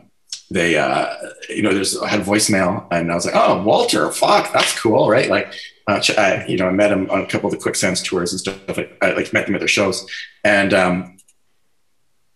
[0.52, 1.14] they, uh,
[1.50, 5.10] you know, there's I had voicemail, and I was like, oh, Walter, fuck, that's cool,
[5.10, 5.30] right?
[5.30, 5.54] Like,
[5.88, 8.32] uh, I, you know, I met him on a couple of the Quick Quicksands tours
[8.32, 8.78] and stuff.
[8.78, 10.06] Like, I like met them at their shows,
[10.44, 11.18] and um,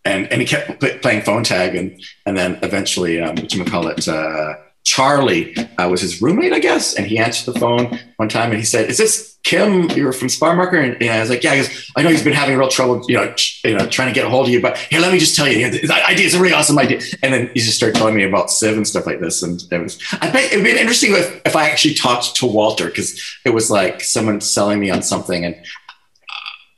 [0.06, 3.88] and and he kept playing phone tag, and and then eventually, um, what you call
[3.88, 4.54] it, uh,
[4.90, 8.58] Charlie uh, was his roommate, I guess, and he answered the phone one time, and
[8.58, 9.88] he said, "Is this Kim?
[9.92, 12.58] You're from Sparkmarker?" And, and I was like, "Yeah." Goes, "I know he's been having
[12.58, 14.80] real trouble, you know, ch- you know, trying to get a hold of you, but
[14.80, 17.52] here, let me just tell you, the idea is a really awesome idea." And then
[17.54, 20.32] he just started telling me about Civ and stuff like this, and it was, I
[20.32, 24.02] bet it'd be interesting if, if I actually talked to Walter because it was like
[24.02, 25.56] someone selling me on something, and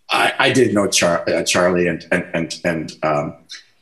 [0.10, 3.36] I, I did know Char- uh, Charlie, and and and and um,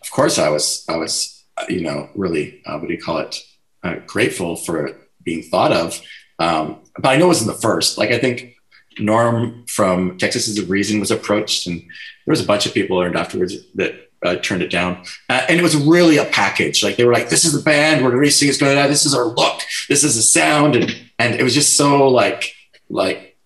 [0.04, 3.44] of course I was I was you know really uh, what do you call it
[3.84, 6.02] uh, grateful for being thought of.
[6.40, 7.98] Um, but I know it wasn't the first.
[7.98, 8.56] Like I think
[9.00, 12.98] Norm from Texas is a Reason was approached, and there was a bunch of people
[12.98, 15.04] learned afterwards that uh, turned it down.
[15.30, 16.84] Uh, and it was really a package.
[16.84, 18.04] Like they were like, "This is the band.
[18.04, 18.50] We're releasing.
[18.50, 18.88] It's going to.
[18.88, 19.62] This is our look.
[19.88, 22.54] This is the sound." And and it was just so like
[22.90, 23.38] like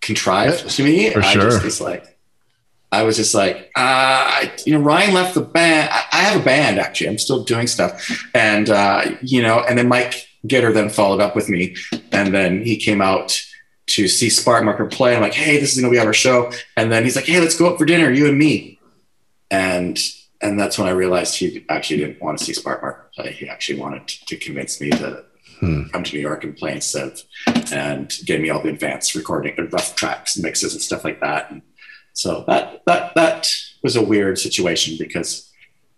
[0.00, 1.10] contrived to me.
[1.10, 1.42] For I sure.
[1.50, 2.13] just was like,
[2.94, 5.90] I was just like, uh, you know, Ryan left the band.
[5.90, 7.08] I have a band actually.
[7.08, 11.34] I'm still doing stuff, and uh, you know, and then Mike Gitter then followed up
[11.34, 11.76] with me,
[12.12, 13.40] and then he came out
[13.86, 15.14] to see Sparkmarker play.
[15.14, 17.58] I'm like, hey, this is gonna be our show, and then he's like, hey, let's
[17.58, 18.78] go out for dinner, you and me,
[19.50, 19.98] and
[20.40, 23.32] and that's when I realized he actually didn't want to see Sparkmarker play.
[23.32, 25.24] He actually wanted to convince me to
[25.58, 25.84] hmm.
[25.84, 27.20] come to New York and play instead,
[27.72, 31.50] and get me all the advanced recording, and rough tracks, mixes, and stuff like that.
[31.50, 31.62] And,
[32.14, 33.48] so that that that
[33.82, 35.50] was a weird situation because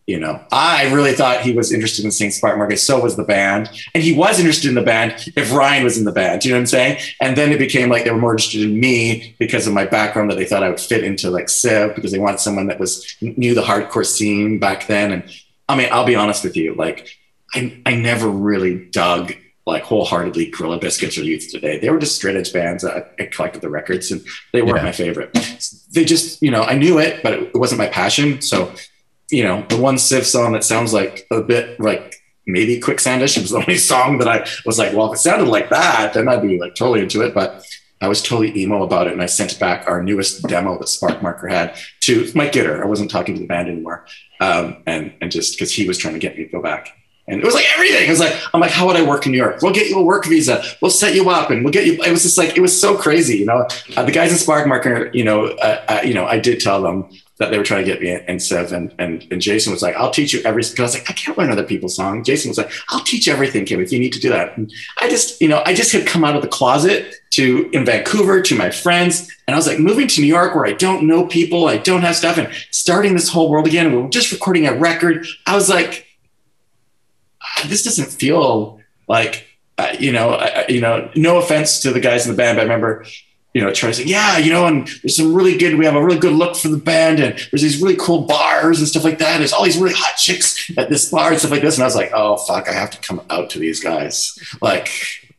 [0.07, 2.79] you know I really thought he was interested in seeing Sparkmarker.
[2.79, 6.05] So was the band, and he was interested in the band if Ryan was in
[6.05, 6.45] the band.
[6.45, 7.01] You know what I'm saying?
[7.21, 10.31] And then it became like they were more interested in me because of my background
[10.31, 13.17] that they thought I would fit into like Civ because they wanted someone that was
[13.21, 15.13] knew the hardcore scene back then.
[15.13, 15.31] And
[15.69, 17.11] I mean, I'll be honest with you, like
[17.55, 19.35] I I never really dug
[19.67, 21.79] like wholeheartedly Gorilla Biscuits or Youth Today.
[21.79, 22.85] They were just straight edge bands.
[22.85, 24.85] I, I collected the records and they weren't yeah.
[24.85, 25.37] my favorite.
[25.91, 28.41] They just, you know, I knew it, but it, it, wasn't my passion.
[28.41, 28.73] So,
[29.31, 32.15] you know, the one Civ song that sounds like a bit like
[32.47, 35.69] maybe Quicksandish was the only song that I was like, well, if it sounded like
[35.71, 37.35] that, then I'd be like totally into it.
[37.35, 37.65] But
[38.01, 39.15] I was totally emo about it.
[39.15, 42.81] And I sent back our newest demo that Spark Marker had to Mike Gitter.
[42.81, 44.07] I wasn't talking to the band anymore.
[44.41, 46.96] Um, and, and just because he was trying to get me to go back
[47.29, 48.07] and it was like everything.
[48.07, 49.61] It was like, I'm like, how would I work in New York?
[49.61, 50.63] We'll get you a work visa.
[50.81, 51.95] We'll set you up and we'll get you.
[52.03, 53.39] It was just like, it was so crazy.
[53.39, 53.67] You know,
[53.97, 57.09] uh, the guys in Sparkmarker, you know, uh, uh, you know, I did tell them
[57.39, 59.95] that they were trying to get me in Civ and, and, and Jason was like,
[59.97, 62.25] I'll teach you every, cause I was like, I can't learn other people's song.
[62.25, 64.57] Jason was like, I'll teach everything, Kim, if you need to do that.
[64.57, 67.85] And I just, you know, I just had come out of the closet to in
[67.85, 69.31] Vancouver to my friends.
[69.47, 72.01] And I was like, moving to New York where I don't know people, I don't
[72.01, 73.93] have stuff and starting this whole world again.
[73.93, 75.27] We we're just recording a record.
[75.45, 76.06] I was like,
[77.67, 79.47] this doesn't feel like
[79.79, 82.61] uh, you know uh, you know no offense to the guys in the band but
[82.61, 83.05] i remember
[83.55, 85.95] you know trying to say yeah you know and there's some really good we have
[85.95, 89.05] a really good look for the band and there's these really cool bars and stuff
[89.05, 89.39] like that.
[89.39, 91.77] There's all these really hot chicks at this bar and stuff like this.
[91.77, 94.39] And i was like oh fuck i have to come out to these guys.
[94.61, 94.91] Like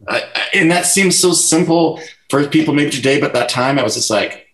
[0.07, 0.23] I,
[0.53, 4.09] and that seems so simple for people maybe today but that time i was just
[4.09, 4.47] like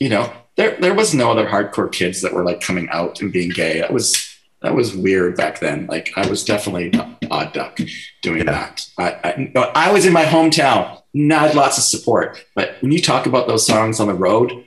[0.00, 3.32] you know there there was no other hardcore kids that were like coming out and
[3.32, 3.78] being gay.
[3.78, 4.35] It was
[4.66, 5.86] that was weird back then.
[5.86, 7.78] Like I was definitely an odd duck
[8.20, 8.44] doing yeah.
[8.44, 8.90] that.
[8.98, 12.44] I, I, I, was in my hometown, not lots of support.
[12.56, 14.66] But when you talk about those songs on the road,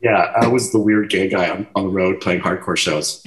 [0.00, 3.22] yeah, I was the weird gay guy on, on the road playing hardcore shows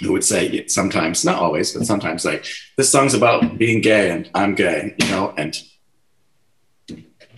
[0.00, 2.44] who would say sometimes, not always, but sometimes like
[2.76, 5.58] this song's about being gay and I'm gay, you know, and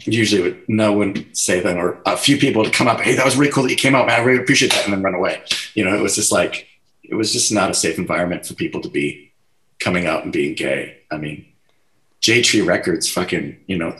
[0.01, 3.25] usually would no one say that or a few people to come up, hey, that
[3.25, 4.21] was really cool that you came out, man.
[4.21, 5.41] I really appreciate that, and then run away.
[5.75, 6.68] You know, it was just like
[7.09, 9.33] it was just not a safe environment for people to be
[9.81, 10.99] coming out and being gay.
[11.11, 11.47] I mean,
[12.21, 13.97] Jade Tree Records fucking, you know,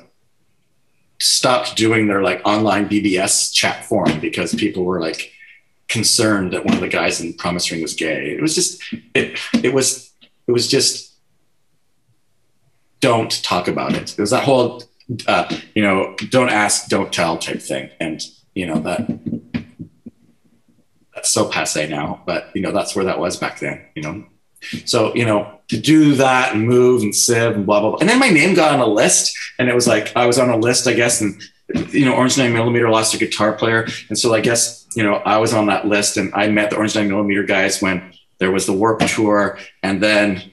[1.21, 5.33] stopped doing their like online BBS chat forum because people were like
[5.89, 8.33] concerned that one of the guys in Promise Ring was gay.
[8.33, 8.83] It was just
[9.15, 10.13] it it was
[10.47, 11.15] it was just
[13.01, 14.13] don't talk about it.
[14.13, 14.83] It was that whole
[15.27, 17.91] uh, you know, don't ask, don't tell type thing.
[18.01, 18.23] And
[18.55, 19.09] you know, that
[21.19, 24.25] that's so passe now, but you know, that's where that was back then, you know.
[24.87, 27.99] So, you know, to do that and move and Civ and blah, blah, blah.
[27.99, 30.49] And then my name got on a list and it was like, I was on
[30.49, 31.43] a list, I guess, and,
[31.93, 33.87] you know, Orange 9 Millimeter lost a guitar player.
[34.09, 36.77] And so I guess, you know, I was on that list and I met the
[36.77, 39.59] Orange 9 Millimeter guys when there was the Warp Tour.
[39.83, 40.53] And then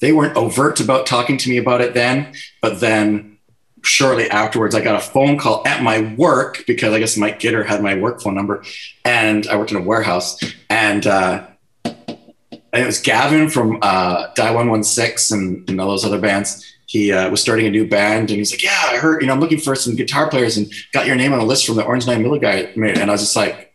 [0.00, 3.37] they weren't overt about talking to me about it then, but then
[3.82, 7.64] shortly afterwards, I got a phone call at my work because I guess Mike Gitter
[7.64, 8.64] had my work phone number,
[9.04, 10.38] and I worked in a warehouse,
[10.68, 11.46] and uh,
[11.84, 16.64] it was Gavin from uh, Die One One Six and, and all those other bands.
[16.86, 19.20] He uh, was starting a new band, and he's like, "Yeah, I heard.
[19.20, 21.66] You know, I'm looking for some guitar players, and got your name on a list
[21.66, 23.74] from the Orange Nine Miller guy." And I was just like,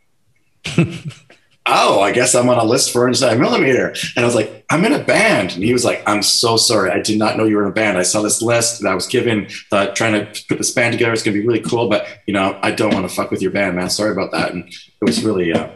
[1.65, 4.65] "Oh, I guess I'm on a list for Orange Nine Millimeter." And I was like,
[4.69, 6.91] "I'm in a band," and he was like, "I'm so sorry.
[6.91, 7.98] I did not know you were in a band.
[7.98, 11.14] I saw this list that I was given, thought trying to put this band together.
[11.14, 13.52] It's gonna be really cool, but you know, I don't want to fuck with your
[13.52, 13.90] band, man.
[13.90, 15.53] Sorry about that." And it was really.
[15.53, 15.69] Uh,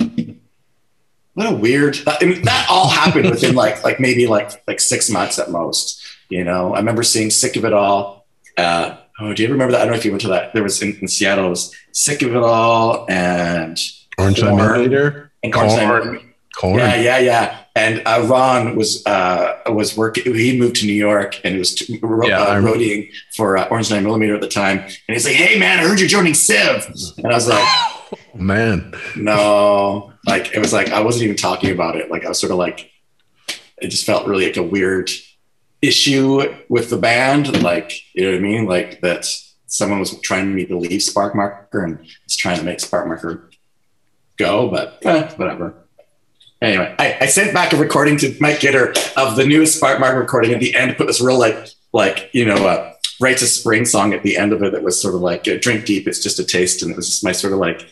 [1.37, 4.79] what a weird that, I mean, that all happened within like like maybe like like
[4.79, 8.25] six months at most you know i remember seeing sick of it all
[8.57, 10.63] uh, oh do you remember that i don't know if you went to that there
[10.63, 13.77] was in, in seattle it was sick of it all and
[14.17, 16.33] orange Millimeter and Korn.
[16.55, 16.79] Korn.
[16.79, 21.39] yeah yeah yeah and uh, ron was uh, was working he moved to new york
[21.43, 24.47] and he was t- ro- yeah, uh, roadieing for uh, orange 9 millimeter at the
[24.47, 26.87] time and he's like hey man i heard you're joining civ
[27.17, 27.67] and i was like
[28.33, 32.11] man no like it was like I wasn't even talking about it.
[32.11, 32.91] Like I was sort of like
[33.81, 35.09] it just felt really like a weird
[35.81, 37.63] issue with the band.
[37.63, 38.65] Like you know what I mean?
[38.65, 39.25] Like that
[39.67, 43.49] someone was trying to meet the leave Sparkmarker and was trying to make Sparkmarker
[44.37, 45.73] go, but eh, whatever.
[46.61, 50.53] Anyway, I, I, sent back a recording to Mike Gitter of the newest Sparkmarker recording
[50.53, 50.97] at the end.
[50.97, 52.67] Put this real like like you know.
[52.67, 55.85] Uh, of Spring song at the end of it that was sort of like drink
[55.85, 57.87] deep it's just a taste and it was just my sort of like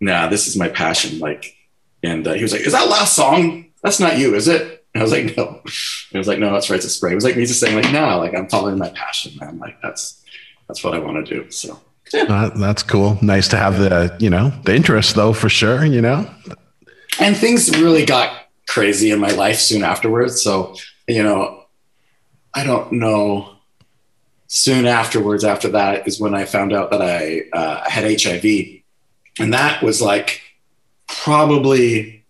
[0.00, 1.54] nah this is my passion like
[2.02, 3.66] and uh, he was like, "Is that last song?
[3.82, 5.60] That's not you, is it?" And I was like, "No."
[6.14, 7.92] I was like, "No, that's Rites of Spring." It was like me just saying, like,
[7.92, 9.58] "No, like I'm following my passion, man.
[9.58, 10.22] Like that's
[10.68, 11.78] that's what I want to do." So.
[12.12, 13.18] Uh, that's cool.
[13.22, 15.84] Nice to have the you know the interest though for sure.
[15.84, 16.28] You know,
[17.20, 20.42] and things really got crazy in my life soon afterwards.
[20.42, 20.76] So
[21.06, 21.64] you know,
[22.54, 23.56] I don't know.
[24.52, 28.44] Soon afterwards, after that, is when I found out that I uh, had HIV,
[29.38, 30.42] and that was like
[31.06, 32.20] probably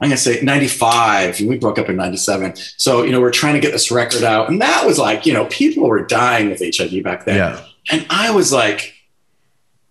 [0.00, 1.40] I'm gonna say 95.
[1.40, 2.56] We broke up in 97.
[2.76, 4.50] So, you know, we're trying to get this record out.
[4.50, 7.36] And that was like, you know, people were dying with HIV back then.
[7.36, 7.64] Yeah.
[7.90, 8.93] And I was like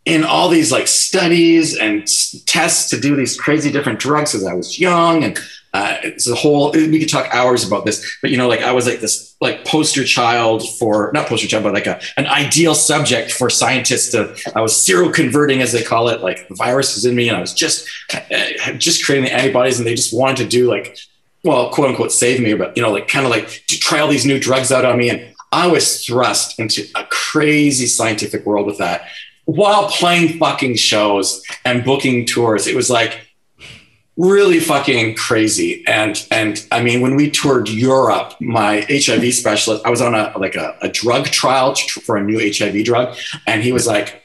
[0.05, 2.05] in all these like studies and
[2.45, 5.39] tests to do these crazy different drugs as I was young and
[5.73, 8.71] uh, it's a whole we could talk hours about this but you know like i
[8.71, 12.75] was like this like poster child for not poster child but like a, an ideal
[12.75, 17.05] subject for scientists to i was seroconverting as they call it like the virus was
[17.05, 20.37] in me and i was just uh, just creating the antibodies and they just wanted
[20.37, 20.95] to do like
[21.43, 24.07] well quote unquote save me but you know like kind of like to try all
[24.07, 28.67] these new drugs out on me and i was thrust into a crazy scientific world
[28.67, 29.07] with that
[29.45, 33.19] while playing fucking shows and booking tours it was like
[34.17, 35.83] really fucking crazy.
[35.87, 40.33] And and I mean, when we toured Europe, my HIV specialist, I was on a
[40.37, 43.17] like a, a drug trial for a new HIV drug,
[43.47, 44.19] and he was like.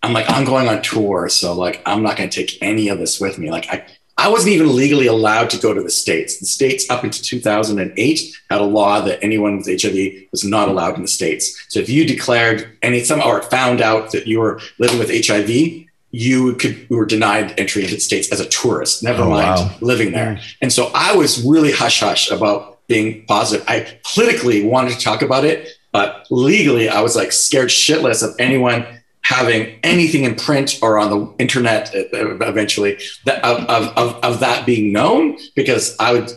[0.00, 3.00] I'm like, I'm going on tour, so like, I'm not going to take any of
[3.00, 3.50] this with me.
[3.50, 3.84] Like, I,
[4.18, 6.40] I wasn't even legally allowed to go to the states.
[6.40, 8.20] The states, up until 2008,
[8.50, 11.66] had a law that anyone with HIV was not allowed in the states.
[11.68, 15.86] So if you declared any some or found out that you were living with HIV,
[16.10, 19.46] you could you were denied entry into the states as a tourist never oh, mind
[19.46, 19.76] wow.
[19.80, 20.54] living there mm.
[20.62, 25.20] and so i was really hush hush about being positive i politically wanted to talk
[25.20, 28.86] about it but legally i was like scared shitless of anyone
[29.28, 34.64] having anything in print or on the internet uh, eventually that, of, of, of that
[34.64, 36.32] being known because i would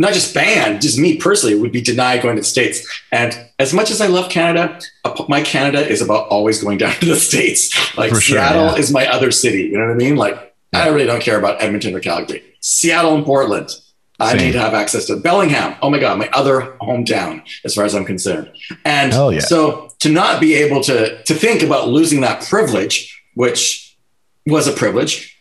[0.00, 2.86] not just banned, just me personally would be denied going to the States.
[3.10, 4.78] And as much as I love Canada,
[5.28, 7.74] my Canada is about always going down to the States.
[7.98, 8.76] Like Seattle yeah.
[8.76, 9.64] is my other city.
[9.64, 10.14] You know what I mean?
[10.14, 10.84] Like yeah.
[10.84, 12.44] I really don't care about Edmonton or Calgary.
[12.60, 13.70] Seattle and Portland.
[14.20, 14.46] I Same.
[14.46, 15.76] need to have access to Bellingham.
[15.80, 18.50] Oh my God, my other hometown, as far as I'm concerned.
[18.84, 19.40] And yeah.
[19.40, 23.96] so to not be able to to think about losing that privilege, which
[24.46, 25.38] was a privilege,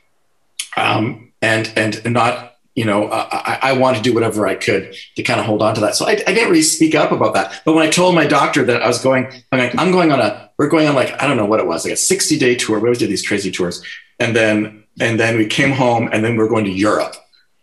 [0.75, 5.23] um, and and not you know, I, I wanted to do whatever I could to
[5.23, 5.95] kind of hold on to that.
[5.95, 7.63] So I, I, didn't really speak up about that.
[7.65, 10.21] But when I told my doctor that I was going, I'm like, I'm going on
[10.21, 12.53] a, we're going on like, I don't know what it was, like a 60 day
[12.53, 12.77] tour.
[12.77, 13.83] We always did these crazy tours.
[14.19, 17.15] And then, and then we came home and then we are going to Europe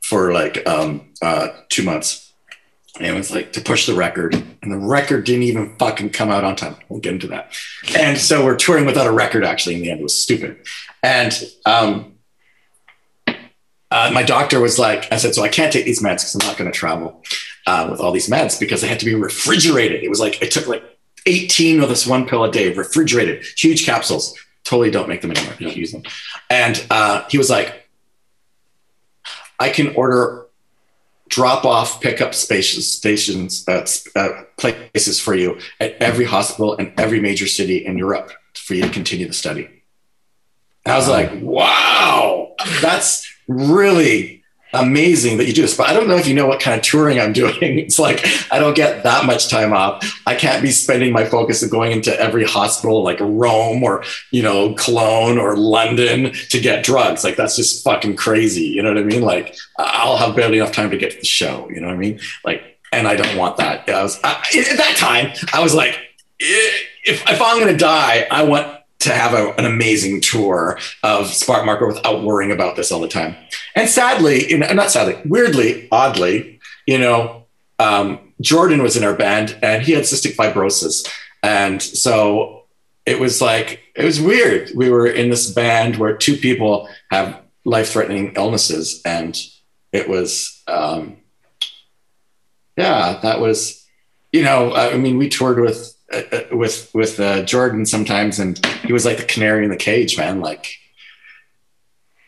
[0.05, 2.33] for like um, uh, two months.
[2.99, 4.35] And it was like to push the record.
[4.35, 6.77] And the record didn't even fucking come out on time.
[6.89, 7.53] We'll get into that.
[7.99, 10.01] And so we're touring without a record actually in the end.
[10.01, 10.59] It was stupid.
[11.03, 11.33] And
[11.65, 12.15] um,
[13.91, 16.47] uh, my doctor was like, I said, so I can't take these meds because I'm
[16.47, 17.25] not going to travel
[17.67, 20.05] uh, with all these meds because they had to be refrigerated.
[20.05, 20.85] It was like, it took like
[21.27, 24.39] 18 of this one pill a day, refrigerated, huge capsules.
[24.65, 25.55] Totally don't make them anymore.
[25.59, 26.03] Don't use them.
[26.51, 27.84] And uh, he was like,
[29.59, 30.47] I can order
[31.29, 37.21] drop off pickup spaces, stations, uh, uh, places for you at every hospital and every
[37.21, 39.69] major city in Europe for you to continue the study.
[40.85, 44.44] And I was like, wow, that's really
[44.75, 45.77] amazing that you do this.
[45.77, 47.55] But I don't know if you know what kind of touring I'm doing.
[47.85, 50.21] It's like I don't get that much time off.
[50.27, 54.43] I can't be spending my focus of going into every hospital like Rome or you
[54.43, 57.25] know Cologne or London to get drugs.
[57.25, 58.65] Like that's just fucking crazy.
[58.65, 59.23] You know what I mean?
[59.23, 61.69] Like I'll have barely enough time to get to the show.
[61.71, 62.21] You know what I mean?
[62.45, 63.89] Like, and I don't want that.
[63.89, 65.33] I was I, at that time.
[65.53, 65.99] I was like,
[66.39, 71.65] if if I'm gonna die, I want to have a, an amazing tour of Spark
[71.65, 73.37] Marker without worrying about this all the time.
[73.75, 77.47] And sadly, you know, not sadly, weirdly, oddly, you know,
[77.79, 81.09] um, Jordan was in our band and he had cystic fibrosis.
[81.43, 82.65] And so
[83.07, 84.71] it was like, it was weird.
[84.75, 89.01] We were in this band where two people have life threatening illnesses.
[89.05, 89.39] And
[89.93, 91.19] it was, um,
[92.77, 93.87] yeah, that was,
[94.33, 95.94] you know, I mean, we toured with
[96.53, 100.41] with with uh, Jordan sometimes, and he was like the canary in the cage, man.
[100.41, 100.77] Like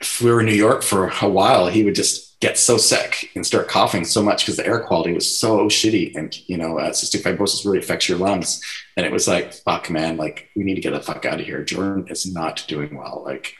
[0.01, 3.31] if we were in New York for a while, he would just get so sick
[3.35, 6.78] and start coughing so much because the air quality was so shitty, and you know,
[6.78, 8.62] uh, cystic fibrosis really affects your lungs.
[8.97, 11.47] And it was like, fuck, man, like we need to get the fuck out of
[11.47, 11.65] here.
[11.65, 13.23] Jordan is not doing well.
[13.24, 13.55] Like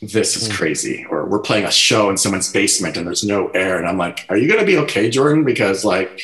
[0.00, 0.54] this is hmm.
[0.54, 1.06] crazy.
[1.10, 4.26] Or we're playing a show in someone's basement and there's no air, and I'm like,
[4.28, 5.44] are you gonna be okay, Jordan?
[5.44, 6.22] Because like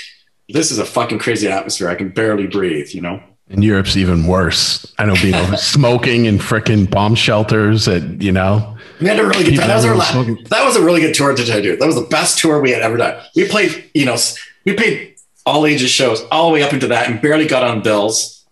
[0.49, 1.89] this is a fucking crazy atmosphere.
[1.89, 3.23] I can barely breathe, you know?
[3.49, 4.93] In Europe's even worse.
[4.99, 8.77] I know being smoking in freaking bomb shelters at, you know.
[9.01, 9.69] We had a really good time.
[9.69, 11.77] That was, our last, that was a really good tour to do.
[11.77, 13.23] That was the best tour we had ever done.
[13.37, 14.17] We played, you know,
[14.65, 15.17] we played
[15.47, 18.47] all ages shows all the way up into that and barely got on bills.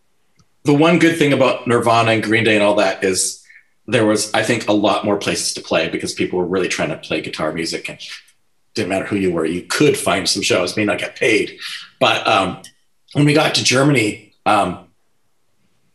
[0.65, 3.43] The one good thing about Nirvana and Green Day and all that is
[3.87, 6.91] there was, I think, a lot more places to play because people were really trying
[6.91, 7.99] to play guitar music and
[8.75, 11.59] didn't matter who you were, you could find some shows, may not get paid.
[12.03, 12.61] But um,
[13.13, 14.89] when we got to Germany, um,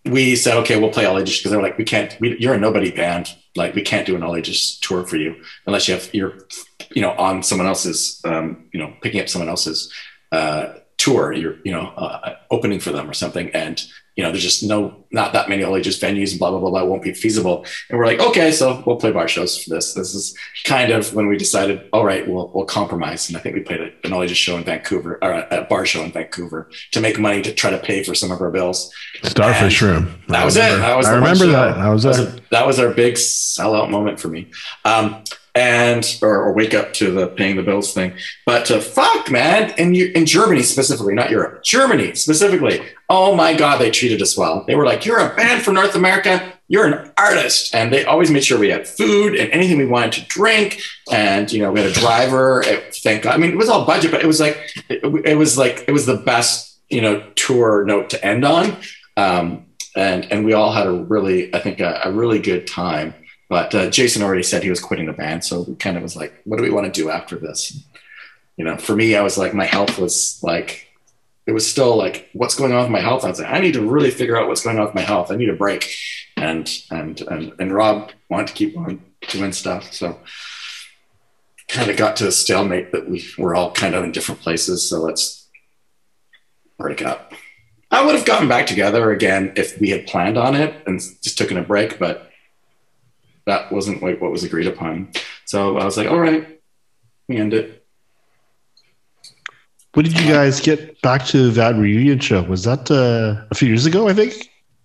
[0.06, 2.54] we said, okay, we'll play all ages because they were like, we can't, we, you're
[2.54, 3.36] a nobody band.
[3.58, 5.36] Like we can't do an all ages tour for you
[5.66, 6.48] unless you have, you're,
[6.92, 9.92] you know, on someone else's, um, you know, picking up someone else's
[10.32, 13.50] uh, tour, you're, you know, uh, opening for them or something.
[13.50, 13.84] And
[14.18, 16.72] you know, there's just no, not that many all ages venues and blah, blah, blah,
[16.72, 17.64] blah, won't be feasible.
[17.88, 19.94] And we're like, okay, so we'll play bar shows for this.
[19.94, 23.30] This is kind of when we decided, all right, we'll, we'll compromise.
[23.30, 26.02] And I think we played an all ages show in Vancouver or a bar show
[26.02, 28.92] in Vancouver to make money to try to pay for some of our bills.
[29.22, 30.22] Starfish and Room.
[30.30, 30.62] That was it.
[30.62, 31.78] That was I remember that.
[31.78, 34.50] I was, that was, a, that was our big sellout moment for me.
[34.84, 35.24] Um,
[35.58, 38.14] and or, or, wake up to the paying the bills thing.
[38.46, 42.84] But uh, fuck, man, in in Germany specifically, not Europe, Germany specifically.
[43.10, 44.64] Oh my God, they treated us well.
[44.68, 46.54] They were like, "You're a band from North America.
[46.68, 50.14] You're an artist," and they always made sure we had food and anything we wanted
[50.14, 50.80] to drink.
[51.12, 52.64] And you know, we had a driver.
[53.04, 53.34] Thank God.
[53.34, 54.58] I mean, it was all budget, but it was like
[54.90, 58.78] it, it was like it was the best you know tour note to end on.
[59.16, 59.66] Um,
[59.96, 63.16] and and we all had a really, I think, a, a really good time.
[63.50, 66.16] But uh, Jason already said he was quitting the band, so we kind of was
[66.16, 67.82] like, what do we want to do after this?
[68.58, 70.88] You know, for me, I was like, my health was like,
[71.46, 73.24] it was still like, what's going on with my health?
[73.24, 75.32] I was like, I need to really figure out what's going on with my health.
[75.32, 75.90] I need a break.
[76.36, 80.20] And and and and Rob wanted to keep on doing stuff, so
[81.68, 84.88] kind of got to a stalemate that we were all kind of in different places.
[84.88, 85.48] So let's
[86.78, 87.34] break up.
[87.90, 91.38] I would have gotten back together again if we had planned on it and just
[91.38, 92.30] taken a break, but
[93.48, 95.10] that wasn't like what was agreed upon.
[95.46, 96.62] So I was like, all right,
[97.28, 97.86] we end it.
[99.94, 102.44] When did you guys get back to that reunion show?
[102.44, 104.08] Was that uh, a few years ago?
[104.08, 104.34] I think.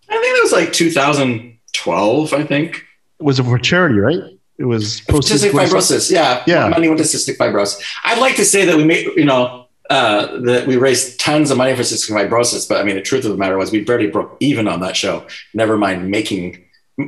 [0.09, 2.33] I think it was like 2012.
[2.33, 2.77] I think.
[3.21, 4.21] It was for charity, right?
[4.59, 6.11] It was cystic fibrosis.
[6.11, 6.69] Yeah, yeah.
[6.69, 7.83] Money went to cystic fibrosis.
[8.05, 11.59] I'd like to say that we made, you know, uh, that we raised tons of
[11.59, 14.07] money for cystic fibrosis, but I mean, the truth of the matter was we barely
[14.07, 15.27] broke even on that show.
[15.53, 16.65] Never mind making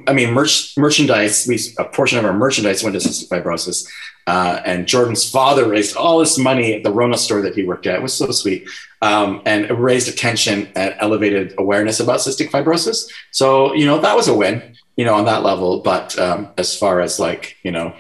[0.06, 3.86] I mean, merch, merchandise, we, a portion of our merchandise went to cystic fibrosis.
[4.27, 7.86] Uh, and Jordan's father raised all this money at the Rona store that he worked
[7.86, 7.97] at.
[7.97, 8.66] It was so sweet.
[9.02, 13.11] Um, and it raised attention and elevated awareness about cystic fibrosis.
[13.31, 15.81] So, you know, that was a win, you know, on that level.
[15.81, 17.94] But um, as far as like, you know,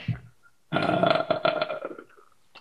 [0.72, 1.80] uh,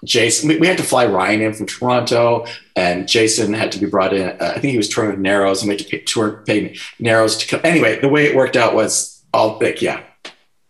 [0.03, 2.45] Jason, we, had to fly Ryan in from Toronto,
[2.75, 4.29] and Jason had to be brought in.
[4.29, 6.77] Uh, I think he was touring with Narrows, and we had to pay, tour, pay
[6.99, 7.61] Narrows to come.
[7.63, 10.01] Anyway, the way it worked out was all like, yeah,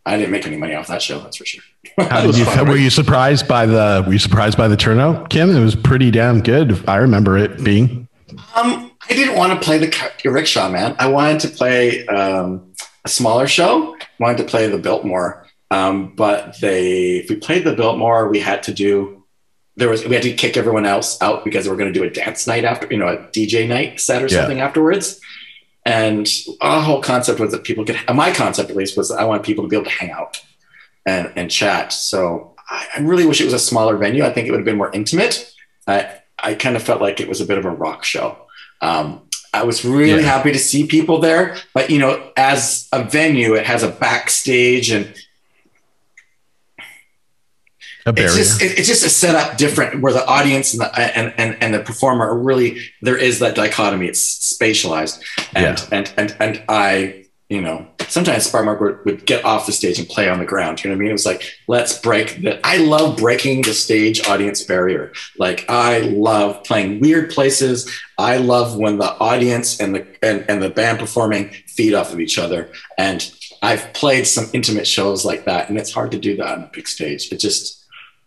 [0.05, 1.19] I didn't make any money off that show.
[1.19, 1.63] That's for sure.
[1.97, 4.03] How did you, were you surprised by the?
[4.05, 5.49] Were you surprised by the turnout, Kim?
[5.49, 6.87] It was pretty damn good.
[6.87, 8.07] I remember it being.
[8.55, 10.95] Um, I didn't want to play the Rickshaw man.
[10.99, 12.73] I wanted to play um,
[13.05, 13.95] a smaller show.
[13.95, 18.39] I wanted to play the Biltmore, um, but they if we played the Biltmore, we
[18.39, 19.23] had to do
[19.75, 22.05] there was we had to kick everyone else out because we were going to do
[22.05, 25.19] a dance night after you know a DJ night set or something afterwards.
[25.85, 26.29] And
[26.61, 29.63] our whole concept was that people could, my concept at least was I want people
[29.63, 30.41] to be able to hang out
[31.05, 31.91] and, and chat.
[31.91, 34.23] So I, I really wish it was a smaller venue.
[34.23, 35.53] I think it would have been more intimate.
[35.85, 38.37] I, I kind of felt like it was a bit of a rock show.
[38.81, 39.21] Um,
[39.53, 40.27] I was really yeah.
[40.27, 44.89] happy to see people there, but you know, as a venue, it has a backstage
[44.89, 45.13] and
[48.05, 48.27] a barrier.
[48.27, 51.73] It's just, it's just a setup different where the audience and the and, and, and
[51.73, 54.07] the performer are really there is that dichotomy.
[54.07, 55.21] It's spatialized,
[55.55, 55.87] and yeah.
[55.91, 59.99] and and and I, you know, sometimes Spark Marker would, would get off the stage
[59.99, 60.83] and play on the ground.
[60.83, 61.09] You know what I mean?
[61.09, 62.59] It was like let's break that.
[62.63, 65.13] I love breaking the stage audience barrier.
[65.37, 67.89] Like I love playing weird places.
[68.17, 72.19] I love when the audience and the and, and the band performing feed off of
[72.19, 73.33] each other and.
[73.65, 76.69] I've played some intimate shows like that, and it's hard to do that on a
[76.73, 77.31] big stage.
[77.31, 77.82] It just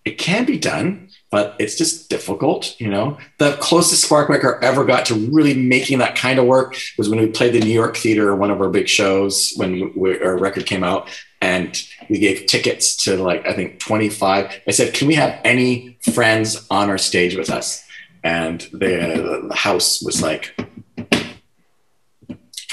[0.07, 2.81] it can be done, but it's just difficult.
[2.81, 6.77] You know, the closest Spark Marker ever got to really making that kind of work
[6.97, 10.23] was when we played the New York Theater, one of our big shows when we,
[10.23, 11.09] our record came out,
[11.43, 14.62] and we gave tickets to like I think 25.
[14.66, 17.83] I said, "Can we have any friends on our stage with us?"
[18.23, 20.57] And the, the house was like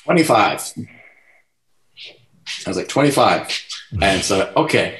[0.03, 0.73] 25.
[2.65, 3.65] I was like 25,
[4.03, 4.99] and so okay,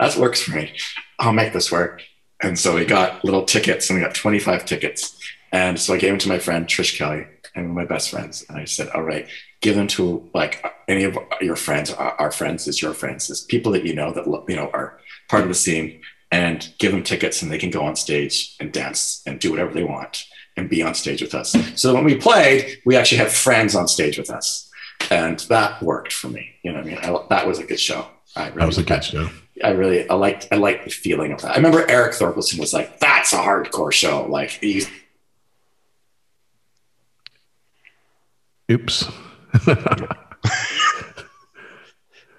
[0.00, 0.72] that works for me.
[1.18, 2.02] I'll make this work.
[2.42, 5.18] And so we got little tickets and we got 25 tickets.
[5.52, 8.44] And so I gave them to my friend Trish Kelly and my best friends.
[8.48, 9.28] And I said, all right,
[9.60, 13.72] give them to like any of your friends, our friends is your friends, is people
[13.72, 16.00] that you know that, you know, are part of the scene
[16.30, 19.72] and give them tickets and they can go on stage and dance and do whatever
[19.72, 20.24] they want
[20.56, 21.54] and be on stage with us.
[21.76, 24.70] So when we played, we actually had friends on stage with us.
[25.10, 26.56] And that worked for me.
[26.62, 26.98] You know I mean?
[26.98, 28.06] I, that was a good show.
[28.36, 29.28] I really that was a good show.
[29.62, 31.52] I really I liked I liked the feeling of that.
[31.52, 34.90] I remember Eric Thorkelson was like, "That's a hardcore show." Like he's.
[38.70, 39.08] Oops.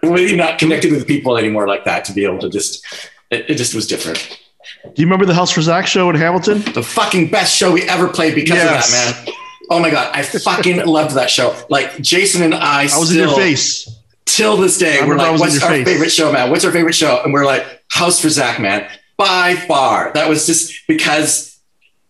[0.01, 2.85] really not connected with people anymore like that to be able to just
[3.31, 4.39] it, it, just was different.
[4.83, 6.61] Do you remember the House for Zach show in Hamilton?
[6.73, 8.89] The fucking best show we ever played because yes.
[8.89, 9.35] of that, man.
[9.69, 11.55] Oh my god, I fucking loved that show.
[11.69, 13.94] Like Jason and I, I was still, in your face
[14.25, 15.87] till this day, we're like, what's our face.
[15.87, 16.49] favorite show, man?
[16.49, 17.21] What's our favorite show?
[17.23, 18.89] And we're like, House for Zach, man.
[19.17, 20.11] By far.
[20.13, 21.57] That was just because,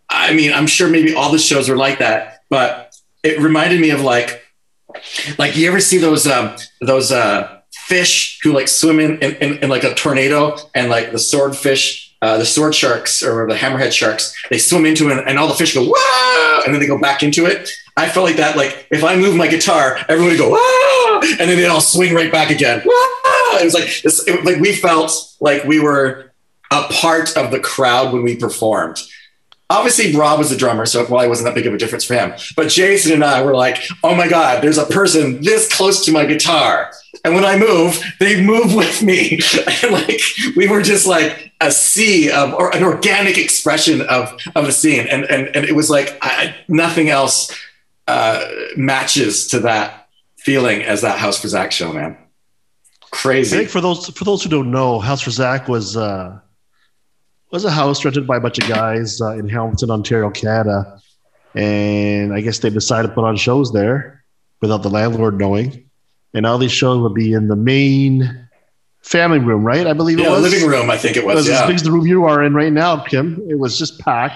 [0.10, 3.92] I mean, I'm sure maybe all the shows are like that, but it reminded me
[3.92, 4.44] of like,
[5.38, 7.52] like you ever see those, um, those, uh,
[7.86, 12.16] fish who like swim in, in, in, in like a tornado and like the swordfish,
[12.24, 15.54] uh, the sword sharks or the hammerhead sharks, they swim into it and all the
[15.54, 16.62] fish go, Whoa!
[16.66, 17.70] and then they go back into it.
[17.98, 18.58] I felt like that.
[18.58, 21.20] Like if I move my guitar, everyone would go, ah!
[21.40, 22.84] and then they'd all swing right back again.
[22.86, 23.60] Ah!
[23.60, 26.34] It was like this, it, like we felt like we were
[26.72, 29.02] a part of the crowd when we performed.
[29.70, 32.14] Obviously, Rob was the drummer, so it probably wasn't that big of a difference for
[32.14, 32.34] him.
[32.56, 36.12] But Jason and I were like, "Oh my God, there's a person this close to
[36.12, 36.92] my guitar."
[37.24, 39.40] And when I move, they move with me.
[39.84, 40.22] and like
[40.56, 45.08] we were just like a sea of or an organic expression of of the scene.
[45.08, 47.52] And and and it was like I, nothing else
[48.08, 48.46] uh,
[48.78, 50.08] matches to that
[50.38, 52.18] feeling as that House for Zach show, man.
[53.12, 53.56] Crazy.
[53.56, 56.40] I think for those for those who don't know, House for Zach was uh,
[57.52, 61.00] was a house rented by a bunch of guys uh, in Hamilton, Ontario, Canada,
[61.54, 64.24] and I guess they decided to put on shows there
[64.62, 65.90] without the landlord knowing,
[66.34, 68.48] and all these shows would be in the main
[69.02, 69.88] family room, right?
[69.88, 70.90] I believe yeah, it was living room.
[70.90, 71.34] I think it was.
[71.34, 71.62] It was yeah.
[71.62, 73.42] as big as the room you are in right now, Kim.
[73.50, 74.36] It was just packed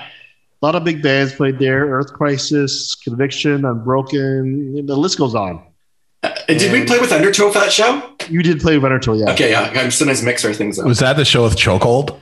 [0.61, 4.85] a lot of big bands played there Earth Crisis, Conviction, Unbroken.
[4.85, 5.63] The list goes on.
[6.21, 8.13] Uh, did we play with Undertow for that show?
[8.29, 9.31] You did play with Undertow, yeah.
[9.31, 9.71] Okay, yeah.
[9.75, 10.85] I'm sometimes mix our things up.
[10.85, 12.19] Was that the show with Chokehold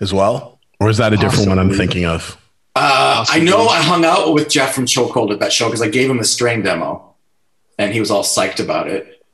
[0.00, 0.58] as well?
[0.80, 1.56] Or is that a different Possibly.
[1.56, 2.36] one I'm thinking of?
[2.76, 5.88] Uh, I know I hung out with Jeff from Chokehold at that show because I
[5.88, 7.14] gave him the Strain demo
[7.78, 9.24] and he was all psyched about it.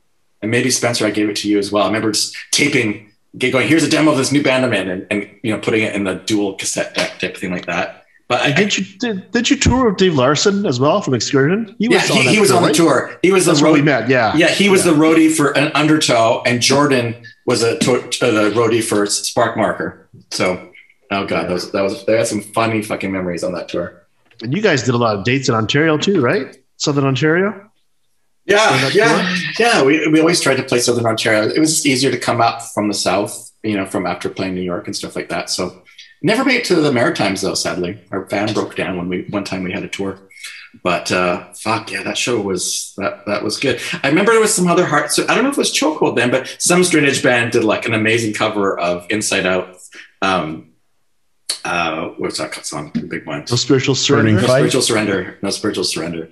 [0.41, 1.83] And maybe Spencer, I gave it to you as well.
[1.83, 5.07] I remember just taping, going, here's a demo of this new band I'm in, and,
[5.09, 8.04] and you know, putting it in the dual cassette deck type thing like that.
[8.27, 11.75] But I, did you did, did you tour with Dave Larson as well from Excursion?
[11.77, 12.75] He was yeah, he, he was tour, on the right?
[12.75, 13.19] tour.
[13.21, 13.73] He was That's the roadie.
[13.73, 14.09] we met.
[14.09, 14.93] Yeah, yeah, he was yeah.
[14.93, 17.15] the roadie for an Undertow, and Jordan
[17.45, 20.09] was a to, uh, the roadie for Spark Marker.
[20.31, 20.71] So,
[21.11, 21.41] oh god, yeah.
[21.43, 24.07] that was that was they had some funny fucking memories on that tour.
[24.41, 26.57] And you guys did a lot of dates in Ontario too, right?
[26.77, 27.69] Southern Ontario.
[28.45, 29.83] Yeah, yeah, yeah.
[29.83, 31.47] We, we always tried to play Southern Ontario.
[31.47, 34.61] It was easier to come up from the south, you know, from after playing New
[34.61, 35.49] York and stuff like that.
[35.49, 35.83] So
[36.21, 37.53] never made it to the Maritimes though.
[37.53, 40.19] Sadly, our van broke down when we one time we had a tour.
[40.83, 43.79] But uh, fuck yeah, that show was that that was good.
[44.03, 45.11] I remember there was some other heart.
[45.11, 47.63] So I don't know if it was Chokehold then, but some straight edge band did
[47.63, 49.77] like an amazing cover of Inside Out.
[50.21, 50.71] Um,
[51.63, 52.91] uh, what's that song?
[52.93, 53.45] The big one.
[53.49, 54.33] No spiritual surrender.
[54.33, 55.37] No spiritual surrender.
[55.41, 56.29] No spiritual surrender.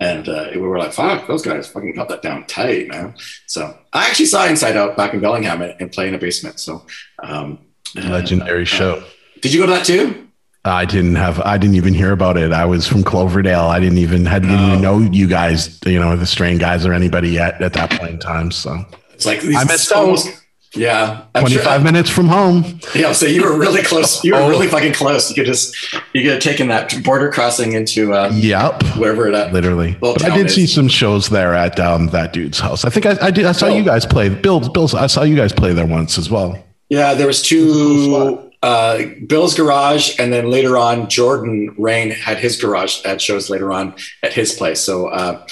[0.00, 3.14] And uh, we were like, fuck, those guys fucking got that down tight, man.
[3.46, 6.60] So I actually saw Inside Out back in Bellingham and, and play in a basement.
[6.60, 6.84] So
[7.22, 7.60] um,
[7.94, 9.04] legendary uh, show.
[9.44, 10.26] Did you go to that too?
[10.64, 11.38] I didn't have.
[11.40, 12.50] I didn't even hear about it.
[12.50, 13.66] I was from Cloverdale.
[13.66, 15.78] I didn't even had didn't even know you guys.
[15.84, 18.50] You know the Strain guys or anybody yet at that point in time.
[18.50, 20.30] So it's like I missed almost.
[20.72, 21.80] Yeah, I'm 25 sure.
[21.80, 22.80] minutes from home.
[22.94, 24.24] Yeah, so you were really close.
[24.24, 24.48] You were oh.
[24.48, 25.28] really fucking close.
[25.28, 25.76] You could just
[26.14, 29.98] you could have taken that border crossing into uh, yep wherever that literally.
[30.00, 30.54] But I did is.
[30.54, 32.86] see some shows there at um, that dude's house.
[32.86, 33.44] I think I, I did.
[33.44, 33.76] I saw oh.
[33.76, 34.30] you guys play.
[34.30, 34.88] Bill, Bill.
[34.96, 36.58] I saw you guys play there once as well.
[36.88, 42.58] Yeah, there was two uh, Bill's garage, and then later on, Jordan Rain had his
[42.58, 44.80] garage at shows later on at his place.
[44.80, 45.46] So, uh,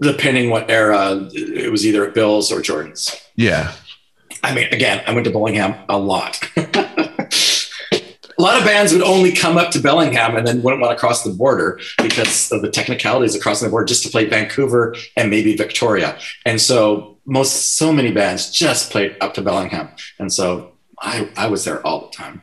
[0.00, 3.20] depending what era, it was either at Bill's or Jordan's.
[3.34, 3.72] Yeah.
[4.44, 6.48] I mean, again, I went to Bellingham a lot.
[6.56, 11.00] a lot of bands would only come up to Bellingham and then wouldn't want to
[11.00, 14.94] cross the border because of the technicalities of crossing the border just to play Vancouver
[15.16, 16.16] and maybe Victoria.
[16.46, 19.88] And so most, so many bands just played up to Bellingham.
[20.20, 20.73] And so
[21.04, 22.42] I, I was there all the time.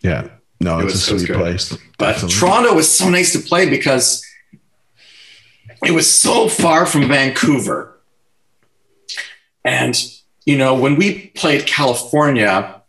[0.00, 0.28] Yeah.
[0.60, 1.76] No, it it's was, a sweet it place.
[1.98, 2.36] But Definitely.
[2.36, 4.24] Toronto was so nice to play because
[5.84, 7.98] it was so far from Vancouver.
[9.64, 9.96] And,
[10.44, 12.82] you know, when we played California,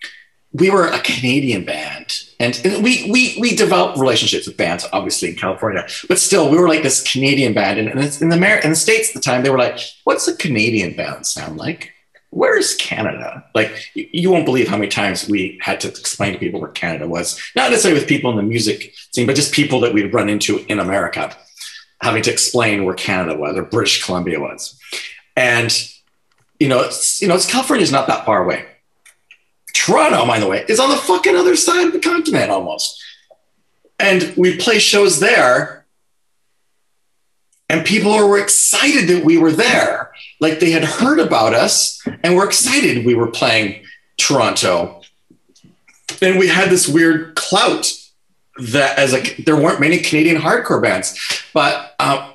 [0.52, 2.24] we were a Canadian band.
[2.40, 5.86] And, and we, we, we developed relationships with bands, obviously, in California.
[6.08, 7.80] But still, we were like this Canadian band.
[7.80, 10.28] And, and in, the, Amer- in the States at the time, they were like, what's
[10.28, 11.94] a Canadian band sound like?
[12.32, 13.44] Where's Canada?
[13.56, 16.70] Like, you, you, won't believe how many times we had to explain to people where
[16.70, 17.40] Canada was.
[17.56, 20.66] Not necessarily with people in the music scene, but just people that we'd run into
[20.68, 21.36] in America,
[22.02, 24.80] having to explain where Canada was or British Columbia was.
[25.36, 25.76] And,
[26.60, 28.66] you know, it's, you know, it's California's not that far away.
[29.74, 33.02] Toronto, by the way, is on the fucking other side of the continent almost.
[33.98, 35.86] And we play shows there,
[37.70, 40.09] and people were excited that we were there
[40.40, 43.84] like they had heard about us and were excited we were playing
[44.18, 45.02] Toronto.
[46.22, 47.92] And we had this weird clout
[48.60, 51.18] that as a there weren't many Canadian hardcore bands,
[51.54, 52.34] but um,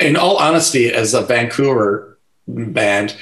[0.00, 3.16] in all honesty, as a Vancouver band,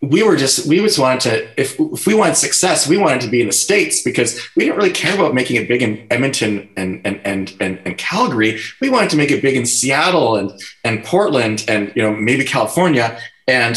[0.00, 3.28] we were just we just wanted to if if we wanted success, we wanted to
[3.28, 6.68] be in the states because we didn't really care about making it big in Edmonton
[6.76, 8.60] and and and and, and Calgary.
[8.80, 10.52] We wanted to make it big in Seattle and
[10.84, 13.18] and Portland and you know maybe California.
[13.46, 13.76] And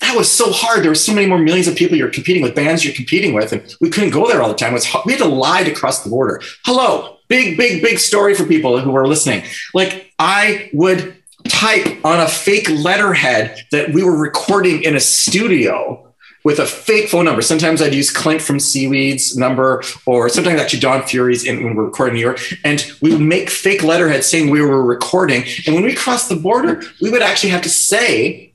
[0.00, 0.82] that was so hard.
[0.82, 3.52] There were so many more millions of people you're competing with, bands you're competing with,
[3.52, 4.72] and we couldn't go there all the time.
[4.72, 6.40] Was we had to lie to cross the border.
[6.64, 9.44] Hello, big, big, big story for people who are listening.
[9.74, 11.16] Like I would
[11.48, 16.04] type on a fake letterhead that we were recording in a studio
[16.44, 17.42] with a fake phone number.
[17.42, 21.82] Sometimes I'd use Clint from Seaweed's number, or sometimes actually Don Fury's in, when we
[21.82, 22.40] are recording in New York.
[22.64, 25.44] And we would make fake letterheads saying we were recording.
[25.66, 28.54] And when we crossed the border, we would actually have to say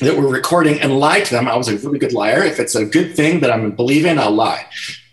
[0.00, 1.46] that we're recording and lie to them.
[1.48, 2.42] I was a really good liar.
[2.42, 4.66] If it's a good thing that I'm believing, I'll lie.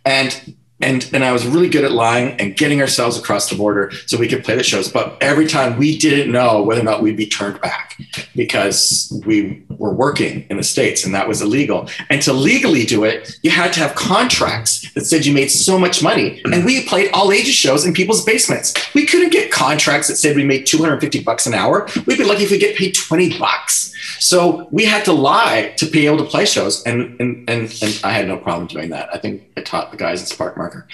[0.05, 3.91] And and and I was really good at lying and getting ourselves across the border
[4.05, 4.89] so we could play the shows.
[4.89, 7.99] But every time we didn't know whether or not we'd be turned back
[8.35, 11.89] because we were working in the states and that was illegal.
[12.09, 15.79] And to legally do it, you had to have contracts that said you made so
[15.79, 16.41] much money.
[16.45, 18.73] And we played all ages shows in people's basements.
[18.93, 21.87] We couldn't get contracts that said we made 250 bucks an hour.
[22.05, 23.93] We'd be lucky if we get paid 20 bucks.
[24.19, 28.01] So we had to lie to be able to play shows, and and and, and
[28.03, 29.09] I had no problem doing that.
[29.13, 30.87] I think I taught the guys at Spark Marker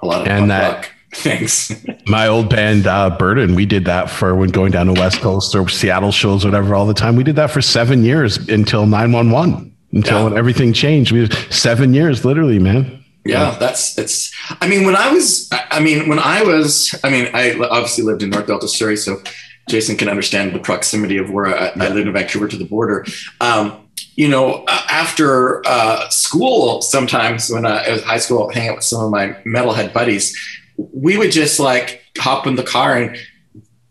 [0.00, 1.84] a lot of and that, things.
[2.06, 5.54] my old band uh, Burden, we did that for when going down to West Coast
[5.54, 7.16] or Seattle shows, whatever, all the time.
[7.16, 10.38] We did that for seven years until nine one one, until yeah.
[10.38, 11.12] everything changed.
[11.12, 13.04] We seven years, literally, man.
[13.24, 14.32] Yeah, that's it's.
[14.60, 18.22] I mean, when I was, I mean, when I was, I mean, I obviously lived
[18.22, 19.20] in North Delta, Surrey, so
[19.68, 21.84] Jason can understand the proximity of where I, yeah.
[21.84, 23.06] I live in Vancouver to the border.
[23.40, 28.84] Um, you know, after uh, school, sometimes when I was high school, hanging out with
[28.84, 30.36] some of my metalhead buddies,
[30.76, 33.16] we would just like hop in the car and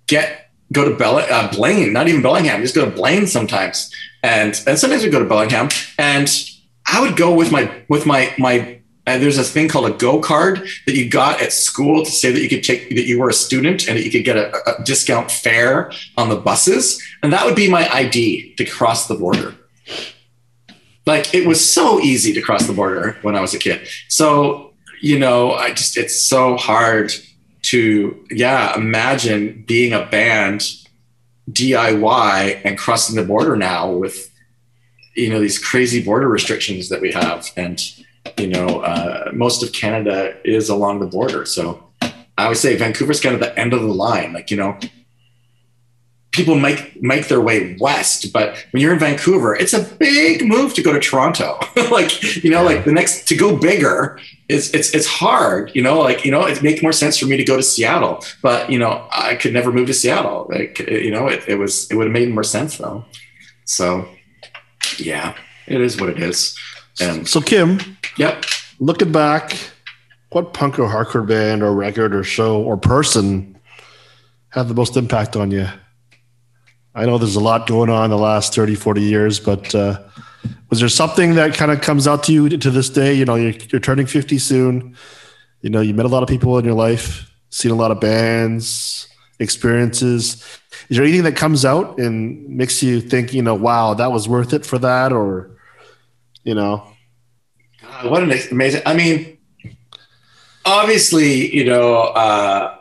[0.07, 3.93] get go to Bell- uh, Blaine, not even Bellingham, just go to Blaine sometimes,
[4.23, 6.29] and and sometimes we go to Bellingham, and
[6.85, 8.76] I would go with my with my my
[9.07, 12.29] and there's a thing called a go card that you got at school to say
[12.29, 14.51] that you could take that you were a student and that you could get a,
[14.69, 19.15] a discount fare on the buses, and that would be my ID to cross the
[19.15, 19.55] border.
[21.05, 23.87] Like it was so easy to cross the border when I was a kid.
[24.09, 27.13] So you know, I just it's so hard
[27.63, 30.63] to yeah imagine being a band
[31.49, 34.29] DIY and crossing the border now with
[35.15, 37.79] you know these crazy border restrictions that we have and
[38.37, 41.83] you know uh, most of Canada is along the border so
[42.37, 44.77] I would say Vancouver's kind of the end of the line like you know
[46.31, 50.73] people make make their way west but when you're in Vancouver it's a big move
[50.75, 51.59] to go to Toronto
[51.91, 55.99] like you know like the next to go bigger it's it's it's hard, you know.
[55.99, 58.79] Like you know, it makes more sense for me to go to Seattle, but you
[58.79, 60.47] know, I could never move to Seattle.
[60.49, 63.03] Like you know, it, it was it would have made more sense though.
[63.65, 64.07] So,
[64.97, 65.35] yeah,
[65.67, 66.57] it is what it is.
[67.01, 68.45] And so, Kim, yep.
[68.79, 69.57] Looking back,
[70.29, 73.57] what punk or hardcore band or record or show or person
[74.49, 75.67] had the most impact on you?
[76.93, 80.01] I know there's a lot going on in the last 30, 40 years, but uh,
[80.69, 83.13] was there something that kind of comes out to you to this day?
[83.13, 84.95] You know, you're, you're turning 50 soon.
[85.61, 87.99] You know, you met a lot of people in your life, seen a lot of
[87.99, 89.07] bands,
[89.39, 90.43] experiences.
[90.89, 94.27] Is there anything that comes out and makes you think, you know, wow, that was
[94.27, 95.13] worth it for that?
[95.13, 95.55] Or,
[96.43, 96.87] you know,
[97.89, 99.37] God, what an amazing, I mean,
[100.65, 102.77] obviously, you know, uh,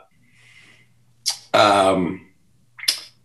[1.55, 2.27] um,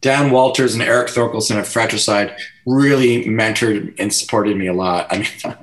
[0.01, 2.35] Dan Walters and Eric Thorkelson of Fratricide
[2.65, 5.07] really mentored and supported me a lot.
[5.11, 5.27] I mean,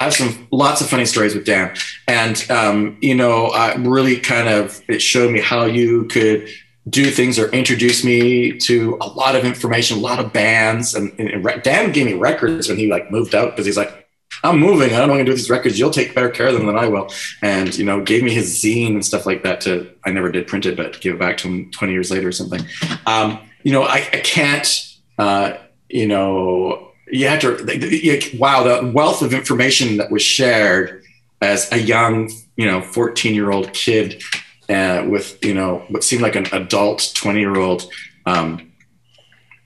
[0.00, 1.76] I have some lots of funny stories with Dan,
[2.06, 6.48] and um, you know, really kind of it showed me how you could
[6.88, 10.94] do things or introduce me to a lot of information, a lot of bands.
[10.94, 14.03] And, and Dan gave me records when he like moved out because he's like,
[14.42, 14.92] I'm moving.
[14.92, 15.78] I don't what to do these records.
[15.78, 17.10] You'll take better care of them than I will.
[17.42, 20.46] And, you know, gave me his zine and stuff like that to, I never did
[20.46, 22.60] print it, but give it back to him 20 years later or something.
[23.06, 25.54] Um, you know, I, I can't, uh,
[25.88, 31.04] you know, you had to, wow, the wealth of information that was shared
[31.40, 34.22] as a young, you know, 14 year old kid
[34.68, 37.90] uh, with, you know, what seemed like an adult 20 year old,
[38.26, 38.72] um,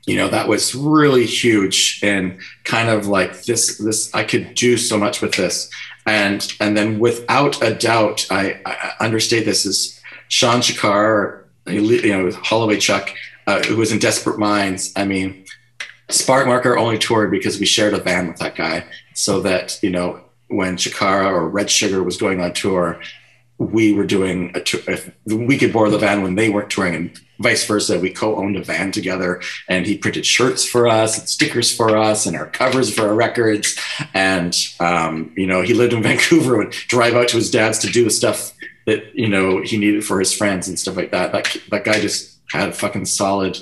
[0.08, 4.76] you know, that was really huge and kind of like this, this, I could do
[4.76, 5.70] so much with this.
[6.06, 12.30] And, and then without a doubt, I, I understate this is Sean Shakar, you know,
[12.30, 13.10] Holloway Chuck,
[13.46, 14.92] uh, who was in Desperate Minds.
[14.96, 15.44] I mean,
[16.10, 19.90] Spark Marker only toured because we shared a van with that guy, so that you
[19.90, 23.00] know when Chikara or Red Sugar was going on tour,
[23.58, 24.80] we were doing a tour.
[25.26, 27.98] We could borrow the van when they weren't touring, and vice versa.
[27.98, 32.26] We co-owned a van together, and he printed shirts for us and stickers for us
[32.26, 33.78] and our covers for our records.
[34.14, 37.88] And um, you know, he lived in Vancouver and drive out to his dad's to
[37.88, 38.52] do the stuff
[38.86, 41.32] that you know he needed for his friends and stuff like that.
[41.32, 43.58] That that guy just had a fucking solid,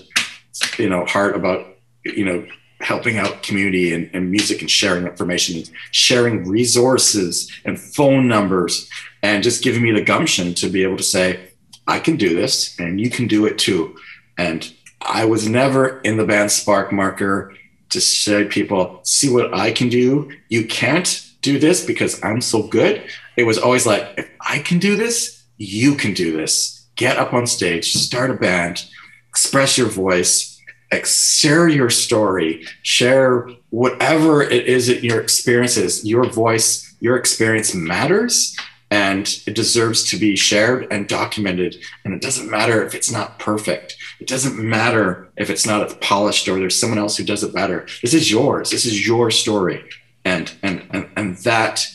[0.78, 1.66] you know, heart about,
[2.05, 2.47] you know,
[2.86, 8.88] helping out community and, and music and sharing information and sharing resources and phone numbers
[9.24, 11.50] and just giving me the gumption to be able to say,
[11.88, 13.96] I can do this and you can do it too.
[14.38, 14.72] And
[15.02, 17.54] I was never in the band Spark Marker
[17.88, 20.30] to say people, see what I can do.
[20.48, 23.02] You can't do this because I'm so good.
[23.36, 27.34] It was always like, if I can do this, you can do this get up
[27.34, 28.86] on stage, start a band,
[29.28, 30.56] express your voice,
[31.04, 36.04] share your story, share whatever it is that your experience is.
[36.04, 38.56] Your voice, your experience matters
[38.90, 41.76] and it deserves to be shared and documented.
[42.04, 43.96] And it doesn't matter if it's not perfect.
[44.20, 47.86] It doesn't matter if it's not polished or there's someone else who does it better.
[48.02, 48.70] This is yours.
[48.70, 49.84] This is your story.
[50.24, 51.86] And and and, and that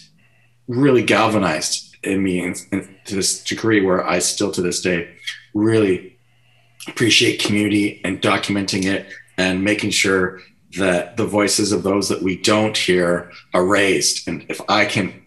[0.67, 2.55] really galvanized in me and
[3.05, 5.13] to this degree where I still to this day
[5.53, 6.10] really
[6.87, 10.41] appreciate community and documenting it and making sure
[10.77, 14.27] that the voices of those that we don't hear are raised.
[14.27, 15.21] And if I can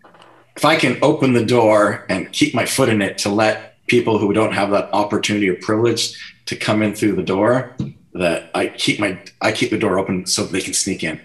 [0.56, 4.18] if I can open the door and keep my foot in it to let people
[4.18, 6.16] who don't have that opportunity or privilege
[6.46, 7.76] to come in through the door,
[8.12, 11.20] that I keep my I keep the door open so they can sneak in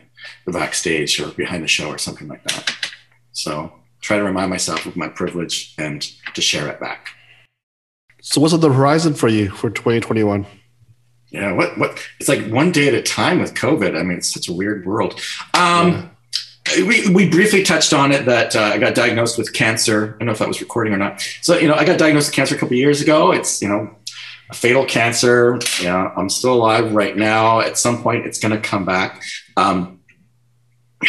[0.46, 2.76] the backstage or behind the show or something like that.
[3.32, 6.02] So try to remind myself of my privilege and
[6.34, 7.10] to share it back.
[8.22, 10.46] So, what's on the horizon for you for 2021?
[11.30, 12.00] Yeah, what what?
[12.20, 13.98] It's like one day at a time with COVID.
[13.98, 15.20] I mean, it's such a weird world.
[15.54, 16.10] Um, yeah.
[16.86, 20.14] We, we briefly touched on it that uh, I got diagnosed with cancer.
[20.16, 21.20] I don't know if that was recording or not.
[21.42, 23.32] So, you know, I got diagnosed with cancer a couple years ago.
[23.32, 23.96] It's, you know,
[24.52, 25.60] a fatal cancer.
[25.82, 27.60] Yeah, I'm still alive right now.
[27.62, 29.24] At some point, it's going to come back.
[29.58, 30.00] Um,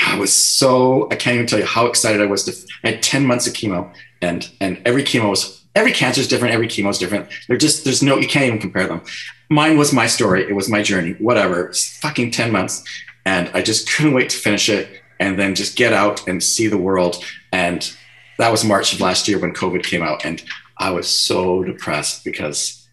[0.07, 2.73] I was so I can't even tell you how excited I was to.
[2.85, 3.93] I had ten months of chemo,
[4.23, 6.55] and and every chemo was every cancer is different.
[6.55, 7.29] Every chemo is different.
[7.49, 9.03] They're just there's no you can't even compare them.
[9.49, 10.43] Mine was my story.
[10.43, 11.13] It was my journey.
[11.15, 11.67] Whatever.
[11.67, 12.85] It's fucking ten months,
[13.25, 16.67] and I just couldn't wait to finish it and then just get out and see
[16.67, 17.23] the world.
[17.53, 17.95] And
[18.39, 20.43] that was March of last year when COVID came out, and
[20.79, 22.89] I was so depressed because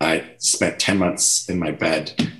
[0.00, 2.32] I spent ten months in my bed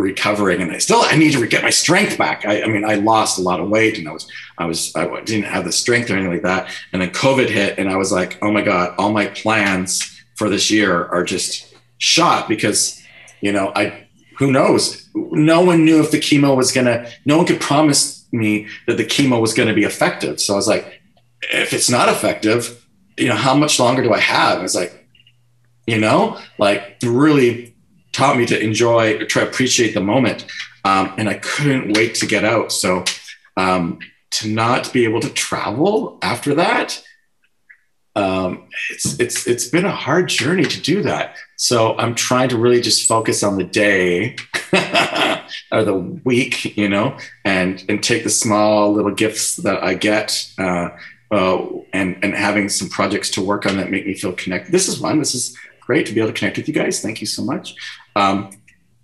[0.00, 2.44] recovering and I still I need to get my strength back.
[2.46, 5.06] I, I, mean, I lost a lot of weight and I was I was I
[5.22, 6.70] didn't have the strength or anything like that.
[6.92, 10.48] And then COVID hit and I was like, oh my God, all my plans for
[10.48, 13.00] this year are just shot because
[13.40, 14.08] you know, I
[14.38, 15.08] who knows?
[15.14, 19.04] No one knew if the chemo was gonna no one could promise me that the
[19.04, 20.40] chemo was gonna be effective.
[20.40, 21.00] So I was like,
[21.42, 22.86] if it's not effective,
[23.16, 24.62] you know, how much longer do I have?
[24.62, 25.06] It's like,
[25.86, 27.69] you know, like really
[28.12, 30.46] taught me to enjoy, try to appreciate the moment.
[30.84, 32.72] Um, and I couldn't wait to get out.
[32.72, 33.04] So
[33.56, 33.98] um,
[34.32, 37.02] to not be able to travel after that,
[38.16, 41.36] um, it's it's it's been a hard journey to do that.
[41.56, 44.36] So I'm trying to really just focus on the day
[45.72, 50.52] or the week, you know, and and take the small little gifts that I get.
[50.58, 50.90] Uh,
[51.30, 54.72] uh, and and having some projects to work on that make me feel connected.
[54.72, 55.20] This is one.
[55.20, 57.00] This is great to be able to connect with you guys.
[57.00, 57.74] Thank you so much.
[58.16, 58.50] Um,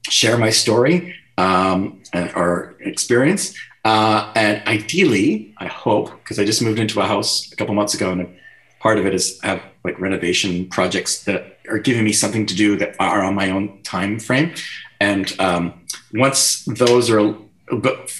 [0.08, 3.54] share my story um, or experience.
[3.84, 7.94] Uh, and ideally, I hope, because I just moved into a house a couple months
[7.94, 8.36] ago, and
[8.80, 12.76] part of it is have like renovation projects that are giving me something to do
[12.76, 14.54] that are on my own time frame.
[15.00, 17.34] And um, once those are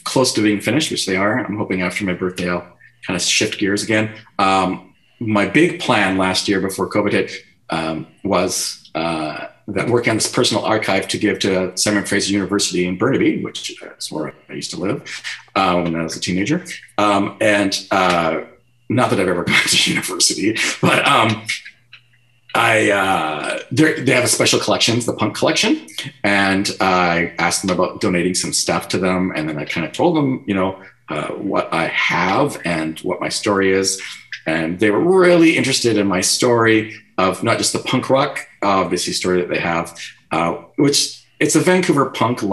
[0.05, 2.67] close to being finished, which they are, I'm hoping after my birthday I'll
[3.07, 4.15] kind of shift gears again.
[4.39, 7.33] Um, my big plan last year before COVID hit
[7.71, 12.87] um, was uh, that working on this personal archive to give to Simon Fraser University
[12.87, 15.23] in Burnaby, which is where I used to live
[15.55, 16.65] uh, when I was a teenager.
[16.99, 18.43] Um, and uh,
[18.89, 21.43] not that I've ever gone to university, but um,
[22.55, 25.87] I uh, they have a special collections, the punk collection,
[26.25, 29.93] and I asked them about donating some stuff to them, and then I kind of
[29.93, 34.01] told them, you know, uh, what I have and what my story is,
[34.47, 39.13] and they were really interested in my story of not just the punk rock, obviously,
[39.13, 39.99] story that they have,
[40.31, 42.47] uh, which it's a Vancouver punk uh,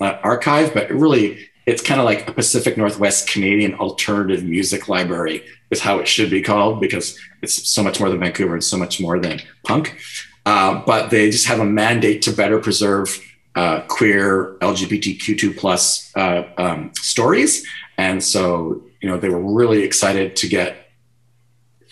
[0.00, 5.44] uh, archive, but really it's kind of like a Pacific Northwest Canadian alternative music library
[5.70, 8.76] is how it should be called because it's so much more than Vancouver and so
[8.76, 9.98] much more than punk.
[10.44, 13.20] Uh, but they just have a mandate to better preserve
[13.56, 17.66] uh, queer LGBTQ2 plus uh, um, stories,
[17.98, 20.85] and so you know they were really excited to get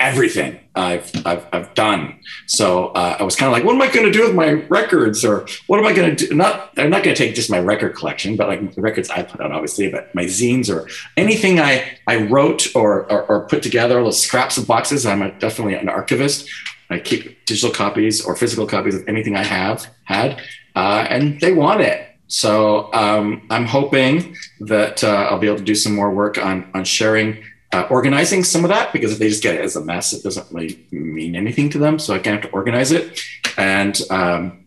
[0.05, 2.20] everything I've, I've, I've done.
[2.47, 4.51] So uh, I was kind of like, what am I going to do with my
[4.78, 5.24] records?
[5.24, 6.35] Or what am I going to do?
[6.35, 9.22] Not, I'm not going to take just my record collection, but like the records I
[9.22, 13.62] put out, obviously, but my zines or anything I, I wrote or, or, or put
[13.62, 15.06] together, those scraps of boxes.
[15.06, 16.48] I'm a, definitely an archivist.
[16.90, 20.43] I keep digital copies or physical copies of anything I have had,
[20.76, 22.09] uh, and they want it.
[22.26, 26.70] So um, I'm hoping that uh, I'll be able to do some more work on,
[26.74, 27.43] on sharing
[27.74, 30.22] uh, organizing some of that because if they just get it as a mess, it
[30.22, 31.98] doesn't really mean anything to them.
[31.98, 33.20] So I can have to organize it.
[33.56, 34.64] And um,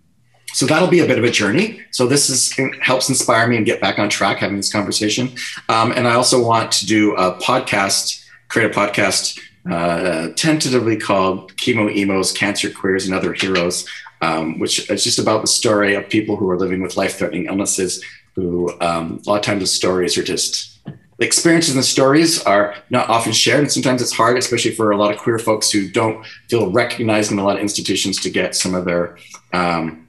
[0.51, 1.79] so that'll be a bit of a journey.
[1.91, 5.29] So this is helps inspire me and get back on track having this conversation.
[5.69, 9.39] Um, and I also want to do a podcast, create a podcast
[9.71, 13.88] uh, tentatively called Chemo Emos, Cancer Queers, and Other Heroes,
[14.21, 18.03] um, which is just about the story of people who are living with life-threatening illnesses
[18.35, 20.76] who um, a lot of times the stories are just
[21.18, 24.91] the experiences and the stories are not often shared and sometimes it's hard especially for
[24.91, 28.30] a lot of queer folks who don't feel recognized in a lot of institutions to
[28.30, 29.18] get some of their
[29.53, 30.07] um,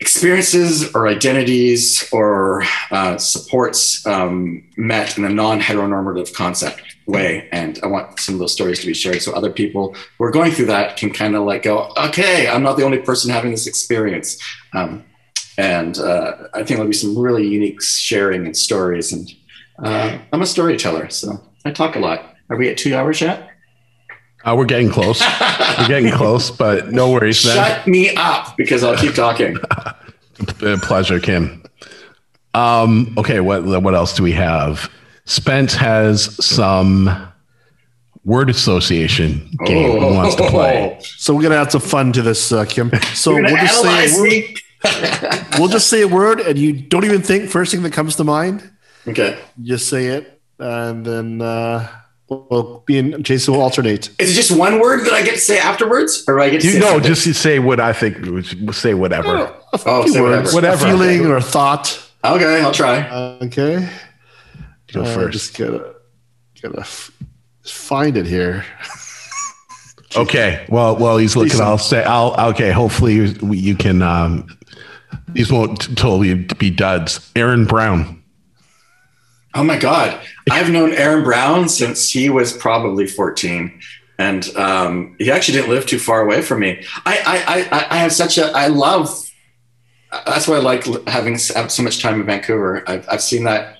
[0.00, 7.48] experiences or identities or uh, supports um, met in a non-heteronormative concept way.
[7.52, 10.30] And i want some of those stories to be shared so other people who are
[10.30, 13.50] going through that can kind of like go okay i'm not the only person having
[13.50, 14.38] this experience.
[14.72, 15.04] Um,
[15.58, 19.28] and uh, i think there'll be some really unique sharing and stories and
[19.82, 22.34] uh, I'm a storyteller, so I talk a lot.
[22.48, 23.50] Are we at two hours yet?
[24.44, 25.20] Uh, we're getting close.
[25.20, 27.36] we're getting close, but no worries.
[27.36, 29.56] Shut me up because I'll keep talking.
[30.82, 31.62] Pleasure, Kim.
[32.54, 34.90] Um, okay, what what else do we have?
[35.24, 37.28] Spence has some
[38.24, 40.10] word association game oh.
[40.10, 40.98] he wants to play.
[41.20, 42.90] So we're gonna add some fun to this, uh, Kim.
[43.14, 44.54] So we'll just say
[45.58, 48.24] we'll just say a word, and you don't even think first thing that comes to
[48.24, 48.68] mind.
[49.08, 49.38] Okay.
[49.62, 51.88] Just say it, and then uh,
[52.28, 53.22] we'll be in.
[53.22, 54.10] Jason will alternate.
[54.18, 56.66] Is it just one word that I get to say afterwards, or I get to
[56.66, 56.92] you say no?
[56.92, 57.14] Something?
[57.14, 58.74] Just say what I think.
[58.74, 59.28] Say whatever.
[59.28, 60.50] Oh, oh say whatever.
[60.50, 60.86] whatever.
[60.86, 62.10] A feeling or a thought.
[62.24, 63.08] Okay, I'll try.
[63.42, 63.88] okay.
[64.92, 65.32] Go uh, first.
[65.32, 65.94] Just gotta
[66.60, 67.10] gotta f-
[67.62, 68.64] find it here.
[70.16, 70.66] okay.
[70.68, 71.60] Well, well, he's looking.
[71.60, 72.04] I'll say.
[72.04, 72.34] I'll.
[72.50, 72.70] Okay.
[72.70, 74.02] Hopefully, you, you can.
[74.02, 74.46] Um,
[75.28, 77.30] these won't totally be duds.
[77.36, 78.19] Aaron Brown.
[79.54, 80.20] Oh my God.
[80.50, 83.80] I've known Aaron Brown since he was probably 14.
[84.18, 86.84] And um, he actually didn't live too far away from me.
[87.06, 89.08] I, I, I, I have such a, I love,
[90.26, 92.84] that's why I like having so much time in Vancouver.
[92.88, 93.76] I've, I've seen that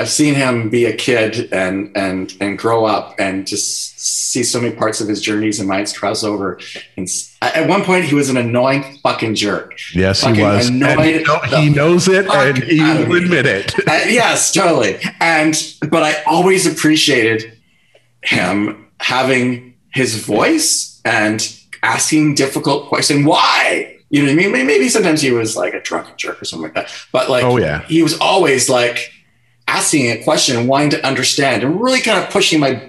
[0.00, 4.60] I've seen him be a kid and and and grow up and just see so
[4.60, 6.60] many parts of his journeys and minds cross over.
[6.96, 7.08] And
[7.42, 9.74] at one point, he was an annoying fucking jerk.
[9.92, 10.68] Yes, fucking he was.
[10.68, 13.74] And he, know, he knows it, and he will admit it.
[13.88, 15.00] uh, yes, totally.
[15.20, 15.56] And
[15.90, 17.58] but I always appreciated
[18.22, 21.40] him having his voice and
[21.82, 23.26] asking difficult questions.
[23.26, 23.96] Why?
[24.10, 24.66] You know what I mean?
[24.66, 26.94] Maybe sometimes he was like a drunken jerk or something like that.
[27.12, 29.12] But like, oh yeah, he was always like
[29.68, 32.88] asking a question and wanting to understand and really kind of pushing my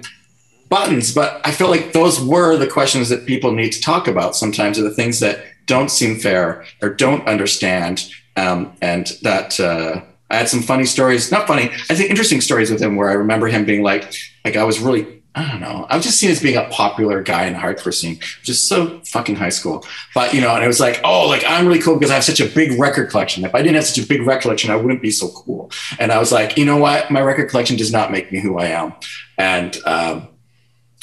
[0.68, 1.14] buttons.
[1.14, 4.78] But I felt like those were the questions that people need to talk about sometimes
[4.78, 8.10] are the things that don't seem fair or don't understand.
[8.36, 10.00] Um, and that uh,
[10.30, 13.14] I had some funny stories, not funny, I think interesting stories with him where I
[13.14, 14.12] remember him being like,
[14.44, 15.86] like I was really I don't know.
[15.88, 18.60] I was just seen as being a popular guy in the hardcore scene, which is
[18.60, 19.84] so fucking high school.
[20.12, 22.24] But you know, and it was like, oh, like I'm really cool because I have
[22.24, 23.44] such a big record collection.
[23.44, 25.70] If I didn't have such a big record collection, I wouldn't be so cool.
[26.00, 27.10] And I was like, you know what?
[27.12, 28.92] My record collection does not make me who I am.
[29.38, 30.28] And um,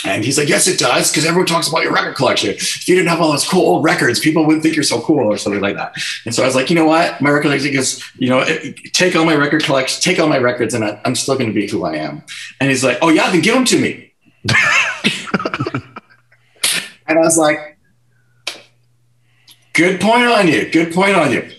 [0.06, 2.52] and he's like, yes, it does, because everyone talks about your record collection.
[2.52, 5.26] If you didn't have all those cool old records, people wouldn't think you're so cool
[5.26, 5.96] or something like that.
[6.24, 7.20] And so I was like, you know what?
[7.20, 8.46] My record collection is, you know,
[8.94, 11.68] take all my record collection, take all my records, and I'm still going to be
[11.68, 12.24] who I am.
[12.60, 14.07] And he's like, oh yeah, then give them to me.
[17.08, 17.78] And I was like,
[19.74, 20.70] good point on you.
[20.70, 21.50] Good point on you.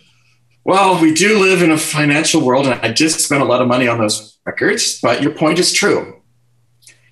[0.64, 3.68] Well, we do live in a financial world, and I just spent a lot of
[3.68, 6.20] money on those records, but your point is true.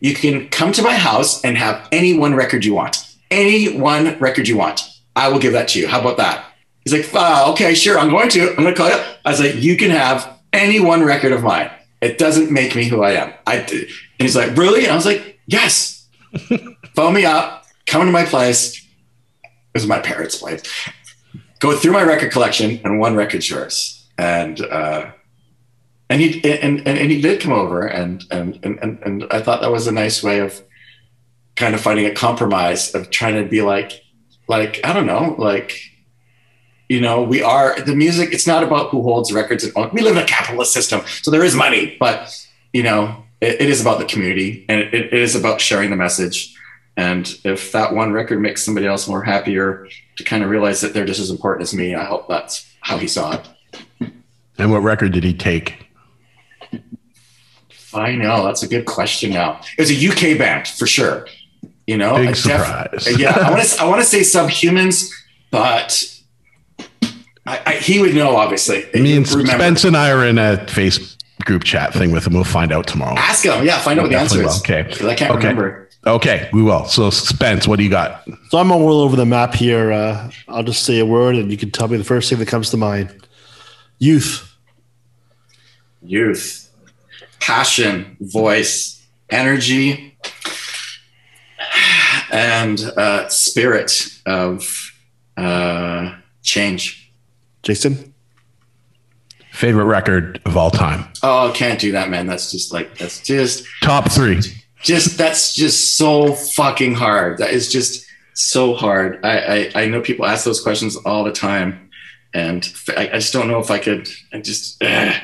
[0.01, 3.17] You can come to my house and have any one record you want.
[3.31, 4.83] Any one record you want.
[5.17, 5.89] I will give that to you.
[5.89, 6.45] How about that?
[6.85, 8.51] He's like, uh, okay, sure, I'm going to.
[8.51, 9.03] I'm going to call you.
[9.25, 11.71] I was like, you can have any one record of mine.
[12.03, 13.33] It doesn't make me who I am.
[13.47, 13.89] I, and
[14.19, 14.85] he's like, really?
[14.85, 16.09] And I was like, Yes.
[16.95, 18.77] Phone me up, come to my place.
[19.45, 20.63] It was my parents' place.
[21.61, 24.07] Go through my record collection, and one record's yours.
[24.19, 25.11] And uh,
[26.09, 29.61] and he and, and and he did come over, and and and and I thought
[29.61, 30.63] that was a nice way of
[31.57, 34.05] kind of finding a compromise of trying to be like
[34.49, 35.81] like I don't know like
[36.89, 40.17] you know we are the music it's not about who holds records and we live
[40.17, 43.99] in a capitalist system so there is money but you know it, it is about
[43.99, 46.55] the community and it, it is about sharing the message.
[46.97, 49.87] And if that one record makes somebody else more happier
[50.17, 52.97] to kind of realize that they're just as important as me, I hope that's how
[52.97, 54.13] he saw it.
[54.59, 55.87] And what record did he take?
[57.93, 59.31] I know that's a good question.
[59.31, 61.27] Now it was a UK band for sure.
[61.87, 63.09] You know, big surprise.
[63.19, 65.09] yeah, I want to I want to say Subhumans,
[65.51, 66.03] but
[67.47, 68.87] I, I, he would know obviously.
[68.95, 72.35] Me and Spence and I are in a face group chat thing with him.
[72.35, 73.15] We'll find out tomorrow.
[73.17, 73.65] Ask him.
[73.65, 74.59] Yeah, find out what the answer is.
[74.61, 74.81] Okay.
[74.81, 75.49] I can't okay.
[75.49, 75.89] remember.
[76.07, 76.85] Okay, we will.
[76.85, 78.27] So, Spence, what do you got?
[78.51, 79.93] So, I'm all over the map here.
[79.93, 82.49] Uh, I'll just say a word and you can tell me the first thing that
[82.49, 83.27] comes to mind
[83.99, 84.57] youth.
[86.03, 86.71] Youth.
[87.41, 90.17] Passion, voice, energy,
[92.31, 94.93] and uh, spirit of
[95.37, 97.13] uh, change.
[97.63, 98.15] Jason?
[99.57, 101.09] Favorite record of all time?
[101.23, 102.27] Oh, can't do that, man.
[102.27, 104.43] That's just like that's just top three.
[104.83, 107.39] Just that's just so fucking hard.
[107.39, 109.25] That is just so hard.
[109.25, 109.39] I
[109.75, 111.89] I, I know people ask those questions all the time,
[112.35, 114.11] and I, I just don't know if I could.
[114.31, 115.15] I just uh,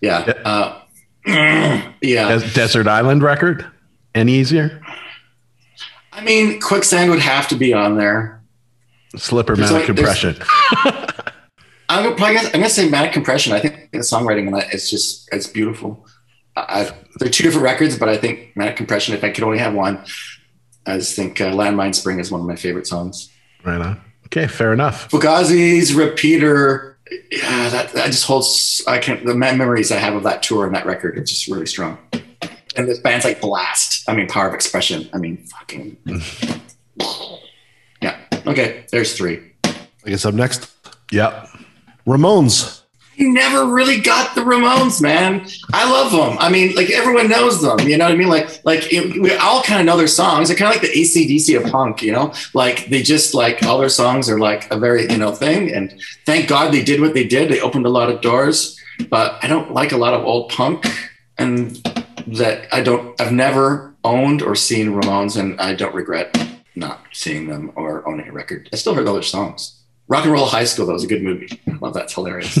[0.00, 0.80] yeah uh,
[2.00, 2.38] yeah.
[2.54, 3.66] Desert Island record.
[4.14, 4.80] Any easier?
[6.12, 8.40] I mean, Quicksand would have to be on there.
[9.16, 10.36] Slip or Manic Compression.
[11.92, 13.52] I'm gonna, probably, I'm gonna say Manic Compression.
[13.52, 16.06] I think the songwriting on that is just it's beautiful.
[16.56, 19.14] I, they're two different records, but I think Manic Compression.
[19.14, 20.04] If I could only have one,
[20.86, 23.30] I just think uh, Landmine Spring is one of my favorite songs.
[23.64, 24.00] Right on.
[24.26, 25.10] Okay, fair enough.
[25.10, 26.98] Fugazi's Repeater.
[27.30, 28.82] Yeah, that, that just holds.
[28.86, 29.24] I can't.
[29.26, 31.98] The memories I have of that tour and that record are just really strong.
[32.74, 34.08] And this band's like Blast.
[34.08, 35.10] I mean, Power of Expression.
[35.12, 35.98] I mean, fucking.
[38.00, 38.18] yeah.
[38.46, 38.86] Okay.
[38.90, 39.52] There's three.
[39.64, 40.70] I guess up next.
[41.10, 41.48] Yep.
[42.06, 42.80] Ramones.
[43.16, 45.46] You never really got the Ramones, man.
[45.72, 46.38] I love them.
[46.38, 47.78] I mean, like everyone knows them.
[47.80, 48.28] You know what I mean?
[48.28, 50.48] Like, like it, we all kind of know their songs.
[50.48, 52.02] They're kind of like the ACDC of punk.
[52.02, 55.32] You know, like they just like all their songs are like a very you know
[55.32, 55.72] thing.
[55.72, 57.50] And thank God they did what they did.
[57.50, 58.78] They opened a lot of doors.
[59.10, 60.86] But I don't like a lot of old punk.
[61.38, 61.76] And
[62.26, 66.36] that I don't, I've never owned or seen Ramones, and I don't regret
[66.74, 68.68] not seeing them or owning a record.
[68.72, 69.81] I still heard all their songs.
[70.12, 71.48] Rock and Roll High School, that was a good movie.
[71.66, 72.02] I love that.
[72.02, 72.58] It's hilarious.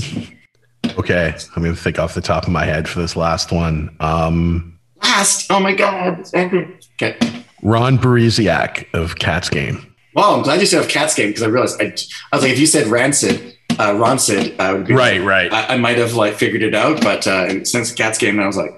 [0.98, 1.34] okay.
[1.54, 3.94] I'm going to think off the top of my head for this last one.
[4.00, 5.52] Um, last?
[5.52, 6.26] Oh my God.
[6.34, 7.18] Okay.
[7.62, 9.94] Ron Barisiak of Cat's Game.
[10.14, 11.94] Well, I'm glad you said of Cat's Game because I realized I,
[12.32, 15.52] I was like, if you said Rancid, uh, Rancid, I would be right, right.
[15.52, 18.56] I, I, might have like figured it out, but uh, since Cat's Game, I was
[18.56, 18.70] like,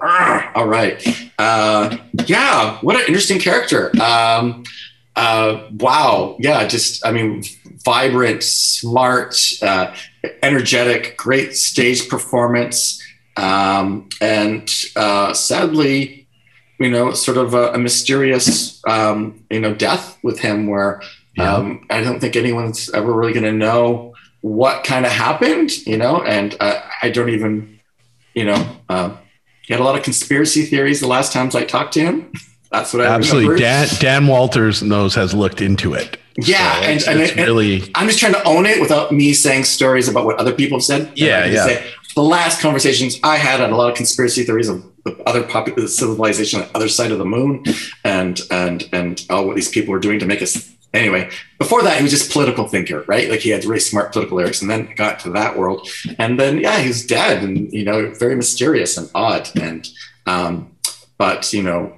[0.55, 1.95] all right, uh,
[2.25, 3.91] yeah, what an interesting character.
[4.01, 4.63] Um,
[5.15, 7.43] uh, wow, yeah, just I mean,
[7.85, 9.95] vibrant, smart, uh,
[10.41, 13.01] energetic, great stage performance,
[13.37, 16.27] um, and uh, sadly,
[16.79, 21.01] you know, sort of a, a mysterious, um, you know, death with him where
[21.37, 21.55] yeah.
[21.55, 25.97] um, I don't think anyone's ever really going to know what kind of happened, you
[25.97, 27.79] know, and uh, I don't even,
[28.33, 29.15] you know, uh,
[29.63, 32.31] he had a lot of conspiracy theories the last times I talked to him.
[32.71, 33.59] That's what I absolutely.
[33.59, 36.19] Dan, Dan Walters knows has looked into it.
[36.37, 39.33] Yeah, so it's, and, it's and really, I'm just trying to own it without me
[39.33, 41.11] saying stories about what other people have said.
[41.15, 41.65] Yeah, yeah.
[41.65, 44.83] Say, the last conversations I had on a lot of conspiracy theories of
[45.25, 47.63] other popular civilization on the other side of the moon,
[48.03, 50.73] and and and all what these people were doing to make us.
[50.93, 53.29] Anyway, before that, he was just political thinker, right?
[53.29, 55.87] Like he had really smart political lyrics, and then got to that world,
[56.17, 59.87] and then yeah, he's dead, and you know, very mysterious and odd, and
[60.25, 60.71] um,
[61.17, 61.93] but you know,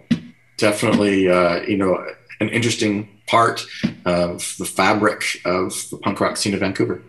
[0.57, 2.05] definitely uh, you know
[2.39, 3.65] an interesting part
[4.05, 7.03] of the fabric of the punk rock scene of Vancouver.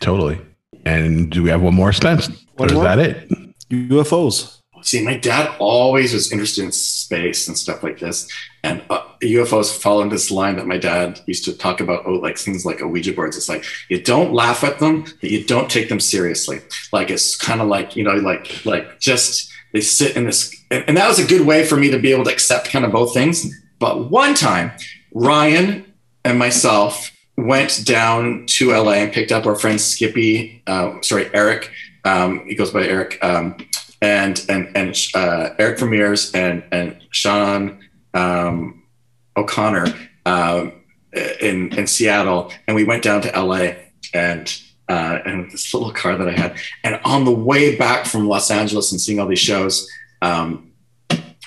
[0.00, 0.40] Totally.
[0.84, 2.28] And do we have one more, Spence?
[2.56, 3.28] Or is that it?
[3.70, 4.58] UFOs.
[4.82, 8.30] See, my dad always was interested in space and stuff like this.
[8.62, 12.14] And uh, UFOs fall into this line that my dad used to talk about, oh,
[12.14, 13.36] like things like Ouija boards.
[13.36, 16.60] It's like you don't laugh at them, but you don't take them seriously.
[16.92, 20.84] Like it's kind of like, you know, like like just they sit in this and,
[20.88, 22.92] and that was a good way for me to be able to accept kind of
[22.92, 23.46] both things.
[23.78, 24.72] But one time,
[25.12, 25.94] Ryan
[26.24, 31.70] and myself went down to LA and picked up our friend Skippy, uh, sorry, Eric.
[32.04, 33.56] Um, he goes by Eric, um,
[34.02, 37.78] and and and uh, Eric Vermeers and and Sean
[38.14, 38.82] um,
[39.36, 39.86] O'Connor
[40.26, 40.70] uh,
[41.40, 43.72] in in Seattle, and we went down to LA
[44.12, 44.62] and.
[44.90, 48.50] Uh, and this little car that I had, and on the way back from Los
[48.50, 49.86] Angeles and seeing all these shows,
[50.22, 50.67] um,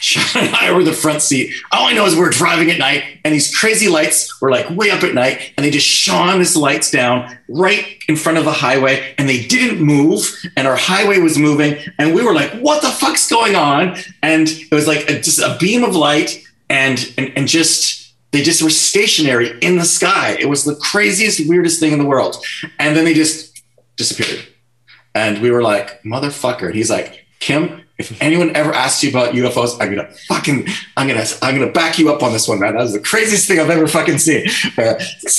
[0.02, 1.54] Sean and I were the front seat.
[1.72, 4.90] All I know is we're driving at night, and these crazy lights were like way
[4.90, 8.52] up at night, and they just shone these lights down right in front of the
[8.52, 12.82] highway, and they didn't move, and our highway was moving, and we were like, "What
[12.82, 17.14] the fuck's going on?" And it was like a, just a beam of light, and
[17.18, 20.36] and and just they just were stationary in the sky.
[20.40, 22.44] It was the craziest, weirdest thing in the world,
[22.80, 23.62] and then they just
[23.98, 24.44] disappeared,
[25.14, 29.34] and we were like, "Motherfucker!" And he's like, "Kim." If anyone ever asks you about
[29.34, 30.68] UFOs, I'm gonna fucking,
[30.98, 32.74] I'm gonna, I'm gonna back you up on this one, man.
[32.74, 34.48] That was the craziest thing I've ever fucking seen.
[34.78, 34.96] Uh,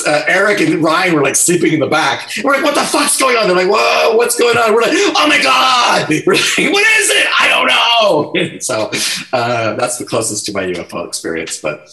[0.07, 2.31] uh, Eric and Ryan were like sleeping in the back.
[2.43, 3.47] We're like, what the fuck's going on?
[3.47, 4.73] They're like, whoa, what's going on?
[4.75, 6.09] We're like, oh my god.
[6.27, 7.27] We're like, what is it?
[7.41, 8.59] I don't know.
[8.61, 8.91] so
[9.33, 11.89] uh, that's the closest to my UFO experience, but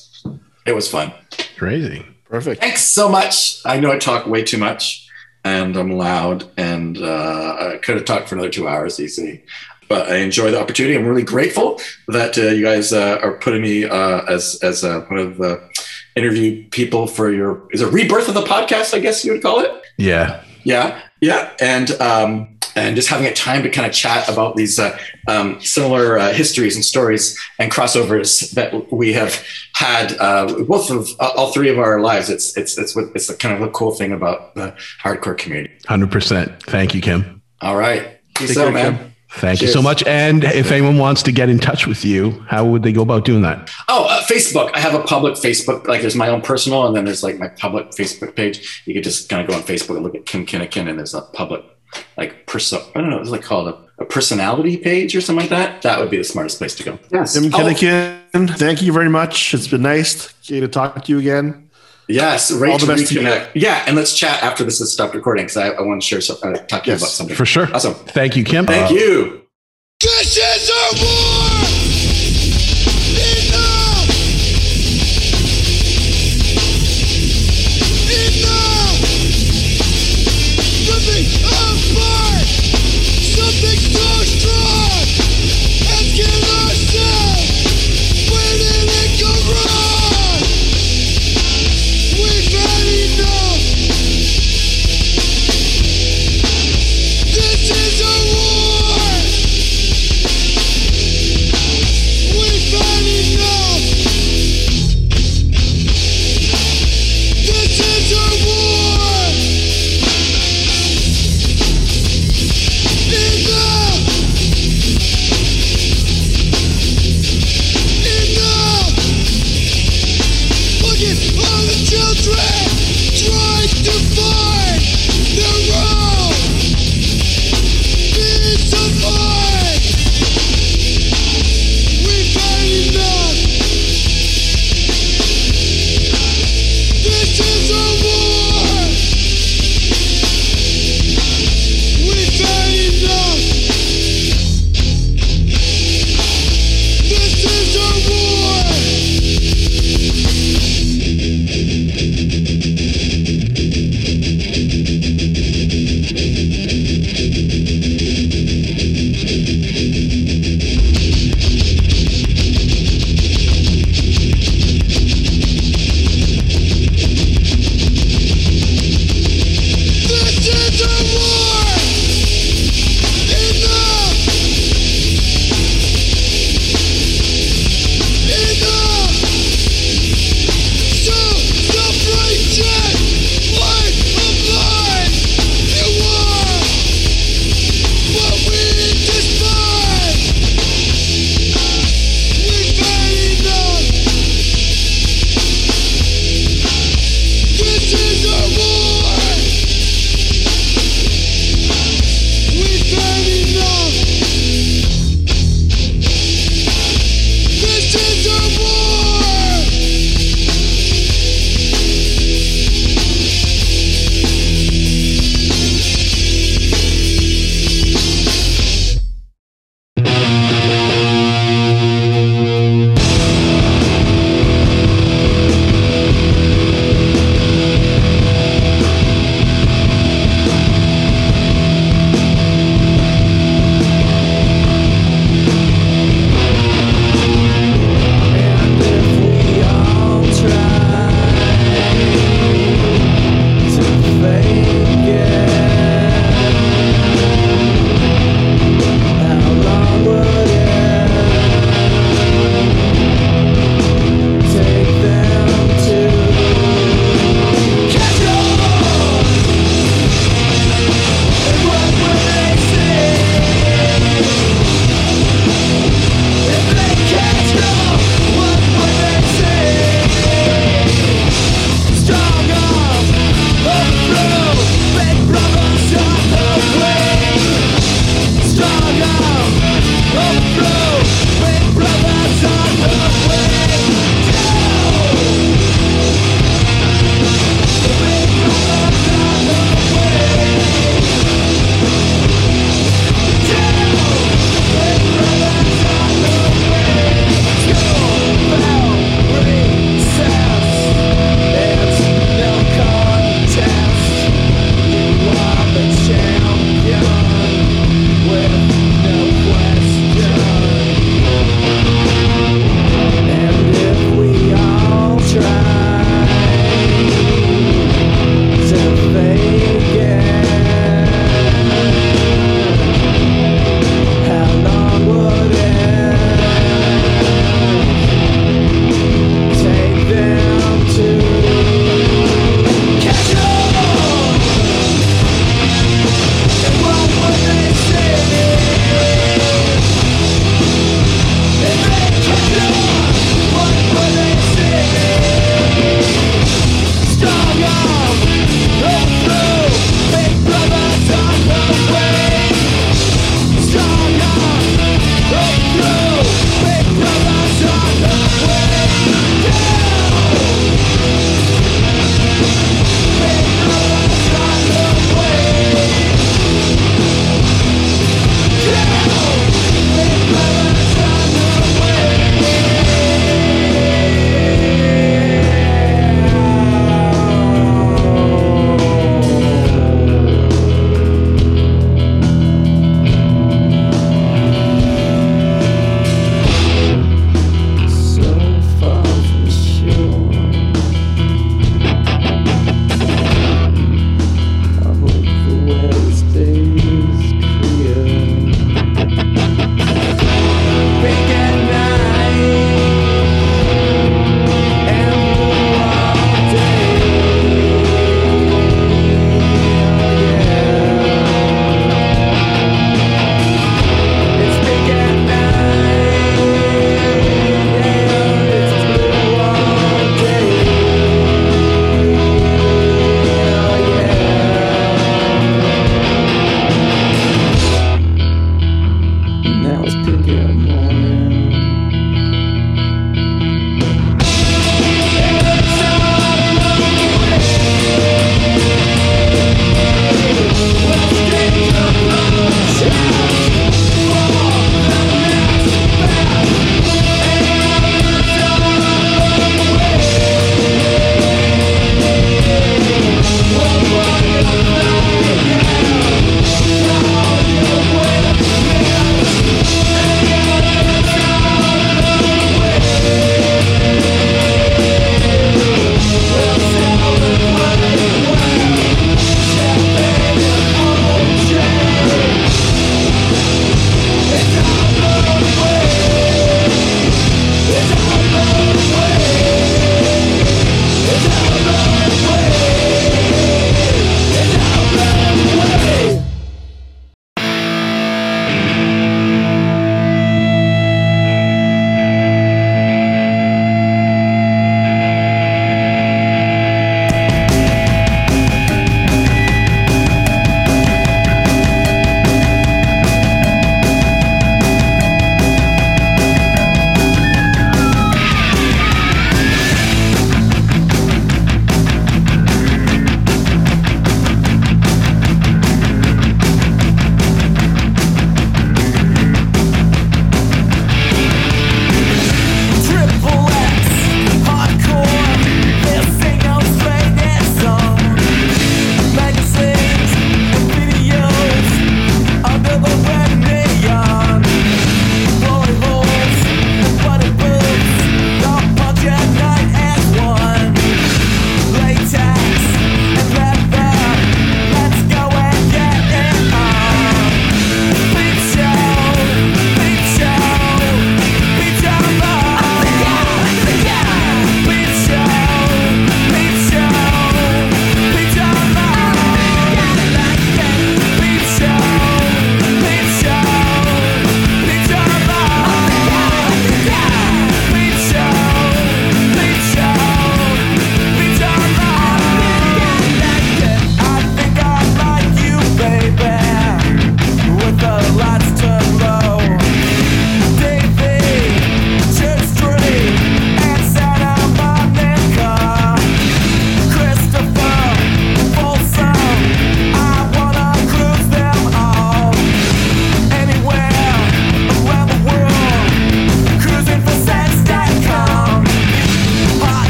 [0.66, 1.12] it was fun.
[1.58, 2.06] Crazy.
[2.26, 2.62] Perfect.
[2.62, 3.60] Thanks so much.
[3.66, 5.10] I know I talk way too much
[5.44, 9.44] and I'm loud and uh, I could have talked for another two hours easy
[9.90, 10.96] but I enjoy the opportunity.
[10.96, 15.02] I'm really grateful that uh, you guys uh, are putting me uh, as as uh,
[15.02, 15.68] one of the
[16.16, 18.94] interview people for your is a rebirth of the podcast?
[18.94, 19.72] I guess you would call it.
[19.98, 24.56] Yeah, yeah, yeah, and um, and just having a time to kind of chat about
[24.56, 24.98] these uh,
[25.28, 29.44] um, similar uh, histories and stories and crossovers that we have
[29.74, 30.16] had
[30.68, 32.30] both of all three of our lives.
[32.30, 35.74] It's it's it's what it's kind of the cool thing about the hardcore community.
[35.88, 36.62] Hundred percent.
[36.64, 37.42] Thank you, Kim.
[37.62, 38.20] All right.
[38.36, 38.98] Peace out, man.
[38.98, 39.09] Kim.
[39.32, 39.70] Thank Cheers.
[39.70, 40.04] you so much.
[40.06, 43.26] And if anyone wants to get in touch with you, how would they go about
[43.26, 43.70] doing that?
[43.88, 44.72] Oh, uh, Facebook.
[44.74, 45.88] I have a public Facebook.
[45.88, 48.84] Like there's my own personal, and then there's like my public Facebook page.
[48.86, 51.14] You could just kind of go on Facebook and look at Kim Kinakin, and there's
[51.14, 51.64] a public,
[52.18, 52.82] like person.
[52.96, 53.20] I don't know.
[53.20, 55.84] It's like called a, a, personality page or something like that.
[55.84, 57.00] That would be the smartest place to go.
[57.12, 57.40] Yes.
[57.40, 58.48] Kim Kinakin, oh.
[58.48, 59.54] thank you very much.
[59.54, 61.69] It's been nice to talk to you again.
[62.10, 62.72] Yes, right.
[62.72, 63.52] All the best reconnect.
[63.54, 66.22] Yeah, and let's chat after this has stopped recording because I, I, want to share
[66.22, 67.74] some, uh, talk to yes, you about something for sure.
[67.74, 67.94] Awesome.
[67.94, 68.66] Thank you, Kim.
[68.66, 69.46] Thank uh, you.
[70.00, 71.49] This is our war.